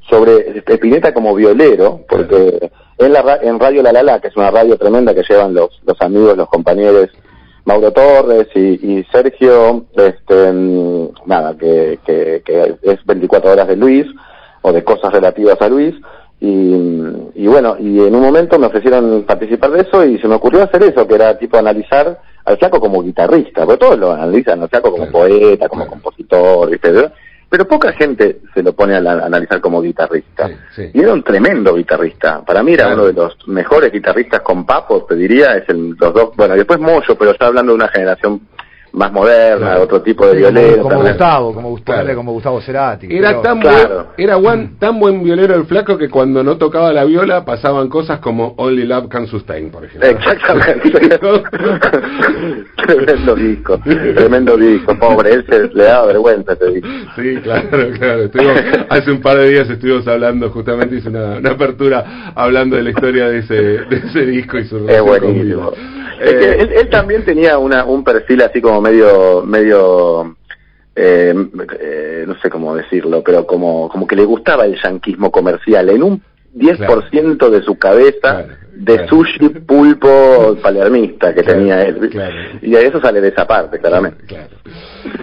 sobre 0.09 0.61
Espineta 0.65 1.13
como 1.13 1.33
violero, 1.33 2.01
porque 2.09 2.69
en, 2.97 3.13
la, 3.13 3.39
en 3.41 3.59
Radio 3.59 3.81
La 3.81 3.93
La 3.93 4.03
La, 4.03 4.19
que 4.19 4.27
es 4.27 4.35
una 4.35 4.51
radio 4.51 4.77
tremenda 4.77 5.15
que 5.15 5.23
llevan 5.27 5.53
los, 5.53 5.81
los 5.85 5.99
amigos, 6.01 6.37
los 6.37 6.49
compañeros 6.49 7.09
Mauro 7.65 7.91
Torres 7.91 8.47
y, 8.55 8.59
y 8.99 9.03
Sergio, 9.05 9.85
este, 9.95 10.51
nada, 11.25 11.55
que, 11.57 11.97
que, 12.05 12.41
que 12.45 12.75
es 12.81 13.05
24 13.05 13.51
horas 13.51 13.67
de 13.69 13.77
Luis, 13.77 14.05
o 14.63 14.73
de 14.73 14.83
cosas 14.83 15.13
relativas 15.13 15.61
a 15.61 15.69
Luis, 15.69 15.95
y, 16.45 17.31
y, 17.35 17.47
bueno, 17.47 17.77
y 17.79 18.01
en 18.01 18.13
un 18.13 18.21
momento 18.21 18.59
me 18.59 18.67
ofrecieron 18.67 19.23
participar 19.23 19.71
de 19.71 19.83
eso 19.83 20.03
y 20.03 20.19
se 20.19 20.27
me 20.27 20.35
ocurrió 20.35 20.63
hacer 20.63 20.83
eso, 20.83 21.07
que 21.07 21.15
era 21.15 21.37
tipo 21.37 21.57
analizar 21.57 22.19
al 22.43 22.57
flaco 22.57 22.81
como 22.81 23.01
guitarrista, 23.01 23.65
porque 23.65 23.79
todos 23.79 23.97
lo 23.97 24.11
analizan 24.11 24.61
al 24.61 24.67
flaco 24.67 24.91
como 24.91 25.09
poeta, 25.09 25.69
como 25.69 25.87
compositor, 25.87 26.69
¿viste? 26.69 26.91
pero 27.47 27.65
poca 27.65 27.93
gente 27.93 28.41
se 28.53 28.61
lo 28.61 28.73
pone 28.73 28.95
a, 28.95 28.99
la, 28.99 29.13
a 29.13 29.25
analizar 29.27 29.61
como 29.61 29.81
guitarrista. 29.81 30.49
Sí, 30.49 30.55
sí. 30.75 30.91
Y 30.93 30.99
era 30.99 31.13
un 31.13 31.23
tremendo 31.23 31.75
guitarrista. 31.75 32.43
Para 32.43 32.61
mí 32.61 32.73
era 32.73 32.87
claro. 32.87 33.03
uno 33.03 33.07
de 33.07 33.13
los 33.13 33.47
mejores 33.47 33.93
guitarristas 33.93 34.41
con 34.41 34.65
papos, 34.65 35.07
te 35.07 35.15
diría, 35.15 35.55
es 35.55 35.69
el, 35.69 35.95
los 35.97 36.13
dos, 36.13 36.35
bueno, 36.35 36.55
después 36.55 36.79
Moyo, 36.79 37.15
pero 37.17 37.31
está 37.31 37.45
hablando 37.45 37.71
de 37.71 37.75
una 37.77 37.87
generación 37.87 38.41
más 38.93 39.11
moderna, 39.11 39.67
claro. 39.67 39.83
otro 39.83 40.01
tipo 40.03 40.25
de 40.27 40.33
sí, 40.33 40.37
violero. 40.37 40.83
Como, 40.83 40.95
como 40.95 41.09
Gustavo, 41.09 41.53
como 41.53 41.69
Gustavo, 41.69 42.01
claro. 42.01 42.15
como 42.15 42.31
Gustavo 42.33 42.61
Cerati. 42.61 43.07
Era 43.09 43.29
pero, 43.29 43.41
tan 43.41 43.59
claro. 43.59 43.89
buen, 43.89 44.05
era 44.17 44.35
buen, 44.35 44.77
tan 44.77 44.99
buen 44.99 45.23
violero 45.23 45.55
el 45.55 45.65
flaco 45.65 45.97
que 45.97 46.09
cuando 46.09 46.43
no 46.43 46.57
tocaba 46.57 46.93
la 46.93 47.03
viola 47.03 47.43
pasaban 47.43 47.89
cosas 47.89 48.19
como 48.19 48.53
Only 48.57 48.85
Love 48.85 49.09
Can 49.09 49.25
Sustain, 49.25 49.71
por 49.71 49.83
ejemplo. 49.85 50.09
Exactamente. 50.09 50.91
tremendo 52.85 53.35
disco, 53.35 53.79
tremendo 53.79 54.57
disco, 54.57 54.95
pobre, 54.99 55.33
él 55.33 55.45
se 55.49 55.69
le 55.73 55.83
daba 55.85 56.05
vergüenza 56.05 56.53
ese 56.53 56.65
disco. 56.67 56.89
Sí, 57.15 57.37
claro, 57.41 57.89
claro. 57.97 58.23
Estuvimos, 58.25 58.61
hace 58.89 59.11
un 59.11 59.21
par 59.21 59.37
de 59.37 59.49
días 59.49 59.69
estuvimos 59.71 60.07
hablando, 60.07 60.51
justamente 60.51 60.97
hice 60.97 61.09
una, 61.09 61.37
una 61.39 61.49
apertura 61.49 62.31
hablando 62.35 62.75
de 62.75 62.83
la 62.83 62.89
historia 62.91 63.27
de 63.27 63.39
ese, 63.39 63.55
de 63.55 63.95
ese 64.07 64.25
disco 64.27 64.59
y 64.59 64.65
su 64.65 64.87
Es 64.87 65.01
buenísimo. 65.01 65.71
Es 66.23 66.33
que 66.35 66.51
él, 66.61 66.71
él, 66.73 66.89
también 66.89 67.23
tenía 67.25 67.57
una, 67.57 67.85
un 67.85 68.03
perfil 68.03 68.41
así 68.41 68.61
como 68.61 68.81
medio, 68.81 69.43
medio, 69.43 70.35
eh, 70.95 71.33
eh, 71.79 72.23
no 72.27 72.35
sé 72.39 72.49
cómo 72.49 72.75
decirlo, 72.75 73.21
pero 73.23 73.45
como, 73.45 73.89
como 73.89 74.07
que 74.07 74.15
le 74.15 74.25
gustaba 74.25 74.65
el 74.65 74.79
yanquismo 74.81 75.31
comercial. 75.31 75.89
En 75.89 76.03
un 76.03 76.21
10% 76.55 76.77
claro. 76.77 77.49
de 77.49 77.63
su 77.63 77.77
cabeza 77.77 78.19
claro, 78.19 78.47
de 78.73 78.95
claro. 78.95 79.09
sushi 79.09 79.49
pulpo 79.49 80.57
palermista 80.61 81.33
que 81.33 81.43
tenía 81.43 81.83
él. 81.83 82.09
Y 82.61 82.75
eso 82.75 83.01
sale 83.01 83.21
de 83.21 83.29
esa 83.29 83.47
parte, 83.47 83.79
claramente. 83.79 84.23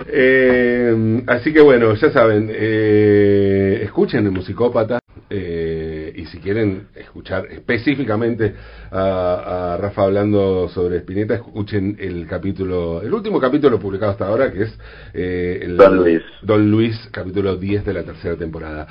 Eh, 0.08 1.22
así 1.26 1.52
que 1.52 1.60
bueno, 1.60 1.94
ya 1.94 2.10
saben, 2.10 2.50
eh, 2.52 3.80
escuchen 3.84 4.24
el 4.26 4.32
musicópata. 4.32 4.98
Eh, 5.28 5.89
y 6.14 6.26
si 6.26 6.38
quieren 6.38 6.88
escuchar 6.94 7.46
específicamente 7.50 8.54
a, 8.90 9.74
a, 9.74 9.76
Rafa 9.76 10.02
hablando 10.02 10.68
sobre 10.68 10.98
Spinetta, 10.98 11.34
escuchen 11.34 11.96
el 11.98 12.26
capítulo, 12.26 13.02
el 13.02 13.12
último 13.12 13.40
capítulo 13.40 13.78
publicado 13.78 14.12
hasta 14.12 14.26
ahora, 14.26 14.52
que 14.52 14.62
es 14.62 14.78
eh, 15.14 15.60
el 15.62 15.76
Don 15.76 15.96
Luis. 15.96 16.22
Don 16.42 16.70
Luis, 16.70 17.08
capítulo 17.12 17.56
10 17.56 17.84
de 17.84 17.92
la 17.92 18.02
tercera 18.02 18.36
temporada. 18.36 18.86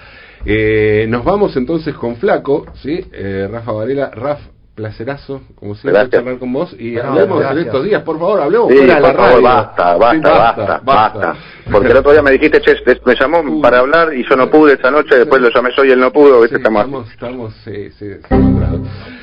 Eh, 0.45 1.05
nos 1.09 1.23
vamos 1.23 1.55
entonces 1.57 1.93
con 1.95 2.15
Flaco, 2.17 2.65
¿sí? 2.81 3.05
Eh, 3.11 3.47
Rafa 3.49 3.71
Varela, 3.71 4.09
Raf, 4.09 4.39
placerazo, 4.79 5.41
como 5.55 5.75
siempre, 5.75 5.91
Gracias. 5.91 6.11
charlar 6.21 6.39
con 6.39 6.53
vos 6.53 6.73
y 6.79 6.91
No, 6.93 7.03
hablemos 7.03 7.39
gracias. 7.39 7.51
en 7.61 7.65
estos 7.67 7.83
días, 7.83 8.01
por 8.03 8.17
favor, 8.17 8.41
hablemos 8.41 8.69
Sí, 8.69 8.77
fuera 8.77 8.95
de 8.95 9.01
la 9.01 9.07
favor, 9.13 9.29
radio. 9.29 9.41
basta, 9.41 9.97
basta, 9.97 10.13
Sí, 10.13 10.37
basta, 10.37 10.81
basta, 10.85 11.35
Porque 11.69 11.87
el 11.89 11.97
otro 11.97 12.11
día 12.13 12.21
me 12.21 12.31
dijiste, 12.31 12.61
che, 12.61 12.75
me 13.05 13.15
llamó 13.15 13.61
para 13.61 13.79
hablar 13.79 14.13
y 14.13 14.23
yo 14.27 14.35
no 14.37 14.49
pude 14.49 14.73
esa 14.75 14.89
noche, 14.89 15.17
después 15.17 15.41
lo 15.41 15.49
llamé 15.49 15.69
yo 15.75 15.83
y 15.83 15.91
él 15.91 15.99
no 15.99 16.11
pudo, 16.13 16.35
Sí, 16.37 16.41
¿viste? 16.43 16.57
Estamos 16.57 16.81
estamos, 16.85 17.11
estamos, 17.11 17.53
sí, 17.65 17.89
sí, 17.91 18.13
sí. 18.15 18.35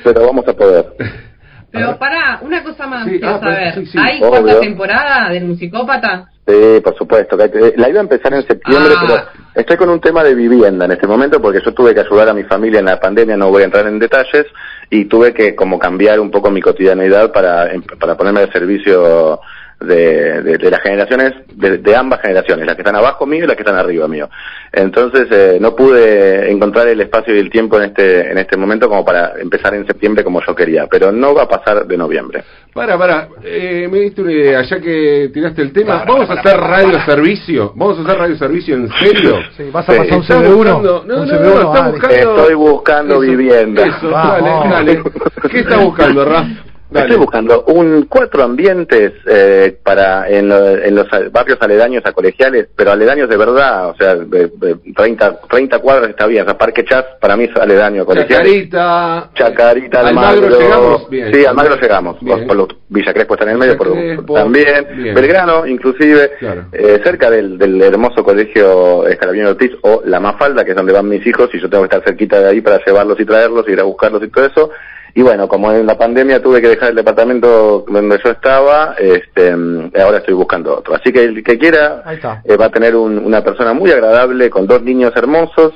Pero 0.03 0.25
vamos 0.27 0.47
a 0.47 0.53
poder. 0.53 0.93
Pero 1.71 1.97
pará, 1.99 2.39
una 2.41 2.63
cosa 2.63 2.87
más 2.87 3.03
Sí, 3.05 3.11
quiero 3.19 3.27
ah, 3.35 3.39
pues, 3.41 3.53
saber. 3.55 3.73
sí, 3.75 3.85
sí. 3.87 3.97
¿Hay 4.01 4.19
Obvio. 4.21 4.29
cuánta 4.29 4.59
temporada 4.61 5.29
del 5.31 5.45
musicópata? 5.45 6.29
Sí, 6.47 6.79
por 6.81 6.97
supuesto. 6.97 7.35
La 7.75 7.89
iba 7.89 7.99
a 7.99 8.03
empezar 8.03 8.33
en 8.33 8.47
septiembre, 8.47 8.93
Ah. 8.95 9.03
pero 9.05 9.43
estoy 9.55 9.75
con 9.75 9.89
un 9.89 9.99
tema 9.99 10.23
de 10.23 10.33
vivienda 10.33 10.85
en 10.85 10.91
este 10.93 11.05
momento 11.07 11.41
porque 11.41 11.59
yo 11.63 11.73
tuve 11.73 11.93
que 11.93 11.99
ayudar 11.99 12.29
a 12.29 12.33
mi 12.33 12.43
familia 12.43 12.79
en 12.79 12.85
la 12.85 12.99
pandemia, 12.99 13.35
no 13.35 13.49
voy 13.49 13.63
a 13.63 13.65
entrar 13.65 13.85
en 13.85 13.99
detalles, 13.99 14.45
y 14.89 15.05
tuve 15.05 15.33
que 15.33 15.55
como 15.55 15.77
cambiar 15.77 16.21
un 16.21 16.31
poco 16.31 16.49
mi 16.49 16.61
cotidianidad 16.61 17.33
para, 17.33 17.69
em- 17.73 17.83
para 17.99 18.15
ponerme 18.15 18.39
al 18.41 18.51
servicio 18.53 19.41
de, 19.79 20.41
de, 20.41 20.57
de 20.57 20.71
las 20.71 20.81
generaciones, 20.81 21.33
de, 21.53 21.77
de 21.77 21.95
ambas 21.95 22.19
generaciones, 22.21 22.65
las 22.65 22.75
que 22.75 22.81
están 22.81 22.95
abajo 22.95 23.25
mío 23.25 23.43
y 23.43 23.47
las 23.47 23.55
que 23.55 23.61
están 23.63 23.75
arriba 23.77 24.07
mío. 24.07 24.27
Entonces 24.71 25.27
eh, 25.31 25.57
no 25.61 25.75
pude 25.75 26.51
encontrar 26.51 26.87
el 26.87 26.99
espacio 27.01 27.35
y 27.35 27.39
el 27.39 27.49
tiempo 27.49 27.77
en 27.77 27.83
este, 27.83 28.31
en 28.31 28.37
este 28.39 28.57
momento 28.57 28.89
como 28.89 29.05
para 29.05 29.33
empezar 29.39 29.73
en 29.75 29.85
septiembre 29.85 30.23
como 30.23 30.41
yo 30.45 30.55
quería, 30.55 30.87
pero 30.87 31.11
no 31.11 31.33
va 31.35 31.43
a 31.43 31.47
pasar 31.47 31.85
de 31.85 31.95
noviembre. 31.97 32.43
Para, 32.73 32.97
para, 32.97 33.27
eh, 33.43 33.87
me 33.91 33.99
diste 33.99 34.21
una 34.21 34.31
idea, 34.31 34.61
ya 34.63 34.79
que 34.79 35.29
tiraste 35.33 35.61
el 35.61 35.71
tema, 35.73 35.99
Para, 35.99 36.05
vamos 36.11 36.27
para, 36.27 36.39
a 36.39 36.43
hacer 36.43 36.59
para, 36.59 36.67
radio 36.67 36.91
para. 36.93 37.05
servicio, 37.05 37.73
vamos 37.75 37.99
a 37.99 38.01
hacer 38.03 38.17
radio 38.17 38.37
servicio 38.37 38.75
en 38.75 38.89
serio. 38.99 39.35
Sí, 39.57 39.63
vas 39.71 39.87
a 39.89 39.93
Sí, 39.93 39.97
pasar 39.99 40.17
un 40.17 40.23
CB1. 40.23 40.55
buscando- 40.55 41.03
no, 41.07 41.15
no, 41.17 41.25
CB1, 41.25 41.41
no, 41.41 41.73
está 41.73 41.89
buscando- 41.89 42.35
Estoy 42.37 42.53
buscando 42.55 43.19
vivienda. 43.19 43.85
Eso, 43.85 44.09
dale, 44.09 44.49
dale. 44.69 45.03
¿Qué 45.51 45.59
está 45.61 45.77
buscando, 45.77 46.25
Raf? 46.25 46.47
Dale. 46.89 47.07
Estoy 47.07 47.17
buscando 47.19 47.63
un 47.65 48.05
cuatro 48.09 48.43
ambientes 48.43 49.11
eh, 49.27 49.77
para 49.83 50.29
en, 50.29 50.47
lo- 50.47 50.69
en 50.77 50.95
los 50.95 51.05
barrios 51.33 51.57
aledaños 51.61 52.01
a 52.05 52.13
colegiales, 52.13 52.69
pero 52.75 52.91
aledaños 52.93 53.27
de 53.27 53.35
verdad, 53.35 53.89
o 53.89 53.95
sea, 53.97 54.15
de, 54.15 54.47
de 54.55 54.75
30, 54.95 55.41
30 55.49 55.79
cuadras 55.79 56.09
está 56.11 56.27
bien, 56.27 56.43
o 56.43 56.45
sea, 56.45 56.57
Parque 56.57 56.85
Chas 56.85 57.03
para 57.19 57.35
mí 57.35 57.43
es 57.43 57.55
aledaño 57.57 58.03
a 58.03 58.05
colegiales. 58.05 58.47
Chacarita. 58.69 59.29
Chacarita, 59.33 59.99
Almagro. 60.07 60.45
Almagro. 60.47 60.59
llegamos. 60.59 61.09
Bien. 61.09 61.33
Sí, 61.33 61.45
Almagro 61.45 61.75
llegamos. 61.75 62.17
Bien. 62.21 62.47
Por 62.47 62.55
los, 62.55 62.67
Villa 62.87 63.13
Crespo 63.13 63.33
está 63.33 63.43
en 63.45 63.51
el 63.51 63.57
medio, 63.57 63.77
por- 63.77 63.91
Crespo, 63.91 64.33
también. 64.35 64.87
bien. 64.95 65.13
Belgrano, 65.13 65.67
inclusive, 65.67 66.31
Claro. 66.39 66.65
eh, 66.71 67.01
cerca 67.03 67.29
del, 67.29 67.57
del 67.57 67.81
hermoso 67.81 68.23
colegio 68.23 69.05
Escalabino 69.07 69.49
Ortiz 69.49 69.71
o 69.81 70.01
La 70.05 70.21
Mafalda, 70.21 70.63
que 70.63 70.71
es 70.71 70.77
donde 70.77 70.93
van 70.93 71.09
mis 71.09 71.25
hijos, 71.27 71.49
y 71.53 71.59
yo 71.59 71.69
tengo 71.69 71.83
que 71.83 71.95
estar 71.95 72.03
cerquita 72.07 72.39
de 72.39 72.47
ahí 72.49 72.61
para 72.61 72.79
llevarlos 72.85 73.19
y 73.19 73.25
traerlos, 73.25 73.67
ir 73.67 73.79
a 73.79 73.83
buscarlos 73.83 74.23
y 74.23 74.29
todo 74.29 74.45
eso. 74.45 74.69
Y 75.15 75.21
bueno, 75.21 75.47
como 75.47 75.71
en 75.71 75.85
la 75.85 75.97
pandemia 75.97 76.41
tuve 76.41 76.61
que 76.61 76.67
dejar 76.69 76.89
el 76.89 76.95
departamento 76.95 77.85
donde 77.87 78.19
yo 78.23 78.29
estaba, 78.31 78.95
este, 78.99 79.51
ahora 79.99 80.17
estoy 80.19 80.33
buscando 80.35 80.77
otro. 80.77 80.95
Así 80.95 81.11
que 81.11 81.23
el 81.23 81.43
que 81.43 81.57
quiera 81.57 82.03
eh, 82.45 82.55
va 82.55 82.65
a 82.65 82.69
tener 82.69 82.95
un- 82.95 83.17
una 83.17 83.43
persona 83.43 83.73
muy 83.73 83.91
agradable 83.91 84.49
con 84.49 84.67
dos 84.67 84.81
niños 84.83 85.11
hermosos 85.15 85.73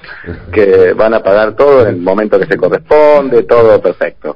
que 0.52 0.94
van 0.94 1.14
a 1.14 1.22
pagar 1.24 1.56
todo 1.56 1.82
en 1.88 1.96
el 1.96 2.02
momento 2.02 2.40
que 2.40 2.46
se 2.46 2.58
corresponde, 2.58 3.44
todo 3.44 3.82
perfecto. 3.82 4.36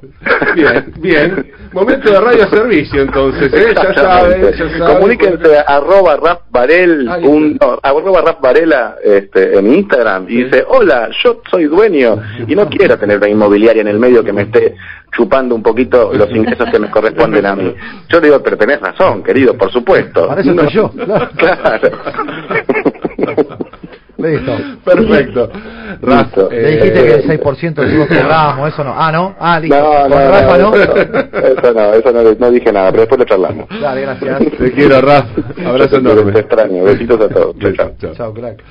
Bien, 0.56 0.94
bien. 1.00 1.52
Momento 1.74 2.10
de 2.10 2.20
radio 2.22 2.48
servicio 2.50 3.02
entonces, 3.02 3.54
¿eh? 3.54 3.74
Ya 3.76 3.94
saben, 3.94 4.42
ya 4.42 4.58
saben. 4.58 4.96
Comuníquense 4.96 5.58
a 5.60 5.62
arroba 5.78 6.16
Raf 6.16 6.40
Varel, 6.50 7.08
Ahí 7.10 7.26
un- 7.26 7.52
está. 7.54 7.66
no, 7.68 7.80
arroba 7.84 8.38
Varela 8.42 8.96
este, 9.04 9.58
en 9.58 9.74
Instagram 9.74 10.26
y 10.30 10.36
Sí. 10.38 10.44
dice, 10.46 10.64
hola, 10.68 11.10
yo 11.24 11.42
soy 11.52 11.66
dueño 11.66 12.18
y 12.48 12.56
no 12.56 12.68
quiero 12.70 12.98
tener 12.98 13.18
una 13.18 13.30
inmobiliaria 13.30 13.82
en 13.82 13.88
el 13.90 14.00
medio 14.00 14.24
que 14.24 14.32
me 14.34 14.44
esté 14.44 14.76
chupando 15.12 15.56
un 15.56 15.64
poquito 15.64 16.12
los 16.14 16.30
ingresos 16.36 16.70
que 16.70 16.80
me 16.80 16.90
corresponden 16.90 17.46
a 17.46 17.56
mí. 17.56 17.74
Yo 18.10 18.20
le 18.20 18.28
digo, 18.28 18.42
pero 18.44 18.58
tenés 18.58 18.82
razón, 18.82 19.24
querido, 19.24 19.54
por 19.58 19.72
supuesto. 19.72 20.28
Para 20.28 20.42
eso 20.42 20.54
No- 20.54 20.62
estoy 20.64 20.76
yo, 20.76 20.90
claro. 20.92 21.30
Claro. 23.16 23.58
Listo. 24.18 24.52
Perfecto. 24.84 25.50
Raf, 26.02 26.26
Listo. 26.28 26.50
Le 26.50 26.72
dijiste 26.72 26.94
que 27.04 27.14
el 27.16 27.32
eh, 27.32 27.40
6% 27.44 27.76
nosotros 27.76 28.08
cobramos, 28.08 28.74
eso 28.74 28.84
no. 28.84 28.94
Ah, 28.98 29.12
¿no? 29.12 29.36
Ah, 29.40 29.60
listo. 29.60 29.76
No, 29.78 30.02
Con 30.02 30.10
no, 30.10 30.16
Rafa, 30.32 30.58
no, 30.58 30.72
¿no? 30.72 30.76
eso, 30.76 31.74
no, 31.74 31.94
eso 31.94 32.12
no, 32.12 32.36
no 32.40 32.52
dije 32.52 32.72
nada, 32.72 32.92
pero 32.92 33.02
después 33.02 33.20
lo 33.20 33.26
charlamos. 33.26 33.68
Dale, 33.82 34.02
gracias. 34.02 34.40
Te 34.58 34.72
quiero, 34.72 35.02
Raf. 35.02 35.26
Abrazo 35.66 35.90
Te 35.90 35.98
enorme. 35.98 36.40
extraño, 36.40 36.84
besitos 36.84 37.20
a 37.22 37.30
todos. 37.30 37.56
Chao, 37.60 37.72
chao. 38.00 38.14
Chao. 38.16 38.34
Crack. 38.34 38.64